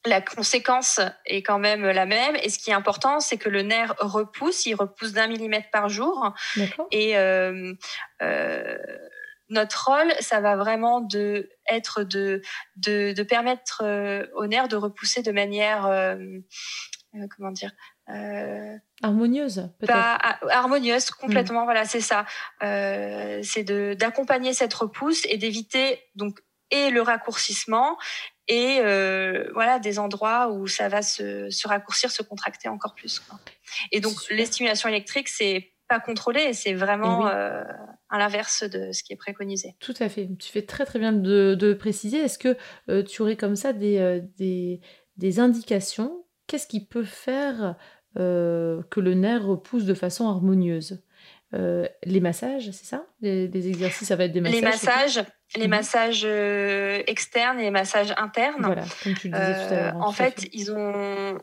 la 0.07 0.21
conséquence 0.21 1.01
est 1.27 1.43
quand 1.43 1.59
même 1.59 1.85
la 1.85 2.07
même. 2.07 2.37
Et 2.43 2.49
ce 2.49 2.59
qui 2.59 2.71
est 2.71 2.75
important, 2.75 3.21
c'est 3.21 3.37
que 3.37 3.49
le 3.49 3.63
nerf 3.63 3.95
repousse. 3.99 4.67
Il 4.67 4.75
repousse 4.75 5.13
d'un 5.13 5.27
millimètre 5.27 5.71
par 5.71 5.89
jour. 5.89 6.33
Et 6.91 7.19
euh, 7.19 7.75
euh, 8.23 8.79
notre 9.51 9.91
rôle, 9.91 10.13
ça 10.21 10.41
va 10.41 10.57
vraiment 10.57 11.01
de 11.01 11.51
être 11.69 12.05
de 12.05 12.41
de, 12.77 13.13
de 13.13 13.23
permettre 13.23 13.83
euh, 13.85 14.25
au 14.35 14.47
nerf 14.47 14.69
de 14.69 14.77
repousser 14.77 15.23
de 15.23 15.33
manière 15.33 15.87
euh, 15.87 16.17
euh, 17.15 17.27
comment 17.37 17.51
dire 17.51 17.73
harmonieuse 19.03 19.71
peut-être 19.79 20.19
harmonieuse 20.51 21.11
complètement. 21.11 21.63
Hmm. 21.63 21.67
Voilà, 21.67 21.85
c'est 21.85 22.01
ça. 22.01 22.25
c'est 22.61 23.65
de 23.65 23.95
d'accompagner 23.95 24.53
cette 24.53 24.75
repousse 24.75 25.25
et 25.27 25.37
d'éviter 25.37 26.01
donc 26.15 26.41
et 26.73 26.91
le 26.91 27.03
raccourcissement 27.03 27.97
et 28.51 28.81
euh, 28.81 29.49
voilà 29.55 29.79
des 29.79 30.01
endroits 30.01 30.51
où 30.51 30.67
ça 30.67 30.89
va 30.89 31.03
se, 31.03 31.49
se 31.51 31.69
raccourcir, 31.69 32.11
se 32.11 32.25
contracter 32.25 32.69
encore 32.69 32.95
plus. 32.95 33.21
Quoi. 33.21 33.39
Et 33.93 34.01
donc 34.01 34.15
les 34.29 34.45
stimulations 34.45 34.89
électriques, 34.89 35.29
c'est 35.29 35.71
pas 35.89 36.01
contrôlé, 36.01 36.53
c'est 36.53 36.75
vraiment 36.75 37.29
eh 37.29 37.33
euh, 37.33 37.63
à 38.09 38.19
l'inverse 38.19 38.65
de 38.65 38.91
ce 38.91 39.05
qui 39.05 39.13
est 39.13 39.17
préconisé. 39.17 39.77
Tout 39.79 39.95
à 40.01 40.09
fait. 40.09 40.29
Tu 40.41 40.51
fais 40.51 40.63
très 40.63 40.85
très 40.85 40.99
bien 40.99 41.13
de, 41.13 41.77
préciser. 41.79 42.19
Est-ce 42.19 42.39
que 42.39 42.57
euh, 42.89 43.05
tu 43.05 43.23
aurais 43.23 43.37
comme 43.37 43.55
ça 43.55 43.73
des, 43.73 44.21
des, 45.17 45.41
indications? 45.41 46.25
Qu'est-ce 46.49 46.67
qui 46.67 46.85
peut 46.85 47.05
faire 47.05 47.77
que 48.17 49.01
le 49.01 49.15
nerf 49.15 49.45
repousse 49.47 49.85
de 49.85 49.95
façon 49.95 50.29
harmonieuse? 50.29 51.05
Les 51.53 52.21
massages, 52.21 52.73
c'est 52.73 52.87
ça? 52.87 53.07
Les, 53.21 53.69
exercices, 53.69 54.09
ça 54.09 54.17
va 54.17 54.25
être 54.25 54.33
des 54.33 54.41
massages 54.41 54.61
Les 54.61 54.67
massages, 54.67 55.25
les 55.57 55.65
mhm. 55.65 55.71
massages 55.71 56.25
externes 56.25 57.59
et 57.59 57.65
les 57.65 57.71
massages 57.71 58.15
internes. 58.17 58.63
Voilà, 58.65 58.85
comme 59.03 59.15
tu 59.15 59.29
le 59.29 59.39
disais 59.39 59.55
tout 59.55 59.75
à 59.75 59.77
l'heure. 59.77 59.95
Hein, 59.97 60.01
en 60.01 60.13
fait, 60.13 60.49
ils 60.53 60.73
ont 60.73 61.39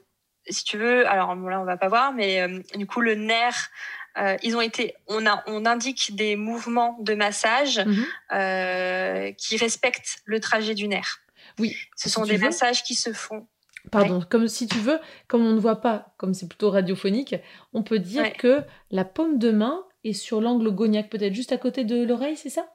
si 0.49 0.63
tu 0.63 0.77
veux, 0.77 1.05
alors 1.09 1.35
là 1.35 1.59
on 1.59 1.65
va 1.65 1.75
pas 1.75 1.89
voir, 1.89 2.13
mais 2.13 2.47
du 2.75 2.87
coup 2.87 3.01
le 3.01 3.15
nerf 3.15 3.69
euh, 4.17 4.35
ils 4.41 4.55
ont 4.55 4.61
été, 4.61 4.95
on, 5.07 5.25
a, 5.25 5.43
on 5.47 5.65
indique 5.65 6.15
des 6.15 6.35
mouvements 6.35 6.97
de 7.01 7.13
massage 7.13 7.79
mhm. 7.79 8.05
euh, 8.33 9.31
qui 9.33 9.57
respectent 9.57 10.21
le 10.25 10.39
trajet 10.39 10.73
du 10.73 10.87
nerf. 10.87 11.19
Oui. 11.59 11.75
Ce 11.95 12.09
sont 12.09 12.23
des 12.23 12.37
massages 12.37 12.83
qui 12.83 12.95
se 12.95 13.13
font. 13.13 13.47
Pardon, 13.91 14.21
comme 14.27 14.47
si 14.47 14.67
tu 14.67 14.79
veux, 14.79 14.99
comme 15.27 15.45
on 15.45 15.53
ne 15.53 15.59
voit 15.59 15.79
pas, 15.79 16.13
comme 16.17 16.33
c'est 16.33 16.47
plutôt 16.47 16.71
radiophonique, 16.71 17.35
on 17.73 17.83
peut 17.83 17.99
dire 17.99 18.33
que 18.33 18.63
la 18.91 19.05
paume 19.05 19.37
de 19.37 19.51
main 19.51 19.85
est 20.03 20.13
sur 20.13 20.41
l'angle 20.41 20.71
goniaque, 20.71 21.09
peut-être 21.09 21.33
juste 21.33 21.53
à 21.53 21.57
côté 21.57 21.85
de 21.85 22.03
l'oreille, 22.03 22.35
c'est 22.35 22.49
ça? 22.49 22.67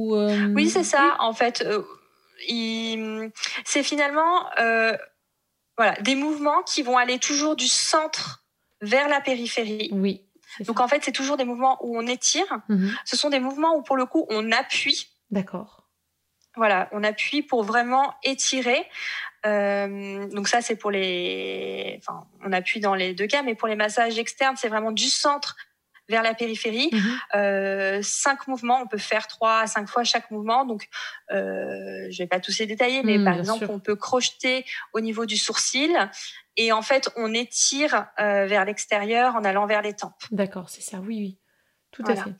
Ou 0.00 0.16
euh, 0.16 0.52
Oui, 0.54 0.70
c'est 0.70 0.84
ça. 0.84 1.16
En 1.18 1.32
fait, 1.32 1.66
c'est 3.64 3.82
finalement 3.82 4.46
voilà, 5.76 5.94
des 6.02 6.14
mouvements 6.14 6.62
qui 6.62 6.82
vont 6.82 6.98
aller 6.98 7.18
toujours 7.18 7.56
du 7.56 7.66
centre 7.66 8.44
vers 8.82 9.08
la 9.08 9.20
périphérie. 9.20 9.88
Oui. 9.92 10.22
Donc 10.66 10.80
en 10.80 10.88
fait, 10.88 11.02
c'est 11.04 11.12
toujours 11.12 11.36
des 11.36 11.44
mouvements 11.44 11.78
où 11.82 11.96
on 11.96 12.06
étire. 12.06 12.60
Mhm. 12.68 12.92
Ce 13.04 13.16
sont 13.16 13.30
des 13.30 13.40
mouvements 13.40 13.74
où 13.76 13.82
pour 13.82 13.96
le 13.96 14.06
coup, 14.06 14.26
on 14.28 14.52
appuie. 14.52 15.08
D'accord. 15.30 15.88
Voilà, 16.56 16.88
on 16.92 17.04
appuie 17.04 17.42
pour 17.42 17.62
vraiment 17.62 18.14
étirer. 18.24 18.84
Euh, 19.46 20.26
donc 20.28 20.48
ça, 20.48 20.60
c'est 20.60 20.76
pour 20.76 20.90
les... 20.90 21.98
Enfin, 21.98 22.26
on 22.44 22.52
appuie 22.52 22.80
dans 22.80 22.94
les 22.94 23.14
deux 23.14 23.26
cas, 23.26 23.42
mais 23.42 23.54
pour 23.54 23.68
les 23.68 23.76
massages 23.76 24.18
externes, 24.18 24.56
c'est 24.56 24.68
vraiment 24.68 24.92
du 24.92 25.08
centre 25.08 25.56
vers 26.10 26.22
la 26.22 26.34
périphérie. 26.34 26.90
Mhm. 26.92 27.20
Euh, 27.34 28.00
cinq 28.02 28.48
mouvements, 28.48 28.80
on 28.82 28.86
peut 28.86 28.98
faire 28.98 29.26
trois 29.28 29.60
à 29.60 29.66
cinq 29.66 29.88
fois 29.88 30.04
chaque 30.04 30.30
mouvement. 30.30 30.66
Donc, 30.66 30.88
euh, 31.30 32.06
je 32.10 32.18
vais 32.18 32.26
pas 32.26 32.40
tous 32.40 32.58
les 32.58 32.66
détailler, 32.66 33.02
mais 33.02 33.16
mhm, 33.16 33.24
par 33.24 33.38
exemple, 33.38 33.66
on 33.70 33.78
peut 33.78 33.96
crocheter 33.96 34.66
au 34.92 35.00
niveau 35.00 35.24
du 35.24 35.36
sourcil 35.36 35.96
et 36.56 36.72
en 36.72 36.82
fait, 36.82 37.08
on 37.16 37.32
étire 37.32 38.06
euh, 38.18 38.46
vers 38.46 38.64
l'extérieur 38.64 39.36
en 39.36 39.44
allant 39.44 39.66
vers 39.66 39.82
les 39.82 39.94
tempes. 39.94 40.22
D'accord, 40.32 40.68
c'est 40.68 40.82
ça. 40.82 40.98
Oui, 40.98 41.18
oui, 41.18 41.38
tout 41.92 42.04
à 42.06 42.16
fait. 42.16 42.34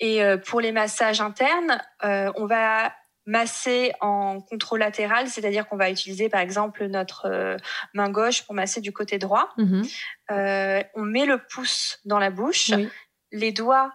Et 0.00 0.22
euh, 0.22 0.36
pour 0.36 0.60
les 0.60 0.72
massages 0.72 1.20
internes, 1.20 1.82
on 2.02 2.46
va 2.46 2.92
masser 3.26 3.92
en 4.00 4.40
controlatéral, 4.40 5.28
c'est-à-dire 5.28 5.68
qu'on 5.68 5.76
va 5.76 5.90
utiliser 5.90 6.28
par 6.28 6.40
exemple 6.40 6.86
notre 6.86 7.56
main 7.94 8.10
gauche 8.10 8.42
pour 8.44 8.54
masser 8.54 8.80
du 8.80 8.92
côté 8.92 9.18
droit. 9.18 9.50
Mhm. 9.58 9.82
on 10.94 11.02
met 11.02 11.26
le 11.26 11.38
pouce 11.38 11.98
dans 12.04 12.18
la 12.18 12.30
bouche, 12.30 12.72
les 13.30 13.52
doigts 13.52 13.92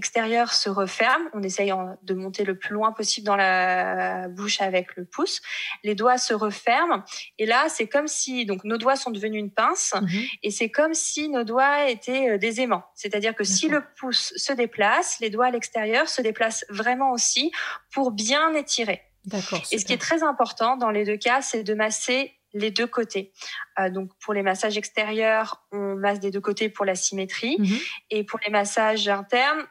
extérieur 0.00 0.54
se 0.54 0.70
referme. 0.70 1.28
On 1.34 1.42
essaye 1.42 1.70
de 2.02 2.14
monter 2.14 2.44
le 2.44 2.56
plus 2.58 2.72
loin 2.72 2.90
possible 2.90 3.26
dans 3.26 3.36
la 3.36 4.28
bouche 4.28 4.62
avec 4.62 4.96
le 4.96 5.04
pouce. 5.04 5.42
Les 5.84 5.94
doigts 5.94 6.16
se 6.16 6.32
referment. 6.32 7.04
Et 7.38 7.44
là, 7.44 7.66
c'est 7.68 7.86
comme 7.86 8.08
si, 8.08 8.46
donc, 8.46 8.64
nos 8.64 8.78
doigts 8.78 8.96
sont 8.96 9.10
devenus 9.10 9.40
une 9.40 9.50
pince. 9.50 9.92
Mhm. 10.00 10.22
Et 10.42 10.50
c'est 10.50 10.70
comme 10.70 10.94
si 10.94 11.28
nos 11.28 11.44
doigts 11.44 11.90
étaient 11.90 12.30
euh, 12.30 12.38
des 12.38 12.62
aimants. 12.62 12.84
C'est-à-dire 12.94 13.34
que 13.34 13.44
si 13.44 13.68
le 13.68 13.82
pouce 13.98 14.32
se 14.36 14.54
déplace, 14.54 15.20
les 15.20 15.28
doigts 15.28 15.46
à 15.46 15.50
l'extérieur 15.50 16.08
se 16.08 16.22
déplacent 16.22 16.64
vraiment 16.70 17.10
aussi 17.10 17.52
pour 17.92 18.10
bien 18.10 18.54
étirer. 18.54 19.02
D'accord. 19.26 19.60
Et 19.70 19.78
ce 19.78 19.84
qui 19.84 19.92
est 19.92 20.00
très 20.00 20.22
important 20.22 20.78
dans 20.78 20.90
les 20.90 21.04
deux 21.04 21.18
cas, 21.18 21.42
c'est 21.42 21.62
de 21.62 21.74
masser 21.74 22.32
les 22.52 22.70
deux 22.70 22.86
côtés. 22.86 23.32
Euh, 23.78 23.90
donc 23.90 24.10
pour 24.18 24.34
les 24.34 24.42
massages 24.42 24.76
extérieurs, 24.76 25.62
on 25.72 25.94
masse 25.94 26.20
des 26.20 26.30
deux 26.30 26.40
côtés 26.40 26.68
pour 26.68 26.84
la 26.84 26.94
symétrie. 26.94 27.56
Mhm. 27.58 27.78
Et 28.10 28.24
pour 28.24 28.40
les 28.44 28.50
massages 28.50 29.08
internes, 29.08 29.62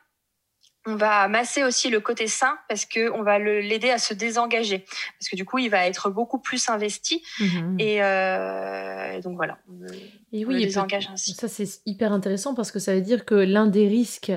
on 0.86 0.95
va 0.95 1.27
masser 1.27 1.63
aussi 1.63 1.89
le 1.89 1.99
côté 1.99 2.27
sain 2.27 2.57
parce 2.67 2.86
que 2.86 3.11
on 3.11 3.21
va 3.21 3.38
l'aider 3.38 3.89
à 3.89 3.97
se 3.97 4.13
désengager. 4.13 4.86
Parce 5.19 5.30
que 5.30 5.36
du 5.36 5.45
coup 5.45 5.57
il 5.57 5.69
va 5.69 5.86
être 5.86 6.09
beaucoup 6.09 6.39
plus 6.39 6.69
investi. 6.69 7.21
Mhm. 7.39 7.77
euh, 7.82 9.11
et, 9.11 9.21
donc 9.21 9.36
voilà. 9.36 9.57
On, 9.69 9.86
et 10.32 10.45
oui, 10.45 10.63
désengage 10.63 11.09
ainsi. 11.11 11.34
ça 11.34 11.47
c'est 11.47 11.82
hyper 11.86 12.13
intéressant 12.13 12.55
parce 12.55 12.71
que 12.71 12.80
ça 12.80 12.95
veut 12.95 13.01
dire 13.01 13.25
que 13.25 13.36
l'un 13.36 13.67
des 13.67 13.88
risques 13.88 14.32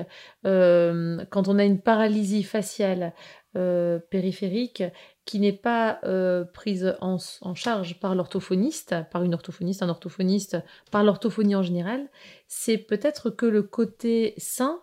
euh, 0.45 1.23
quand 1.29 1.47
on 1.47 1.57
a 1.59 1.63
une 1.63 1.79
paralysie 1.79 2.43
faciale 2.43 3.13
euh, 3.55 3.99
périphérique 4.09 4.83
qui 5.25 5.39
n'est 5.39 5.53
pas 5.53 6.01
prise 6.53 6.97
en, 6.99 7.17
en, 7.41 7.55
charge 7.55 7.97
par 8.01 8.13
l'orthophoniste, 8.13 8.93
par 9.09 9.23
une 9.23 9.33
orthophoniste, 9.33 9.81
un 9.81 9.87
orthophoniste, 9.87 10.57
par 10.91 11.01
l'orthophonie 11.05 11.55
en 11.55 11.63
général, 11.63 12.09
c'est 12.49 12.77
peut-être 12.77 13.29
que 13.29 13.45
le 13.45 13.63
côté 13.63 14.33
sain 14.37 14.81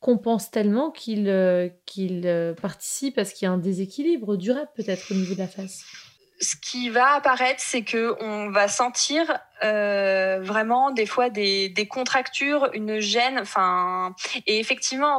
compense 0.00 0.50
tellement 0.50 0.90
qu'il 0.90 1.28
euh, 1.28 1.68
qu'il 1.86 2.26
euh, 2.26 2.54
participe 2.54 3.18
à 3.18 3.24
ce 3.24 3.34
qu'il 3.34 3.46
y 3.46 3.48
a 3.48 3.52
un 3.52 3.58
déséquilibre 3.58 4.36
durable 4.36 4.68
peut-être 4.74 5.10
au 5.10 5.14
niveau 5.14 5.34
de 5.34 5.38
la 5.38 5.46
face 5.46 5.84
ce 6.42 6.56
qui 6.56 6.88
va 6.88 7.16
apparaître, 7.16 7.60
c'est 7.60 7.82
que 7.82 8.16
on 8.18 8.48
va 8.48 8.66
sentir 8.66 9.38
euh, 9.62 10.40
vraiment 10.40 10.90
des 10.90 11.04
fois 11.04 11.28
des, 11.28 11.68
des, 11.68 11.86
contractures, 11.86 12.70
une 12.72 12.98
gêne. 12.98 13.38
Enfin, 13.38 14.14
et 14.46 14.58
effectivement, 14.58 15.18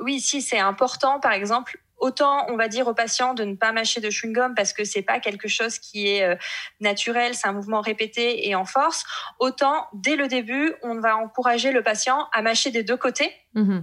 oui, 0.00 0.18
si 0.18 0.42
c'est 0.42 0.58
important, 0.58 1.20
par 1.20 1.30
exemple, 1.30 1.78
autant 1.98 2.44
on 2.48 2.56
va 2.56 2.66
dire 2.66 2.88
aux 2.88 2.94
patients 2.94 3.34
de 3.34 3.44
ne 3.44 3.54
pas 3.54 3.70
mâcher 3.70 4.00
de 4.00 4.10
chewing 4.10 4.32
gum 4.32 4.56
parce 4.56 4.72
que 4.72 4.82
c'est 4.82 5.02
pas 5.02 5.20
quelque 5.20 5.46
chose 5.46 5.78
qui 5.78 6.08
est 6.08 6.36
naturel, 6.80 7.36
c'est 7.36 7.46
un 7.46 7.52
mouvement 7.52 7.80
répété 7.80 8.48
et 8.48 8.56
en 8.56 8.64
force. 8.64 9.04
Autant 9.38 9.86
dès 9.92 10.16
le 10.16 10.26
début, 10.26 10.74
on 10.82 10.98
va 10.98 11.16
encourager 11.16 11.70
le 11.70 11.84
patient 11.84 12.26
à 12.32 12.42
mâcher 12.42 12.72
des 12.72 12.82
deux 12.82 12.96
côtés. 12.96 13.30
Mmh 13.54 13.78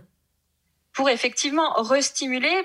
pour 0.96 1.10
effectivement 1.10 1.74
restimuler 1.74 2.56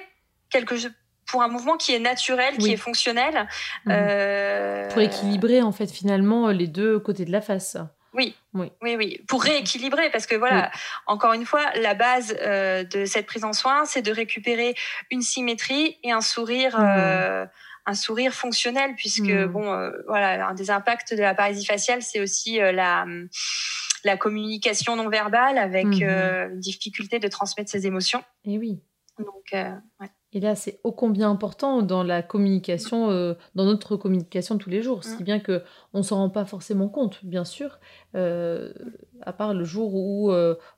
quelque 0.49 0.77
chose 0.77 0.93
pour 1.27 1.43
un 1.43 1.49
mouvement 1.49 1.77
qui 1.77 1.95
est 1.95 2.01
naturel, 2.01 2.57
qui 2.59 2.73
est 2.73 2.77
fonctionnel. 2.77 3.47
Mhm. 3.85 3.93
Euh... 3.93 4.89
Pour 4.89 5.01
équilibrer 5.01 5.63
en 5.63 5.73
fait 5.73 5.91
finalement 5.91 6.49
les 6.49 6.67
deux 6.67 6.99
côtés 6.99 7.25
de 7.25 7.33
la 7.33 7.41
face. 7.41 7.77
Oui, 8.13 8.35
oui, 8.55 8.73
oui, 8.83 8.97
oui. 8.97 9.21
Pour 9.29 9.43
rééquilibrer, 9.43 10.11
parce 10.11 10.27
que 10.27 10.35
voilà, 10.35 10.73
encore 11.07 11.33
une 11.33 11.47
fois, 11.47 11.71
la 11.77 11.95
base 11.95 12.37
euh, 12.41 12.83
de 12.83 13.05
cette 13.05 13.27
prise 13.27 13.45
en 13.45 13.53
soin, 13.53 13.85
c'est 13.85 14.03
de 14.03 14.11
récupérer 14.11 14.75
une 15.13 15.23
symétrie 15.23 15.99
et 16.03 16.11
un 16.11 16.21
sourire. 16.21 16.79
Mhm. 16.79 16.87
Euh, 16.99 17.47
un 17.87 17.95
sourire 17.95 18.35
fonctionnel 18.35 18.95
puisque 18.95 19.23
mhm. 19.23 19.47
bon 19.47 19.73
euh, 19.73 19.91
voilà 20.07 20.49
un 20.49 20.55
des 20.55 20.71
impacts 20.71 21.15
de 21.15 21.23
la 21.23 21.35
paralysie 21.35 21.65
faciale 21.65 22.03
c'est 22.03 22.21
aussi 22.21 22.59
la 22.59 23.07
la 24.05 24.17
communication 24.17 24.97
non 24.97 25.09
verbale 25.09 25.59
avec 25.59 25.87
mhm. 25.87 26.03
euh, 26.03 26.49
une 26.51 26.61
difficulté 26.61 27.19
de 27.19 27.29
transmettre 27.29 27.71
ses 27.71 27.87
émotions. 27.87 28.23
Et 28.45 28.59
oui. 28.59 28.81
Donc, 29.19 29.53
euh, 29.53 29.75
Et 30.33 30.41
là, 30.41 30.55
c'est 30.55 30.81
ô 30.83 30.93
combien 30.93 31.31
important 31.31 31.83
dans 31.83 32.03
la 32.03 32.23
communication, 32.23 33.11
euh, 33.11 33.35
dans 33.55 33.65
notre 33.67 33.97
communication 33.97 34.55
de 34.55 34.61
tous 34.61 34.71
les 34.71 34.83
jours. 34.83 35.05
Si 35.05 35.23
bien 35.23 35.41
que 35.41 35.63
on 35.93 36.03
s'en 36.03 36.17
rend 36.17 36.31
pas 36.31 36.47
forcément 36.47 36.89
compte, 36.89 37.23
bien 37.25 37.45
sûr, 37.45 37.81
à 38.15 39.33
part 39.35 39.53
le 39.53 39.65
jour 39.65 39.95
où 39.95 40.33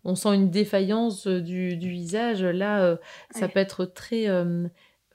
on 0.05 0.15
sent 0.17 0.35
une 0.35 0.51
défaillance 0.51 1.29
du, 1.29 1.77
visage. 1.77 2.43
Là, 2.43 2.99
ça 3.31 3.47
peut 3.47 3.61
être 3.61 3.85
très 3.85 4.27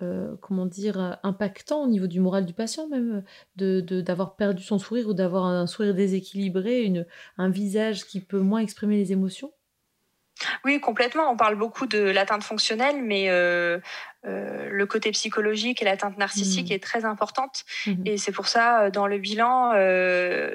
euh, 0.02 0.36
comment 0.42 0.66
dire, 0.66 1.18
impactant 1.24 1.84
au 1.84 1.88
niveau 1.88 2.08
du 2.08 2.20
moral 2.20 2.46
du 2.46 2.54
patient 2.54 2.88
même, 2.88 3.24
de, 3.56 3.82
d'avoir 4.02 4.36
perdu 4.36 4.64
son 4.64 4.80
sourire 4.80 5.08
ou 5.08 5.14
d'avoir 5.14 5.46
un 5.46 5.68
sourire 5.68 5.94
déséquilibré, 5.94 6.84
une, 6.84 7.06
un 7.38 7.50
visage 7.50 8.06
qui 8.06 8.22
peut 8.22 8.40
moins 8.40 8.60
exprimer 8.60 8.98
les 8.98 9.12
émotions? 9.12 9.52
Oui, 10.64 10.80
complètement. 10.80 11.32
On 11.32 11.36
parle 11.36 11.56
beaucoup 11.56 11.88
de 11.88 11.98
l'atteinte 11.98 12.44
fonctionnelle, 12.44 13.02
mais 13.02 13.30
euh, 13.30 13.80
euh, 14.26 14.70
le 14.70 14.86
côté 14.86 15.10
psychologique 15.12 15.82
et 15.82 15.86
l'atteinte 15.86 16.18
narcissique 16.20 16.70
mmh. 16.70 16.74
est 16.74 16.84
très 16.84 17.06
importante. 17.06 17.66
Mmh. 17.88 17.94
Et 18.06 18.18
c'est 18.18 18.32
pour 18.32 18.48
ça, 18.48 18.92
dans 18.92 19.08
le 19.08 19.18
bilan, 19.18 19.74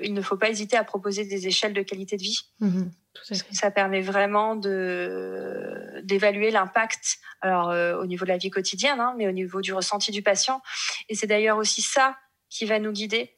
il 0.03 0.15
ne 0.15 0.23
faut 0.23 0.37
pas 0.37 0.51
hésiter 0.51 0.77
à 0.77 0.85
proposer 0.85 1.25
des 1.25 1.49
échelles 1.49 1.73
de 1.73 1.83
qualité 1.83 2.17
de 2.17 2.23
vie. 2.23 2.39
Mmh. 2.61 2.83
Parce 3.15 3.43
que 3.43 3.55
ça 3.55 3.71
permet 3.71 4.01
vraiment 4.01 4.57
de 4.57 6.01
d'évaluer 6.03 6.51
l'impact, 6.51 7.19
alors 7.41 7.71
euh, 7.71 7.97
au 7.97 8.07
niveau 8.07 8.25
de 8.25 8.31
la 8.31 8.39
vie 8.39 8.51
quotidienne, 8.51 9.01
hein, 9.01 9.15
mais 9.17 9.29
au 9.29 9.33
niveau 9.33 9.61
du 9.61 9.73
ressenti 9.73 10.11
du 10.11 10.23
patient. 10.23 10.63
Et 11.09 11.15
c'est 11.15 11.27
d'ailleurs 11.27 11.59
aussi 11.59 11.83
ça 11.83 12.19
qui 12.49 12.65
va 12.65 12.79
nous 12.79 12.93
guider. 12.93 13.37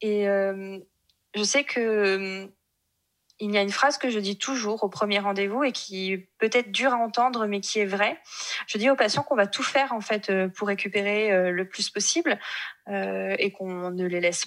Et 0.00 0.28
euh, 0.28 0.78
je 1.34 1.42
sais 1.42 1.64
que 1.64 1.80
euh, 1.80 2.46
il 3.40 3.52
y 3.52 3.58
a 3.58 3.62
une 3.62 3.70
phrase 3.70 3.98
que 3.98 4.10
je 4.10 4.18
dis 4.18 4.38
toujours 4.38 4.84
au 4.84 4.88
premier 4.88 5.18
rendez-vous 5.18 5.64
et 5.64 5.72
qui 5.72 6.28
peut 6.38 6.50
être 6.52 6.70
dure 6.70 6.92
à 6.92 6.98
entendre, 6.98 7.46
mais 7.46 7.60
qui 7.60 7.80
est 7.80 7.86
vraie. 7.86 8.18
Je 8.66 8.78
dis 8.78 8.90
aux 8.90 8.96
patients 8.96 9.22
qu'on 9.22 9.36
va 9.36 9.46
tout 9.46 9.62
faire 9.62 9.92
en 9.92 10.00
fait 10.00 10.30
pour 10.48 10.68
récupérer 10.68 11.50
le 11.50 11.66
plus 11.66 11.88
possible 11.88 12.38
et 12.86 13.52
qu'on 13.52 13.90
ne 13.92 14.04
les 14.04 14.20
laisse 14.20 14.46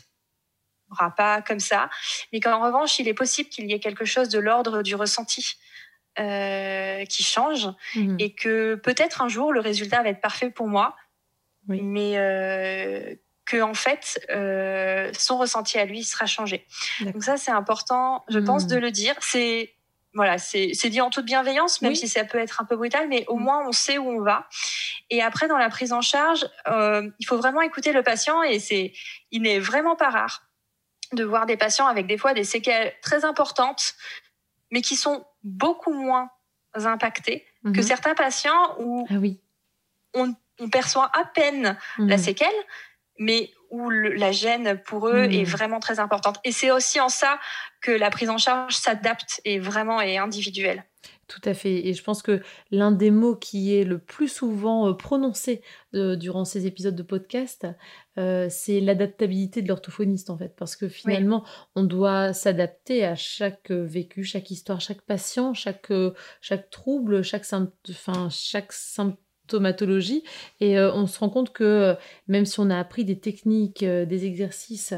pas 1.16 1.42
comme 1.42 1.60
ça, 1.60 1.90
mais 2.32 2.40
qu'en 2.40 2.62
revanche, 2.62 3.00
il 3.00 3.08
est 3.08 3.14
possible 3.14 3.50
qu'il 3.50 3.70
y 3.70 3.74
ait 3.74 3.80
quelque 3.80 4.06
chose 4.06 4.30
de 4.30 4.40
l'ordre 4.40 4.82
du 4.84 4.96
ressenti. 4.96 5.58
qui 6.16 7.24
change 7.24 7.70
mmh 7.96 8.18
et 8.20 8.36
que 8.36 8.76
peut-être 8.76 9.24
un 9.24 9.30
jour 9.30 9.52
le 9.52 9.60
résultat 9.60 10.04
va 10.04 10.10
être 10.10 10.22
parfait 10.22 10.52
pour 10.52 10.68
moi, 10.68 10.96
mais 11.68 12.14
que 13.46 13.62
en 13.62 13.74
fait 13.74 14.20
son 15.18 15.38
ressenti 15.38 15.80
à 15.80 15.86
lui 15.86 16.04
sera 16.04 16.28
changé. 16.28 16.68
Donc 17.02 17.24
ça 17.24 17.38
c'est 17.38 17.52
important, 17.52 18.24
je 18.30 18.40
pense, 18.40 18.68
de 18.68 18.78
le 18.78 18.92
dire. 18.92 19.16
C'est 19.22 19.74
voilà, 20.16 20.38
c'est 20.38 20.90
dit 20.90 21.02
en 21.02 21.10
toute 21.10 21.26
bienveillance, 21.26 21.82
même 21.82 21.96
si 21.96 22.08
ça 22.08 22.24
peut 22.24 22.38
être 22.38 22.62
un 22.62 22.66
peu 22.66 22.76
brutal, 22.76 23.08
mais 23.10 23.26
au 23.28 23.38
mm. 23.38 23.44
moins 23.44 23.68
on 23.68 23.72
sait 23.72 23.98
où 23.98 24.08
on 24.10 24.22
va. 24.22 24.48
Et 25.10 25.22
après, 25.22 25.48
dans 25.48 25.58
la 25.58 25.70
prise 25.70 25.92
en 25.92 26.02
charge, 26.02 26.48
euh, 26.68 27.10
il 27.20 27.26
faut 27.26 27.38
vraiment 27.38 27.62
écouter 27.62 27.94
le 27.94 28.04
patient 28.04 28.44
et 28.44 28.60
c'est, 28.60 28.94
il 29.32 29.42
n'est 29.42 29.60
vraiment 29.60 29.96
pas 29.96 30.10
rare 30.10 30.44
de 31.14 31.24
voir 31.24 31.46
des 31.46 31.58
patients 31.58 31.88
avec 31.88 32.08
des 32.08 32.18
fois 32.18 32.34
des 32.34 32.44
séquelles 32.44 32.94
très 33.02 33.26
importantes, 33.26 33.96
mais 34.72 34.82
qui 34.82 34.96
sont 34.96 35.26
beaucoup 35.44 35.94
moins 35.94 36.30
impactés 36.74 37.46
que 37.64 37.70
mm-hmm. 37.70 37.82
certains 37.84 38.16
patients 38.16 38.76
où 38.80 39.06
ah 39.10 39.16
oui. 39.16 39.40
on, 40.14 40.34
perçoit 40.72 41.12
à 41.14 41.26
peine 41.26 41.78
la 41.98 42.16
mm. 42.16 42.20
séquelle, 42.20 42.56
mais 43.20 43.52
où 43.74 43.90
la 43.90 44.32
gêne 44.32 44.80
pour 44.86 45.10
eux 45.10 45.24
est 45.24 45.42
hmm. 45.42 45.46
vraiment 45.46 45.80
très 45.80 46.00
importante. 46.00 46.40
Et 46.44 46.52
c'est 46.52 46.70
aussi 46.70 47.00
en 47.00 47.10
ça 47.10 47.40
que 47.82 47.92
la 47.92 48.12
prise 48.12 48.30
en 48.30 48.38
charge 48.38 48.76
s'adapte 48.76 49.42
et 49.46 49.58
vraiment 49.58 50.00
est 50.00 50.18
individuelle. 50.18 50.86
Tout 51.28 51.42
à 51.46 51.54
fait. 51.54 51.88
Et 51.88 51.94
je 51.94 52.04
pense 52.04 52.22
que 52.22 52.42
l'un 52.72 52.92
des 52.92 53.10
mots 53.10 53.36
qui 53.36 53.74
est 53.76 53.86
le 53.86 53.98
plus 53.98 54.28
souvent 54.28 54.94
prononcé 54.94 55.62
euh, 55.96 56.16
durant 56.16 56.46
ces 56.46 56.68
épisodes 56.68 56.96
de 56.96 57.04
podcast, 57.04 57.66
euh, 58.18 58.48
c'est 58.50 58.82
l'adaptabilité 58.82 59.62
de 59.62 59.70
l'orthophoniste 59.70 60.30
en 60.30 60.38
fait. 60.38 60.54
Parce 60.56 60.76
que 60.76 60.88
finalement, 60.88 61.46
on 61.76 61.84
doit 61.84 62.34
s'adapter 62.34 63.06
à 63.06 63.16
chaque 63.16 63.72
vécu, 63.72 64.24
chaque 64.24 64.52
histoire, 64.52 64.82
chaque 64.82 65.02
patient, 65.02 65.54
chaque, 65.54 65.92
chaque 66.42 66.70
trouble, 66.70 67.24
chaque, 67.24 67.46
enfin, 67.90 68.28
chaque 68.30 68.74
symptôme 68.74 69.18
Et 70.60 70.78
euh, 70.78 70.94
on 70.94 71.08
se 71.08 71.20
rend 71.20 71.30
compte 71.30 71.52
que 71.54 71.64
euh, 71.64 71.94
même 72.28 72.46
si 72.46 72.60
on 72.60 72.70
a 72.70 72.78
appris 72.78 73.06
des 73.06 73.20
techniques, 73.20 73.84
euh, 73.84 74.06
des 74.06 74.26
exercices, 74.26 74.94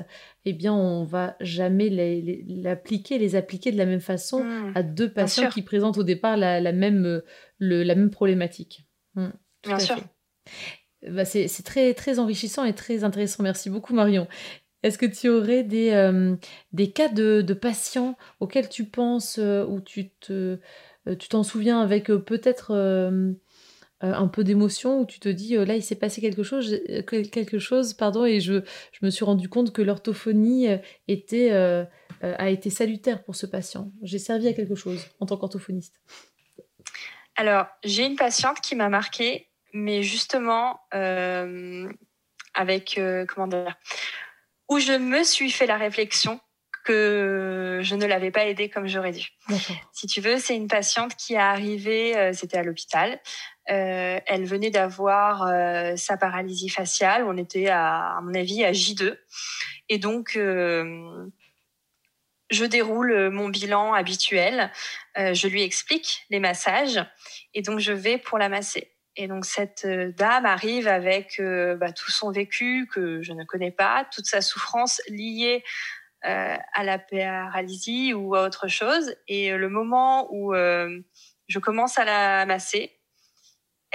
eh 0.46 0.54
bien, 0.54 0.74
on 0.74 1.04
va 1.04 1.36
jamais 1.40 1.90
les, 1.90 2.44
l'appliquer, 2.48 3.18
les 3.18 3.36
appliquer 3.36 3.72
de 3.72 3.78
la 3.78 3.86
même 3.86 4.00
façon 4.00 4.44
mmh. 4.44 4.72
à 4.76 4.84
deux 4.84 5.12
patients 5.12 5.50
qui 5.50 5.62
présentent 5.62 5.98
au 5.98 6.04
départ 6.04 6.38
la, 6.38 6.72
même, 6.72 7.22
le, 7.60 7.84
la 7.84 7.96
même 7.96 8.10
problématique. 8.10 8.86
Mmh, 9.16 9.28
bien 9.64 9.80
sûr. 9.80 9.98
Bah, 11.08 11.26
c'est, 11.26 11.48
très, 11.64 11.94
très 11.94 12.20
enrichissant 12.20 12.64
et 12.64 12.74
très 12.74 13.04
intéressant. 13.04 13.44
Merci 13.44 13.70
beaucoup, 13.70 13.94
Marion. 13.94 14.28
Est-ce 14.84 14.98
que 14.98 15.06
tu 15.08 15.30
aurais 15.30 15.64
des, 15.64 16.36
des 16.72 16.92
cas 16.92 17.10
de, 17.10 17.42
de, 17.42 17.54
patients 17.56 18.16
auxquels 18.40 18.70
tu 18.70 18.86
penses 18.86 19.40
ou 19.40 19.82
tu 19.82 20.12
te, 20.20 20.60
tu 21.18 21.28
t'en 21.28 21.42
souviens 21.42 21.82
avec 21.82 22.06
peut-être 22.06 22.72
euh, 24.04 24.14
un 24.14 24.28
peu 24.28 24.44
d'émotion 24.44 25.00
où 25.00 25.06
tu 25.06 25.22
te 25.22 25.30
dis 25.30 25.56
euh, 25.56 25.64
là 25.64 25.78
il 25.78 25.82
s'est 25.82 25.96
passé 25.96 26.20
quelque 26.20 26.44
chose 26.44 26.82
euh, 26.90 27.02
quelque 27.02 27.60
chose 27.60 27.94
pardon 27.94 28.26
et 28.26 28.42
je, 28.42 28.62
je 28.92 29.06
me 29.06 29.10
suis 29.10 29.24
rendu 29.24 29.48
compte 29.48 29.72
que 29.72 29.82
l'orthophonie 29.82 30.68
était 31.08 31.52
a 32.22 32.50
été 32.50 32.70
salutaire 32.70 33.24
pour 33.24 33.38
ce 33.38 33.46
patient. 33.46 33.94
J'ai 34.02 34.20
servi 34.20 34.50
à 34.50 34.54
quelque 34.54 34.76
chose 34.76 35.06
en 35.22 35.26
tant 35.26 35.38
qu'orthophoniste. 35.38 36.02
Alors 37.38 37.68
j'ai 37.86 38.06
une 38.06 38.18
patiente 38.18 38.60
qui 38.60 38.76
m'a 38.76 38.90
marqué 38.90 39.48
mais 39.72 40.04
justement 40.04 40.82
avec 42.54 43.00
comment 43.30 43.48
dire 43.48 43.78
où 44.68 44.80
je 44.80 44.92
me 44.92 45.24
suis 45.24 45.52
fait 45.52 45.68
la 45.68 45.78
réflexion 45.78 46.42
que 46.84 47.80
je 47.82 47.96
ne 47.96 48.06
l'avais 48.06 48.30
pas 48.30 48.46
aidée 48.46 48.70
comme 48.70 48.88
j'aurais 48.88 49.12
dû. 49.12 49.30
Si 49.92 50.06
tu 50.06 50.22
veux, 50.22 50.38
c'est 50.38 50.56
une 50.56 50.68
patiente 50.68 51.16
qui 51.16 51.34
est 51.34 51.38
arrivée, 51.38 52.32
c'était 52.34 52.58
à 52.58 52.64
l'hôpital, 52.64 53.20
euh, 53.70 54.20
elle 54.28 54.46
venait 54.46 54.70
d'avoir 54.70 55.48
euh, 55.48 55.96
sa 55.96 56.18
paralysie 56.18 56.70
faciale. 56.70 57.24
On 57.24 57.38
était, 57.38 57.70
à, 57.70 58.20
mon 58.22 58.34
avis, 58.34 58.64
à 58.64 58.72
J2. 58.72 59.18
Et 59.90 59.98
donc, 59.98 60.36
euh, 60.36 61.26
je 62.52 62.66
déroule 62.66 63.30
mon 63.30 63.50
bilan 63.50 63.94
habituel. 63.94 64.72
je 65.16 65.48
lui 65.48 65.64
explique 65.64 66.26
les 66.30 66.40
massages. 66.40 67.04
Et 67.54 67.62
donc, 67.62 67.80
je 67.80 67.92
vais 67.92 68.18
pour 68.18 68.38
la 68.38 68.50
masser. 68.50 68.92
Et 69.16 69.28
donc, 69.28 69.46
cette 69.46 69.88
dame 69.88 70.46
arrive 70.46 70.88
avec 70.88 71.42
bah, 71.42 71.92
tout 71.92 72.12
son 72.12 72.32
vécu 72.32 72.88
que 72.92 73.22
je 73.24 73.34
ne 73.34 73.46
connais 73.46 73.72
pas, 73.72 74.06
toute 74.14 74.26
sa 74.26 74.42
souffrance 74.42 75.02
liée 75.08 75.64
à 76.22 76.84
la 76.84 77.00
paralysie 77.00 78.14
ou 78.14 78.36
à 78.36 78.44
autre 78.44 78.68
chose. 78.68 79.16
Et 79.28 79.52
le 79.52 79.70
moment 79.70 80.28
où 80.32 80.54
je 80.54 81.60
commence 81.60 81.98
à 81.98 82.06
la 82.06 82.46
masser, 82.46 82.96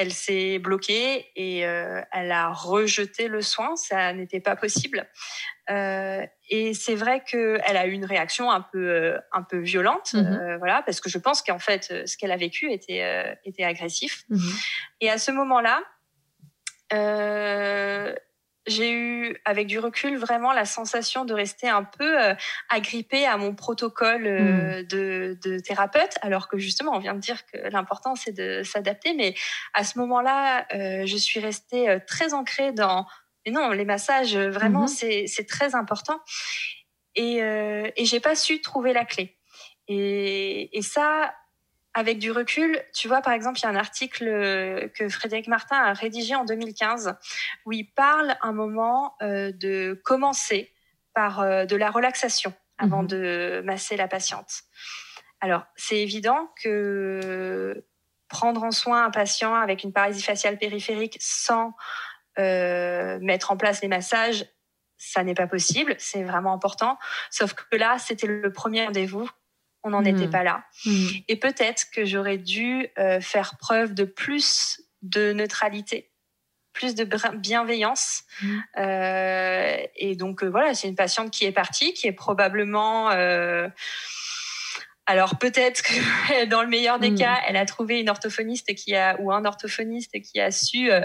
elle 0.01 0.15
s'est 0.15 0.59
bloquée 0.59 1.27
et 1.37 1.67
euh, 1.67 2.01
elle 2.11 2.33
a 2.33 2.49
rejeté 2.49 3.29
le 3.29 3.43
soin. 3.43 3.77
Ça 3.77 4.15
n'était 4.15 4.41
pas 4.41 4.57
possible. 4.57 5.07
Euh, 5.69 6.25
et 6.49 6.73
c'est 6.73 6.95
vrai 6.95 7.23
qu'elle 7.23 7.77
a 7.77 7.87
eu 7.87 7.93
une 7.93 8.07
réaction 8.07 8.51
un 8.51 8.63
peu, 8.63 8.79
euh, 8.79 9.19
un 9.31 9.43
peu 9.43 9.59
violente, 9.59 10.15
mm-hmm. 10.15 10.57
voilà, 10.57 10.83
parce 10.87 11.01
que 11.03 11.11
je 11.11 11.19
pense 11.19 11.43
qu'en 11.43 11.59
fait, 11.59 12.07
ce 12.07 12.17
qu'elle 12.17 12.33
a 12.33 12.39
vécu 12.39 12.73
était, 12.73 13.39
était 13.45 13.65
agressif. 13.65 14.25
Mm-hmm. 14.31 14.65
Et 15.03 15.11
à 15.11 15.19
ce 15.19 15.33
moment-là, 15.33 15.83
j'ai 18.67 18.93
eu, 18.93 19.37
avec 19.45 19.67
du 19.67 19.79
recul, 19.79 20.17
vraiment 20.19 20.53
la 20.53 20.65
sensation 20.65 21.25
de 21.25 21.33
rester 21.33 21.69
un 21.69 21.83
peu 21.83 22.23
euh, 22.23 22.35
agrippée 22.69 23.27
à 23.27 23.37
mon 23.37 23.55
protocole 23.55 24.27
euh, 24.27 24.83
hmm. 24.83 24.87
de, 24.87 25.59
thérapeute, 25.61 26.17
alors 26.23 26.49
que 26.49 26.59
justement, 26.59 26.93
on 26.95 26.99
vient 26.99 27.15
de 27.15 27.21
dire 27.21 27.45
que 27.47 27.59
l'important, 27.71 28.15
c'est 28.15 28.33
de 28.33 28.63
s'adapter. 28.63 29.15
Mais 29.15 29.35
à 29.73 29.85
ce 29.85 29.99
moment-là, 29.99 30.67
euh, 30.75 31.07
je 31.07 31.17
suis 31.17 31.41
restée 31.41 31.99
très 32.07 32.35
ancrée 32.35 32.73
dans... 32.73 33.07
Mais 33.47 33.53
non, 33.53 33.71
les 33.71 33.87
massages, 33.87 34.37
vraiment, 34.37 34.83
mhm. 34.83 35.27
c'est 35.27 35.47
très 35.49 35.75
important. 35.75 36.21
Et, 37.15 37.37
et 37.39 38.05
j'ai 38.05 38.21
pas 38.21 38.37
su 38.37 38.61
trouver 38.61 38.93
la 38.93 39.07
clé. 39.07 39.39
Et, 39.89 40.77
et 40.77 40.83
ça, 40.83 41.35
avec 41.95 42.19
du 42.19 42.31
recul, 42.31 42.81
tu 42.95 43.09
vois, 43.09 43.21
par 43.21 43.33
exemple, 43.33 43.59
il 43.59 43.65
y 43.65 43.67
a 43.67 43.71
un 43.71 43.77
article 43.77 44.29
euh, 44.29 44.89
que 44.89 45.09
Frédéric 45.09 45.49
Martin 45.49 45.77
a 45.77 45.93
rédigé 45.93 46.35
en 46.35 46.45
2015 46.45 47.17
où 47.67 47.73
il 47.73 47.85
parle 47.85 48.37
un 48.43 48.53
moment 48.53 49.17
euh, 49.23 49.51
de 49.53 50.01
commencer 50.05 50.73
par 51.15 51.41
euh, 51.41 51.65
de 51.65 51.77
la 51.77 51.91
relaxation 51.91 52.53
avant 52.79 53.03
mhm. 53.03 53.09
de 53.09 53.63
masser 53.65 53.97
la 53.97 54.09
patiente. 54.09 54.63
Alors, 55.41 55.65
c'est 55.75 55.99
évident 55.99 56.53
que 56.63 57.85
prendre 58.29 58.63
en 58.63 58.71
soin 58.71 59.05
un 59.05 59.11
patient 59.11 59.55
avec 59.55 59.83
une 59.83 59.93
paralysie 59.93 60.23
faciale 60.23 60.59
périphérique 60.59 61.17
sans 61.21 61.75
mettre 62.39 63.51
en 63.51 63.59
place 63.59 63.83
les 63.83 63.89
massages, 63.89 64.47
ça 64.97 65.23
n'est 65.25 65.35
pas 65.35 65.47
possible, 65.47 65.95
c'est 65.99 66.23
vraiment 66.23 66.55
important. 66.55 66.99
Sauf 67.31 67.53
que 67.53 67.77
là, 67.77 67.99
c'était 67.99 68.27
le 68.27 68.51
premier 68.51 68.87
rendez-vous 68.87 69.29
on 69.83 69.91
n'en 69.91 70.05
était 70.05 70.27
hmm. 70.27 70.31
pas 70.31 70.43
là. 70.43 70.65
Hmm. 70.85 71.07
Et 71.29 71.37
peut-être 71.37 71.87
que 71.93 72.05
j'aurais 72.05 72.39
dû 72.39 72.89
euh, 72.99 73.21
faire 73.21 73.57
preuve 73.59 73.95
de 73.95 74.05
plus 74.05 74.83
de 75.03 75.33
neutralité, 75.33 76.11
plus 76.73 76.95
de 76.95 77.05
bienveillance. 77.37 78.23
Hmm. 78.43 78.59
Euh, 78.79 79.77
et 79.97 80.17
donc 80.17 80.43
euh, 80.43 80.49
voilà, 80.49 80.75
c'est 80.75 80.89
une 80.89 80.97
patiente 80.97 81.31
qui 81.31 81.45
est 81.45 81.53
partie, 81.53 81.95
qui 81.95 82.07
est 82.07 82.13
probablement 82.13 83.11
alors 85.07 85.39
peut-être 85.39 85.83
que 85.83 86.45
dans 86.51 86.63
le 86.63 86.69
meilleur 86.69 86.99
des 86.99 87.11
hmm. 87.11 87.19
cas, 87.19 87.39
elle 87.49 87.57
a 87.57 87.67
trouvé 87.67 88.01
une 88.01 88.09
orthophoniste 88.09 88.75
qui 88.75 88.95
a 88.95 89.21
ou 89.21 89.33
un 89.33 89.45
orthophoniste 89.45 90.21
qui 90.21 90.41
a 90.41 90.51
su 90.51 90.91
euh, 90.91 91.05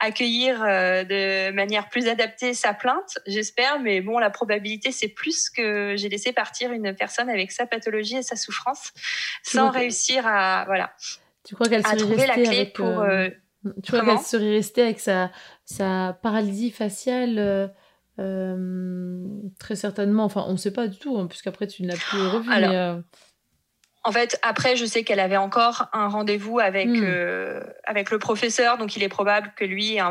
accueillir 0.00 0.62
euh, 0.62 1.04
de 1.04 1.52
manière 1.52 1.88
plus 1.88 2.08
adaptée 2.08 2.54
sa 2.54 2.74
plainte, 2.74 3.18
j'espère. 3.26 3.80
Mais 3.80 4.00
bon, 4.00 4.18
la 4.18 4.30
probabilité 4.30 4.92
c'est 4.92 5.08
plus 5.08 5.48
que 5.48 5.94
j'ai 5.96 6.08
laissé 6.08 6.32
partir 6.32 6.72
une 6.72 6.94
personne 6.94 7.30
avec 7.30 7.50
sa 7.50 7.66
pathologie 7.66 8.16
et 8.16 8.22
sa 8.22 8.36
souffrance 8.36 8.92
sans 9.42 9.70
réussir 9.70 10.26
à 10.26 10.64
voilà. 10.66 10.92
Tu 11.44 11.54
crois 11.54 11.68
qu'elle 11.68 11.86
serait 11.86 11.96
restée 11.96 12.26
la 12.26 12.34
clé 12.34 12.46
avec, 12.48 12.72
pour 12.74 12.86
euh, 12.86 13.28
tu 13.82 13.92
crois 13.92 14.04
qu'elle 14.04 14.18
serait 14.18 14.50
restée 14.50 14.82
avec 14.82 15.00
sa 15.00 15.30
sa 15.64 16.18
paralysie 16.22 16.72
faciale 16.72 17.72
très 18.18 19.76
certainement. 19.76 20.24
Enfin, 20.24 20.44
on 20.46 20.52
ne 20.52 20.58
sait 20.58 20.72
pas 20.72 20.88
du 20.88 20.98
tout, 20.98 21.16
hein, 21.16 21.26
puisqu'après 21.26 21.66
tu 21.66 21.84
n'as 21.84 21.96
plus 21.96 22.26
revu. 22.26 22.50
mais, 22.50 23.02
en 24.06 24.12
fait, 24.12 24.38
après, 24.42 24.76
je 24.76 24.86
sais 24.86 25.02
qu'elle 25.02 25.18
avait 25.18 25.36
encore 25.36 25.88
un 25.92 26.06
rendez-vous 26.06 26.60
avec 26.60 26.86
hmm. 26.86 27.02
euh, 27.02 27.60
avec 27.82 28.12
le 28.12 28.20
professeur, 28.20 28.78
donc 28.78 28.94
il 28.94 29.02
est 29.02 29.08
probable 29.08 29.52
que 29.56 29.64
lui 29.64 29.96
ait 29.96 30.02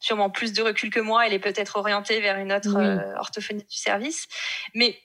sûrement 0.00 0.28
plus 0.28 0.52
de 0.52 0.60
recul 0.60 0.90
que 0.90 1.00
moi. 1.00 1.26
Elle 1.26 1.32
est 1.32 1.38
peut-être 1.38 1.76
orientée 1.76 2.20
vers 2.20 2.36
une 2.36 2.52
autre 2.52 2.76
euh, 2.76 3.16
orthophonie 3.16 3.64
du 3.64 3.76
service, 3.76 4.28
mais 4.74 4.98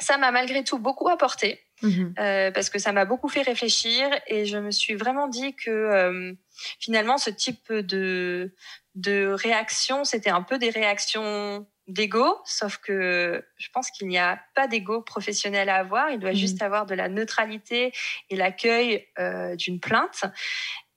ça 0.00 0.16
m'a 0.16 0.32
malgré 0.32 0.64
tout 0.64 0.78
beaucoup 0.78 1.10
apporté 1.10 1.60
mhm. 1.82 2.14
euh, 2.18 2.50
parce 2.52 2.70
que 2.70 2.78
ça 2.78 2.92
m'a 2.92 3.04
beaucoup 3.04 3.28
fait 3.28 3.42
réfléchir 3.42 4.08
et 4.26 4.46
je 4.46 4.56
me 4.56 4.70
suis 4.70 4.94
vraiment 4.94 5.28
dit 5.28 5.54
que 5.54 6.34
finalement 6.80 7.18
ce 7.18 7.28
type 7.28 7.70
de 7.70 8.54
de 8.94 9.26
réaction, 9.26 10.04
c'était 10.04 10.30
un 10.30 10.42
peu 10.42 10.58
des 10.58 10.70
réactions 10.70 11.66
d'ego, 11.92 12.40
sauf 12.44 12.78
que 12.78 13.44
je 13.56 13.68
pense 13.72 13.90
qu'il 13.90 14.08
n'y 14.08 14.18
a 14.18 14.40
pas 14.54 14.66
d'ego 14.66 15.02
professionnel 15.02 15.68
à 15.68 15.76
avoir. 15.76 16.10
Il 16.10 16.18
doit 16.18 16.32
mmh. 16.32 16.36
juste 16.36 16.62
avoir 16.62 16.86
de 16.86 16.94
la 16.94 17.08
neutralité 17.08 17.92
et 18.30 18.36
l'accueil 18.36 19.06
euh, 19.18 19.56
d'une 19.56 19.80
plainte. 19.80 20.24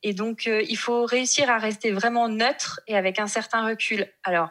Et 0.04 0.14
donc, 0.14 0.48
euh, 0.48 0.64
il 0.68 0.78
faut 0.78 1.06
réussir 1.06 1.50
à 1.50 1.58
rester 1.58 1.92
vraiment 1.92 2.30
neutre 2.30 2.80
et 2.88 2.96
avec 2.96 3.20
un 3.20 3.28
certain 3.28 3.66
recul. 3.68 4.08
Alors, 4.24 4.50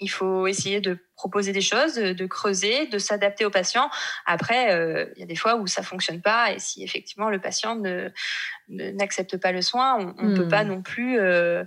il 0.00 0.10
faut 0.10 0.46
essayer 0.46 0.80
de 0.80 0.98
proposer 1.16 1.52
des 1.52 1.60
choses, 1.60 1.94
de 1.94 2.26
creuser, 2.26 2.86
de 2.86 2.98
s'adapter 2.98 3.44
au 3.44 3.50
patient. 3.50 3.88
Après, 4.26 4.74
euh, 4.74 5.06
il 5.16 5.20
y 5.20 5.22
a 5.22 5.26
des 5.26 5.36
fois 5.36 5.56
où 5.56 5.66
ça 5.66 5.82
fonctionne 5.82 6.20
pas 6.20 6.52
et 6.52 6.58
si 6.58 6.82
effectivement 6.82 7.30
le 7.30 7.40
patient 7.40 7.76
ne 7.76 8.10
n'accepte 8.68 9.38
pas 9.38 9.52
le 9.52 9.62
soin, 9.62 10.14
on 10.18 10.24
ne 10.24 10.36
peut 10.36 10.48
pas 10.48 10.64
hmm. 10.64 10.68
non 10.68 10.82
plus 10.82 11.18
euh, 11.18 11.64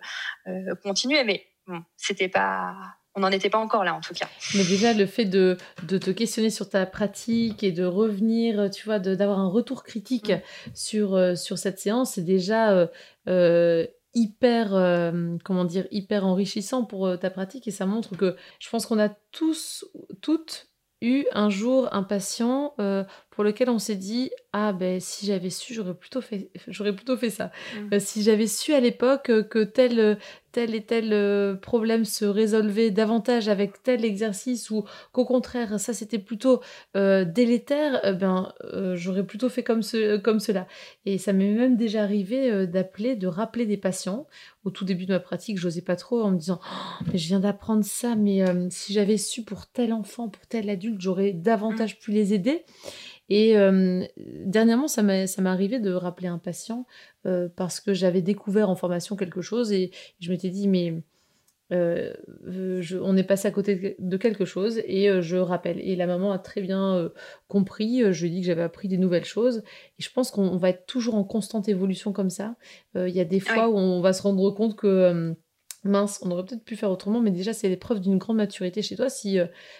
euh, 0.48 0.76
continuer. 0.84 1.24
Mais 1.24 1.48
bon, 1.68 1.84
c'était 1.98 2.30
pas 2.30 2.76
on 3.16 3.22
n'en 3.22 3.32
était 3.32 3.50
pas 3.50 3.58
encore 3.58 3.84
là 3.84 3.96
en 3.96 4.02
tout 4.02 4.14
cas. 4.14 4.28
Mais 4.56 4.64
déjà 4.64 4.94
le 4.94 5.06
fait 5.06 5.26
de, 5.26 5.58
de, 5.84 5.98
te 5.98 6.12
questionner 6.12 6.50
sur 6.50 6.70
ta 6.70 6.86
pratique 6.86 7.64
et 7.64 7.72
de 7.72 7.84
revenir, 7.84 8.70
tu 8.70 8.86
vois, 8.86 9.00
d'avoir 9.00 9.40
un 9.40 9.48
retour 9.48 9.84
critique 9.84 10.32
hmm. 10.32 10.72
sur, 10.74 11.38
sur 11.38 11.58
cette 11.58 11.80
séance, 11.80 12.14
c'est 12.14 12.26
déjà 12.26 12.88
hyper 14.14 14.74
euh, 14.74 15.38
comment 15.44 15.66
dire 15.66 15.88
hyper 15.92 16.26
enrichissant 16.26 16.84
pour 16.84 17.08
euh, 17.08 17.18
ta 17.18 17.30
pratique 17.30 17.68
et 17.68 17.72
ça 17.72 17.86
montre 17.86 18.16
que 18.16 18.36
je 18.60 18.70
pense 18.70 18.86
qu'on 18.86 19.00
a 19.00 19.10
tous 19.32 19.86
toutes 20.22 20.68
eu 21.02 21.26
un 21.32 21.50
jour 21.50 21.88
un 21.92 22.04
patient 22.04 22.74
euh, 22.80 23.04
pour 23.40 23.46
lequel 23.46 23.70
on 23.70 23.80
s'est 23.80 23.96
dit 23.96 24.32
ah 24.52 24.74
ben 24.74 25.00
si 25.00 25.26
j'avais 25.26 25.50
su 25.50 25.74
j'aurais 25.74 25.94
plutôt 25.94 26.20
fait 26.20 26.50
j'aurais 26.68 26.94
plutôt 26.94 27.16
fait 27.16 27.30
ça 27.30 27.54
mmh. 27.78 28.00
si 28.00 28.22
j'avais 28.22 28.48
su 28.48 28.74
à 28.74 28.82
l'époque 28.82 29.32
que 29.48 29.64
tel 29.64 30.18
tel 30.52 30.76
et 30.76 30.84
tel 30.84 31.58
problème 31.62 32.04
se 32.04 32.26
résolvait 32.26 32.92
davantage 32.92 33.48
avec 33.48 33.82
tel 33.82 34.04
exercice 34.04 34.70
ou 34.72 34.84
qu'au 35.14 35.24
contraire 35.24 35.80
ça 35.80 35.94
c'était 35.94 36.20
plutôt 36.20 36.60
délétère 36.96 38.18
ben 38.20 38.52
j'aurais 38.96 39.26
plutôt 39.26 39.48
fait 39.48 39.64
comme 39.64 39.84
ce, 39.84 40.18
comme 40.18 40.42
cela 40.42 40.68
et 41.06 41.18
ça 41.18 41.32
m'est 41.32 41.54
même 41.54 41.78
déjà 41.78 42.04
arrivé 42.04 42.68
d'appeler 42.68 43.16
de 43.16 43.28
rappeler 43.28 43.66
des 43.66 43.78
patients 43.78 44.28
au 44.66 44.72
tout 44.72 44.84
début 44.84 45.06
de 45.06 45.14
ma 45.14 45.20
pratique, 45.20 45.58
j'osais 45.58 45.82
pas 45.82 45.96
trop 45.96 46.22
en 46.22 46.32
me 46.32 46.38
disant 46.38 46.60
oh, 46.64 47.04
mais 47.12 47.18
je 47.18 47.28
viens 47.28 47.40
d'apprendre 47.40 47.84
ça, 47.84 48.16
mais 48.16 48.48
euh, 48.48 48.68
si 48.70 48.94
j'avais 48.94 49.18
su 49.18 49.44
pour 49.44 49.68
tel 49.68 49.94
enfant, 49.94 50.28
pour 50.28 50.46
tel 50.48 50.70
adulte, 50.70 51.00
j'aurais 51.00 51.32
davantage 51.32 51.96
mmh. 51.96 52.00
pu 52.00 52.12
les 52.12 52.34
aider. 52.34 52.66
Et 53.30 53.58
euh, 53.58 54.04
dernièrement, 54.18 54.88
ça 54.88 55.04
m'est 55.04 55.40
arrivé 55.46 55.80
de 55.80 55.92
rappeler 55.92 56.28
un 56.28 56.40
patient 56.40 56.86
euh, 57.26 57.48
parce 57.56 57.80
que 57.80 57.94
j'avais 57.94 58.22
découvert 58.22 58.70
en 58.70 58.76
formation 58.76 59.16
quelque 59.16 59.42
chose 59.42 59.72
et 59.72 59.92
je 60.20 60.32
m'étais 60.32 60.50
dit 60.50 60.68
mais 60.68 61.04
euh, 61.72 62.12
on 63.04 63.16
est 63.16 63.24
passé 63.24 63.48
à 63.48 63.52
côté 63.52 63.96
de 64.00 64.18
quelque 64.18 64.46
chose 64.46 64.82
et 64.86 65.22
je 65.22 65.38
rappelle. 65.38 65.80
Et 65.80 65.96
la 65.96 66.08
maman 66.08 66.32
a 66.32 66.40
très 66.40 66.62
bien 66.62 67.12
compris. 67.48 68.02
je 68.12 68.22
lui 68.22 68.32
ai 68.32 68.36
dit 68.36 68.42
que 68.42 68.48
j'avais 68.48 68.64
appris 68.64 68.88
des 68.88 68.98
nouvelles 68.98 69.26
choses. 69.26 69.64
Et 70.00 70.02
je 70.02 70.12
pense 70.12 70.32
qu'on 70.32 70.58
va 70.58 70.70
être 70.70 70.88
toujours 70.88 71.14
en 71.14 71.24
constante 71.24 71.70
évolution 71.70 72.12
comme 72.12 72.32
ça. 72.32 72.56
Il 72.96 73.10
y 73.10 73.20
a 73.20 73.26
des 73.26 73.40
fois 73.40 73.70
où 73.70 73.78
on 73.78 74.02
va 74.02 74.14
se 74.14 74.24
rendre 74.24 74.50
compte 74.50 74.76
que 74.76 75.36
mince, 75.84 76.20
on 76.22 76.32
aurait 76.32 76.46
peut-être 76.46 76.66
pu 76.66 76.76
faire 76.76 76.92
autrement, 76.92 77.22
mais 77.22 77.32
déjà 77.32 77.54
c'est 77.54 77.70
l'épreuve 77.70 78.00
d'une 78.00 78.18
grande 78.18 78.38
maturité 78.38 78.82
chez 78.82 78.96
toi 78.96 79.10
si, 79.10 79.40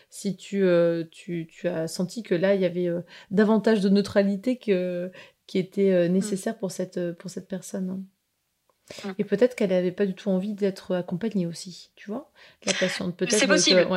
si 0.10 0.38
tu, 0.38 0.64
tu, 1.12 1.48
tu, 1.48 1.68
as 1.68 1.88
senti 1.88 2.24
que 2.24 2.36
là 2.36 2.56
il 2.56 2.62
y 2.62 2.66
avait 2.66 2.90
davantage 3.32 3.82
de 3.82 3.90
neutralité 3.90 4.58
que, 4.58 5.12
qui 5.46 5.58
était 5.58 6.08
mmh. 6.08 6.12
nécessaire 6.12 6.58
pour 6.58 6.72
cette, 6.72 7.14
pour 7.14 7.30
cette 7.30 7.48
personne. 7.48 7.88
Mmh. 7.88 9.12
Et 9.18 9.24
peut-être 9.24 9.56
qu'elle 9.56 9.70
n'avait 9.70 9.92
pas 9.92 10.06
du 10.06 10.14
tout 10.14 10.30
envie 10.30 10.54
d'être 10.54 10.96
accompagnée 10.96 11.46
aussi, 11.46 11.92
tu 11.96 12.10
vois, 12.10 12.32
la 12.66 12.74
patiente. 12.74 13.16
Peut-être. 13.18 13.38
C'est 13.38 13.48
possible. 13.48 13.88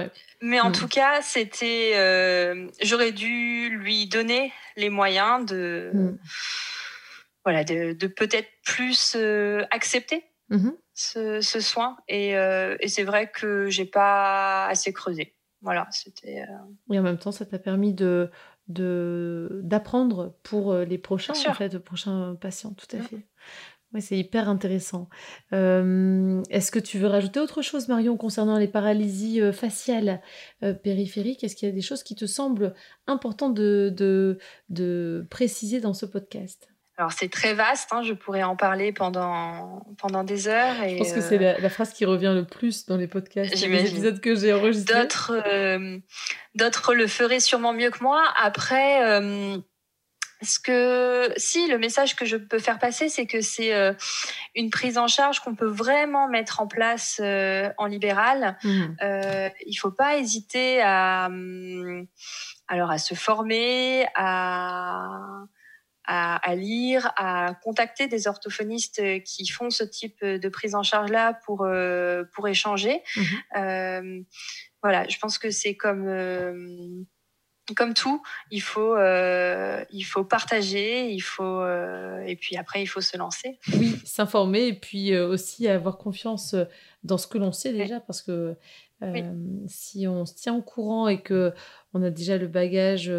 Mais 0.41 0.61
en 0.61 0.71
mmh. 0.71 0.73
tout 0.73 0.89
cas, 0.89 1.23
c'était. 1.23 1.93
Euh, 1.95 2.69
j'aurais 2.83 3.13
dû 3.13 3.71
lui 3.71 4.07
donner 4.07 4.53
les 4.77 4.91
moyens 4.91 5.47
de. 5.47 5.91
Mmh. 5.93 6.19
Voilà, 7.45 7.65
de, 7.65 8.07
peut-être 8.07 8.49
plus 8.65 9.15
euh, 9.17 9.65
accepter 9.71 10.25
ce, 10.95 11.41
soin. 11.41 11.97
Et, 12.09 12.37
euh, 12.37 12.77
et 12.81 12.89
c'est 12.89 13.05
vrai 13.05 13.31
que 13.31 13.69
j'ai 13.69 13.87
pas 13.87 14.67
assez 14.67 14.93
creusé. 14.93 15.37
Voilà, 15.61 15.87
c'était. 15.93 16.45
Et 16.91 16.99
en 16.99 17.03
même 17.03 17.19
temps, 17.19 17.33
ça 17.33 17.47
t'a 17.47 17.59
permis 17.59 17.95
de 17.95 18.31
d'apprendre 18.69 20.39
pour 20.45 20.75
les 20.75 20.97
prochains, 20.97 21.35
en 21.47 21.53
fait, 21.53 21.75
les 21.75 21.79
prochains 21.79 22.37
patients, 22.41 22.73
tout 22.73 22.97
à 22.97 23.01
fait. 23.01 23.27
Oui, 23.93 24.01
c'est 24.01 24.17
hyper 24.17 24.49
intéressant. 24.49 25.11
Est-ce 25.51 26.71
que 26.71 26.79
tu 26.79 26.99
veux 26.99 27.09
rajouter 27.09 27.39
autre 27.39 27.61
chose, 27.61 27.89
Marion, 27.89 28.17
concernant 28.17 28.57
les 28.57 28.69
paralysies 28.69 29.41
faciales 29.53 30.23
périphériques? 30.83 31.45
Est-ce 31.45 31.55
qu'il 31.55 31.69
y 31.69 31.73
a 31.73 31.75
des 31.75 31.83
choses 31.83 32.03
qui 32.03 32.15
te 32.15 32.25
semblent 32.25 32.75
importantes 33.07 33.55
de, 33.55 34.39
de, 34.71 35.27
préciser 35.29 35.81
dans 35.81 35.95
ce 35.95 36.07
podcast? 36.07 36.72
Alors 36.99 37.13
c'est 37.13 37.31
très 37.31 37.55
vaste, 37.55 37.89
hein, 37.93 38.03
je 38.03 38.13
pourrais 38.13 38.43
en 38.43 38.55
parler 38.55 38.93
pendant, 38.93 39.85
pendant 39.99 40.25
des 40.25 40.47
heures. 40.47 40.75
je 40.87 40.99
pense 40.99 41.13
que 41.13 41.21
c'est 41.21 41.39
la, 41.39 41.71
phrase 41.71 41.93
qui 41.93 42.05
revient 42.05 42.33
le 42.35 42.45
plus 42.45 42.87
dans 42.87 42.97
les 42.97 43.07
podcasts, 43.09 43.55
les 43.67 43.91
épisodes 43.91 44.21
que 44.21 44.35
j'ai 44.35 44.53
enregistrés. 44.53 45.01
D'autres, 45.01 46.01
d'autres 46.55 46.95
le 46.95 47.07
feraient 47.07 47.41
sûrement 47.41 47.73
mieux 47.73 47.91
que 47.91 48.03
moi. 48.03 48.23
Après, 48.37 49.01
ce 50.43 50.59
que 50.59 51.33
si 51.37 51.69
le 51.69 51.79
message 51.79 52.17
que 52.17 52.25
je 52.25 52.37
peux 52.37 52.59
faire 52.59 52.79
passer, 52.79 53.09
c'est 53.09 53.27
que 53.27 53.41
c'est 53.41 53.75
euh, 53.75 53.93
une 54.55 54.71
prise 54.71 54.99
en 54.99 55.07
charge 55.07 55.41
qu'on 55.41 55.55
peut 55.55 55.69
vraiment 55.69 56.29
mettre 56.29 56.61
en 56.61 56.67
place 56.67 57.21
euh, 57.23 57.71
en 57.79 57.87
libéral. 57.87 58.59
Mmh. 58.65 58.83
Euh, 59.03 59.49
il 59.67 59.75
faut 59.75 59.91
pas 59.91 60.17
hésiter 60.17 60.81
à 60.83 61.27
hum, 61.27 62.07
alors 62.69 62.91
à 62.91 62.99
se 62.99 63.15
former, 63.15 64.07
à 64.15 65.09
à, 66.13 66.55
lire, 66.55 67.13
à 67.17 67.55
contacter 67.63 68.07
des 68.07 68.27
orthophonistes 68.27 69.03
qui 69.25 69.47
font 69.47 69.71
ce 69.71 69.85
type 69.85 70.25
de 70.25 70.49
prise 70.49 70.75
en 70.75 70.83
charge 70.83 71.11
là 71.11 71.39
pour 71.45 71.63
euh, 71.63 72.25
pour 72.35 72.49
échanger. 72.49 73.03
Mmh. 73.17 74.23
voilà, 74.83 75.07
je 75.09 75.19
pense 75.19 75.39
que 75.39 75.51
c'est 75.51 75.77
comme 75.77 77.07
comme 77.75 77.95
tout, 77.95 78.23
il 78.51 78.61
faut, 78.61 78.95
euh, 78.97 79.85
il 79.91 80.03
faut 80.03 80.25
partager, 80.25 81.11
il 81.11 81.21
faut, 81.21 81.43
euh, 81.45 82.21
et 82.23 82.37
puis 82.37 82.57
après, 82.57 82.83
il 82.83 82.87
faut 82.87 83.01
se 83.01 83.17
lancer. 83.17 83.59
Oui, 83.79 83.97
s'informer 84.05 84.67
et 84.67 84.75
puis 84.75 85.13
euh, 85.13 85.29
aussi 85.29 85.69
avoir 85.69 85.99
confiance 85.99 86.55
dans 87.05 87.19
ce 87.19 87.27
que 87.27 87.39
l'on 87.39 87.53
sait 87.53 87.73
déjà, 87.73 88.01
parce 88.01 88.23
que 88.23 88.57
si 89.67 90.07
on 90.07 90.25
se 90.27 90.35
tient 90.35 90.55
au 90.55 90.63
courant 90.63 91.09
et 91.09 91.21
que 91.21 91.53
on 91.93 92.05
a 92.05 92.11
déjà 92.11 92.39
le 92.39 92.47
bagage 92.47 93.13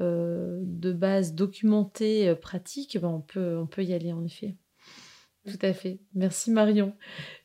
de 0.00 0.92
base 0.92 1.34
documenté, 1.34 2.34
pratique, 2.34 2.98
ben 3.00 3.08
on, 3.08 3.20
peut, 3.20 3.56
on 3.58 3.66
peut 3.66 3.84
y 3.84 3.92
aller 3.92 4.12
en 4.12 4.24
effet. 4.24 4.54
Tout 5.46 5.58
à 5.62 5.72
fait. 5.72 5.98
Merci 6.14 6.50
Marion. 6.50 6.94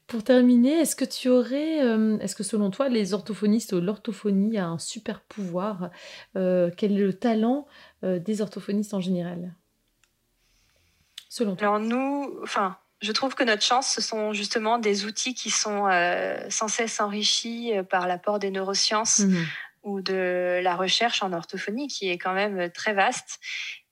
Pour 0.07 0.23
terminer, 0.23 0.73
est-ce 0.73 0.95
que 0.95 1.05
tu 1.05 1.29
aurais, 1.29 1.83
euh, 1.83 2.17
est-ce 2.19 2.35
que 2.35 2.43
selon 2.43 2.69
toi, 2.69 2.89
les 2.89 3.13
orthophonistes 3.13 3.71
ou 3.73 3.79
l'orthophonie 3.79 4.57
a 4.57 4.67
un 4.67 4.77
super 4.77 5.21
pouvoir 5.21 5.89
euh, 6.35 6.69
Quel 6.75 6.91
est 6.91 7.03
le 7.03 7.13
talent 7.13 7.65
euh, 8.03 8.19
des 8.19 8.41
orthophonistes 8.41 8.93
en 8.93 8.99
général? 8.99 9.55
Selon 11.29 11.55
toi 11.55 11.67
Alors 11.67 11.79
nous, 11.79 12.37
enfin, 12.43 12.77
je 13.01 13.11
trouve 13.11 13.33
que 13.33 13.43
notre 13.43 13.63
chance, 13.63 13.87
ce 13.87 14.01
sont 14.01 14.33
justement 14.33 14.77
des 14.77 15.05
outils 15.05 15.33
qui 15.33 15.49
sont 15.49 15.87
sans 16.49 16.67
cesse 16.67 16.99
enrichis 16.99 17.71
par 17.89 18.07
l'apport 18.07 18.39
des 18.39 18.51
neurosciences 18.51 19.19
mmh 19.19 19.35
ou 19.83 20.01
de 20.01 20.59
la 20.63 20.75
recherche 20.75 21.21
en 21.23 21.33
orthophonie, 21.33 21.87
qui 21.87 22.09
est 22.09 22.17
quand 22.17 22.33
même 22.33 22.71
très 22.71 22.93
vaste. 22.93 23.39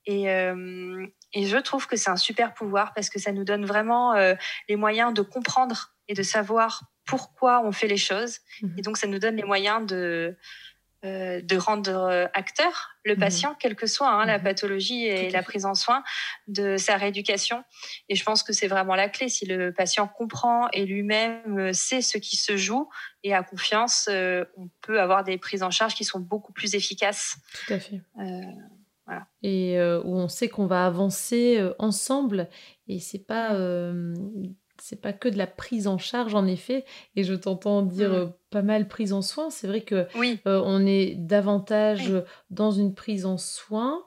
Et, 0.05 0.23
et 0.23 1.45
je 1.45 1.57
trouve 1.57 1.85
que 1.85 1.95
c'est 1.95 2.09
un 2.09 2.15
super 2.15 2.53
pouvoir 2.55 2.93
parce 2.95 3.09
que 3.09 3.19
ça 3.19 3.31
nous 3.31 3.43
donne 3.43 3.65
vraiment 3.65 4.15
les 4.67 4.75
moyens 4.75 5.13
de 5.13 5.21
comprendre 5.21 5.93
et 6.07 6.13
de 6.13 6.23
savoir 6.23 6.83
pourquoi 7.05 7.61
on 7.65 7.71
fait 7.71 7.87
les 7.87 7.97
choses. 7.97 8.39
Mhm. 8.61 8.75
Et 8.77 8.81
donc, 8.81 8.97
ça 8.97 9.07
nous 9.07 9.19
donne 9.19 9.35
les 9.35 9.43
moyens 9.43 9.85
de, 9.85 10.37
euh, 11.03 11.41
de 11.41 11.57
rendre 11.57 11.89
euh, 11.89 12.27
acteur 12.35 12.91
le 13.03 13.15
mhm. 13.15 13.19
patient, 13.19 13.55
quelle 13.59 13.75
que 13.75 13.87
soit 13.87 14.11
hein, 14.11 14.23
la 14.25 14.37
mhm. 14.37 14.43
pathologie 14.43 15.07
et 15.07 15.31
la 15.31 15.41
prise 15.41 15.65
en 15.65 15.73
soin 15.73 16.03
de 16.47 16.77
sa 16.77 16.95
rééducation. 16.95 17.63
Et 18.07 18.15
je 18.15 18.23
pense 18.23 18.43
que 18.43 18.53
c'est 18.53 18.67
vraiment 18.67 18.93
la 18.93 19.09
clé. 19.09 19.27
Si 19.27 19.47
le 19.47 19.73
patient 19.73 20.07
comprend 20.07 20.67
et 20.73 20.85
lui-même 20.85 21.57
euh, 21.57 21.73
sait 21.73 22.03
ce 22.03 22.19
qui 22.19 22.35
se 22.35 22.55
joue 22.55 22.87
et 23.23 23.33
a 23.33 23.41
confiance, 23.41 24.09
on 24.09 24.69
peut 24.81 25.01
avoir 25.01 25.23
des 25.23 25.39
prises 25.39 25.63
en 25.63 25.71
charge 25.71 25.95
qui 25.95 26.03
sont 26.03 26.19
beaucoup 26.19 26.53
plus 26.53 26.75
efficaces. 26.75 27.37
Tout 27.65 27.73
à 27.73 27.79
fait. 27.79 28.01
voilà. 29.05 29.27
Et 29.41 29.79
où 30.03 30.17
on 30.17 30.27
sait 30.27 30.49
qu'on 30.49 30.65
va 30.65 30.85
avancer 30.85 31.63
ensemble 31.77 32.47
et 32.87 32.99
c'est 32.99 33.25
pas 33.25 33.53
c'est 34.81 34.99
pas 34.99 35.13
que 35.13 35.29
de 35.29 35.37
la 35.37 35.47
prise 35.47 35.87
en 35.87 35.97
charge 35.97 36.33
en 36.33 36.47
effet 36.47 36.85
et 37.15 37.23
je 37.23 37.33
t'entends 37.33 37.83
dire 37.83 38.09
mmh. 38.09 38.15
euh, 38.15 38.25
pas 38.49 38.63
mal 38.63 38.87
prise 38.87 39.13
en 39.13 39.21
soin. 39.21 39.49
C'est 39.49 39.67
vrai 39.67 39.81
que 39.81 40.07
euh, 40.47 40.61
on 40.65 40.85
est 40.85 41.15
davantage 41.15 42.11
dans 42.49 42.71
une 42.71 42.93
prise 42.93 43.25
en 43.25 43.37
soin 43.37 44.01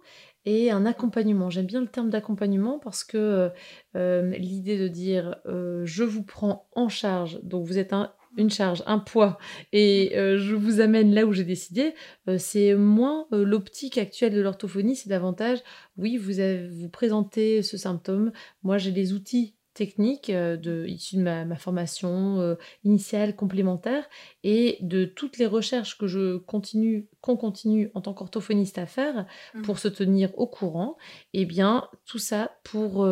et 0.44 0.70
un 0.70 0.84
accompagnement. 0.84 1.48
J'aime 1.48 1.66
bien 1.66 1.80
le 1.80 1.86
terme 1.86 2.10
d'accompagnement 2.10 2.78
parce 2.78 3.04
que 3.04 3.50
euh, 3.96 4.30
l'idée 4.36 4.78
de 4.78 4.88
dire 4.88 5.36
je 5.46 6.04
vous 6.04 6.24
prends 6.24 6.68
en 6.74 6.88
charge 6.88 7.40
donc 7.42 7.64
vous 7.64 7.78
êtes 7.78 7.94
une 8.36 8.50
charge, 8.50 8.82
un 8.86 8.98
poids, 8.98 9.38
et 9.72 10.16
euh, 10.16 10.38
je 10.38 10.54
vous 10.54 10.80
amène 10.80 11.14
là 11.14 11.24
où 11.24 11.32
j'ai 11.32 11.44
décidé, 11.44 11.94
c'est 12.36 12.74
moins 12.74 13.26
l'optique 13.30 13.96
actuelle 13.96 14.34
de 14.34 14.40
l'orthophonie, 14.40 14.96
c'est 14.96 15.08
davantage, 15.08 15.60
oui, 15.96 16.16
vous, 16.16 16.40
avez, 16.40 16.66
vous 16.68 16.88
présentez 16.88 17.62
ce 17.62 17.76
symptôme, 17.76 18.32
moi 18.62 18.76
j'ai 18.76 18.90
des 18.90 19.12
outils 19.12 19.54
techniques 19.74 20.30
de, 20.30 20.86
issus 20.86 21.16
de 21.16 21.22
ma, 21.22 21.56
formation 21.56 22.56
initiale, 22.84 23.36
complémentaire, 23.36 24.08
et 24.42 24.78
de 24.80 25.04
toutes 25.04 25.38
les 25.38 25.46
recherches 25.46 25.98
que 25.98 26.06
je 26.06 26.38
continue, 26.38 27.08
qu'on 27.20 27.36
continue 27.36 27.90
en 27.94 28.00
tant 28.00 28.14
qu'orthophoniste 28.14 28.78
à 28.78 28.86
faire 28.86 29.26
mmh. 29.54 29.62
pour 29.62 29.78
se 29.78 29.88
tenir 29.88 30.30
au 30.38 30.46
courant, 30.46 30.96
et 31.32 31.42
eh 31.42 31.44
bien 31.44 31.88
tout 32.06 32.18
ça 32.18 32.52
pour 32.62 33.06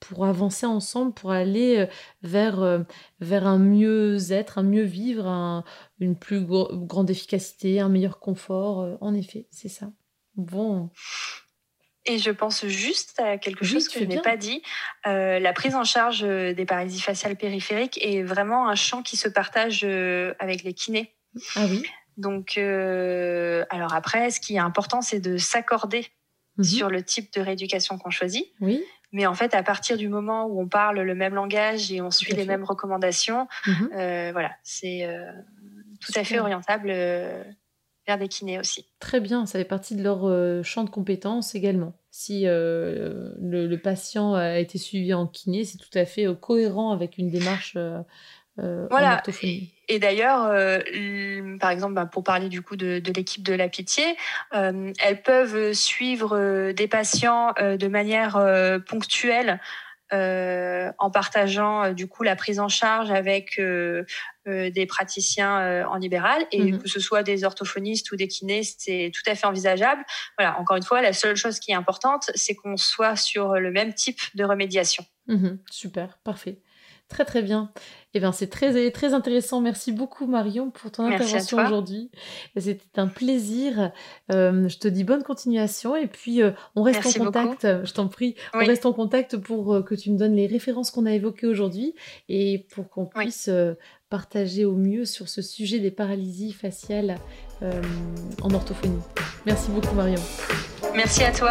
pour 0.00 0.24
avancer 0.24 0.66
ensemble, 0.66 1.12
pour 1.12 1.30
aller 1.30 1.78
euh, 1.78 1.86
vers, 2.22 2.60
euh, 2.62 2.80
vers 3.20 3.46
un 3.46 3.58
mieux-être, 3.58 4.58
un 4.58 4.62
mieux-vivre, 4.62 5.64
une 6.00 6.16
plus 6.16 6.44
grande 6.44 7.10
efficacité, 7.10 7.80
un 7.80 7.88
meilleur 7.88 8.18
confort. 8.18 8.80
Euh, 8.80 8.96
en 9.00 9.14
effet, 9.14 9.46
c'est 9.50 9.68
ça. 9.68 9.92
Bon. 10.36 10.90
Et 12.08 12.18
je 12.18 12.30
pense 12.30 12.66
juste 12.66 13.20
à 13.20 13.38
quelque 13.38 13.64
chose 13.64 13.88
que 13.88 14.00
je 14.00 14.04
n'ai 14.04 14.20
pas 14.20 14.36
dit. 14.36 14.62
la 15.04 15.52
prise 15.52 15.74
en 15.74 15.84
charge 15.84 16.22
des 16.22 16.64
paralysies 16.66 17.00
faciales 17.00 17.36
périphériques 17.36 17.98
est 18.02 18.22
vraiment 18.22 18.68
un 18.68 18.74
champ 18.74 19.02
qui 19.02 19.16
se 19.16 19.28
partage 19.28 19.84
avec 20.38 20.62
les 20.62 20.74
kinés. 20.74 21.14
Ah 21.54 21.66
oui. 21.68 21.84
Donc, 22.16 22.56
alors 22.56 23.94
après, 23.94 24.30
ce 24.30 24.40
qui 24.40 24.56
est 24.56 24.60
important, 24.60 25.02
c'est 25.02 25.20
de 25.20 25.36
s'accorder 25.36 26.06
mhm. 26.56 26.64
sur 26.64 26.90
le 26.90 27.02
type 27.02 27.32
de 27.32 27.40
rééducation 27.40 27.98
qu'on 27.98 28.10
choisit. 28.10 28.46
Oui. 28.60 28.82
Mais 29.12 29.26
en 29.26 29.34
fait, 29.34 29.54
à 29.54 29.62
partir 29.62 29.96
du 29.96 30.08
moment 30.08 30.46
où 30.46 30.60
on 30.60 30.68
parle 30.68 31.00
le 31.00 31.14
même 31.14 31.34
langage 31.34 31.90
et 31.90 32.02
on 32.02 32.10
suit 32.10 32.34
les 32.34 32.44
mêmes 32.44 32.64
recommandations, 32.64 33.48
mhm. 33.66 33.90
euh, 33.94 34.30
voilà, 34.32 34.52
c'est 34.62 35.04
euh, 35.04 35.30
tout 36.00 36.12
à 36.14 36.24
fait 36.24 36.38
orientable 36.38 36.92
euh, 38.08 38.16
des 38.16 38.28
kinés 38.28 38.58
aussi. 38.58 38.86
Très 39.00 39.20
bien, 39.20 39.46
ça 39.46 39.58
fait 39.58 39.64
partie 39.64 39.96
de 39.96 40.02
leur 40.02 40.64
champ 40.64 40.84
de 40.84 40.90
compétences 40.90 41.54
également. 41.54 41.94
Si 42.10 42.44
le, 42.44 43.76
patient 43.76 44.34
a 44.34 44.58
été 44.58 44.78
suivi 44.78 45.14
en 45.14 45.26
kiné, 45.26 45.64
c'est 45.64 45.78
tout 45.78 45.96
à 45.96 46.04
fait 46.04 46.26
cohérent 46.40 46.92
avec 46.92 47.18
une 47.18 47.30
démarche 47.30 47.76
voilà. 48.90 49.22
Et 49.88 49.98
d'ailleurs, 49.98 50.44
euh, 50.46 51.56
par 51.58 51.70
exemple, 51.70 51.94
bah, 51.94 52.06
pour 52.06 52.24
parler 52.24 52.48
du 52.48 52.60
coup 52.62 52.76
de, 52.76 53.00
l'équipe 53.14 53.42
de 53.42 53.54
la 53.54 53.68
Pitié, 53.68 54.16
euh, 54.54 54.92
elles 55.02 55.22
peuvent 55.22 55.72
suivre 55.72 56.36
euh, 56.36 56.72
des 56.72 56.88
patients 56.88 57.52
de 57.58 57.88
manière 57.88 58.38
ponctuelle 58.86 59.60
en 60.10 61.10
partageant 61.10 61.92
du 61.92 62.06
coup 62.06 62.22
la 62.22 62.36
prise 62.36 62.60
en 62.60 62.68
charge 62.68 63.10
avec 63.10 63.60
des 64.46 64.86
praticiens 64.86 65.86
en 65.88 65.96
libéral 65.96 66.46
et 66.52 66.72
mmh 66.72 66.78
que 66.78 66.88
ce 66.88 67.00
soit 67.00 67.22
des 67.22 67.44
orthophonistes 67.44 68.10
ou 68.12 68.16
des 68.16 68.28
kinés, 68.28 68.62
c'est 68.62 69.10
tout 69.14 69.30
à 69.30 69.34
fait 69.34 69.46
envisageable. 69.46 70.04
Voilà, 70.38 70.58
encore 70.58 70.76
une 70.76 70.82
fois, 70.82 71.02
la 71.02 71.12
seule 71.12 71.36
chose 71.36 71.58
qui 71.58 71.72
est 71.72 71.74
importante, 71.74 72.30
c'est 72.34 72.54
qu'on 72.54 72.76
soit 72.76 73.16
sur 73.16 73.54
le 73.54 73.70
même 73.70 73.92
type 73.94 74.20
de 74.34 74.44
remédiation. 74.44 75.04
Mmh 75.26 75.58
super, 75.70 76.18
parfait. 76.24 76.58
Très 77.08 77.24
très 77.24 77.40
bien. 77.40 77.72
Eh 78.18 78.20
bien, 78.20 78.32
c'est 78.32 78.48
très, 78.48 78.90
très 78.90 79.14
intéressant. 79.14 79.60
Merci 79.60 79.92
beaucoup, 79.92 80.26
Marion, 80.26 80.72
pour 80.72 80.90
ton 80.90 81.04
intervention 81.04 81.58
aujourd'hui. 81.58 82.10
C'était 82.56 82.98
un 82.98 83.06
plaisir. 83.06 83.92
Euh, 84.32 84.68
je 84.68 84.76
te 84.76 84.88
dis 84.88 85.04
bonne 85.04 85.22
continuation 85.22 85.94
et 85.94 86.08
puis 86.08 86.42
euh, 86.42 86.50
on 86.74 86.82
reste 86.82 87.06
en 87.06 87.26
contact. 87.26 87.62
Je 87.62 87.92
t'en 87.92 88.08
prie, 88.08 88.34
on 88.54 88.58
reste 88.58 88.86
en 88.86 88.92
contact 88.92 89.36
pour 89.36 89.72
euh, 89.72 89.82
que 89.82 89.94
tu 89.94 90.10
me 90.10 90.18
donnes 90.18 90.34
les 90.34 90.48
références 90.48 90.90
qu'on 90.90 91.06
a 91.06 91.12
évoquées 91.12 91.46
aujourd'hui 91.46 91.94
et 92.28 92.66
pour 92.74 92.90
qu'on 92.90 93.06
puisse 93.06 93.48
partager 94.10 94.64
au 94.64 94.74
mieux 94.74 95.04
sur 95.04 95.28
ce 95.28 95.40
sujet 95.40 95.78
des 95.78 95.92
paralysies 95.92 96.54
faciales 96.54 97.18
en 97.62 98.50
orthophonie. 98.52 98.98
Merci 99.46 99.70
beaucoup, 99.70 99.94
Marion. 99.94 100.20
Merci 100.92 101.22
à 101.22 101.30
toi. 101.30 101.50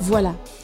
Voilà, 0.00 0.34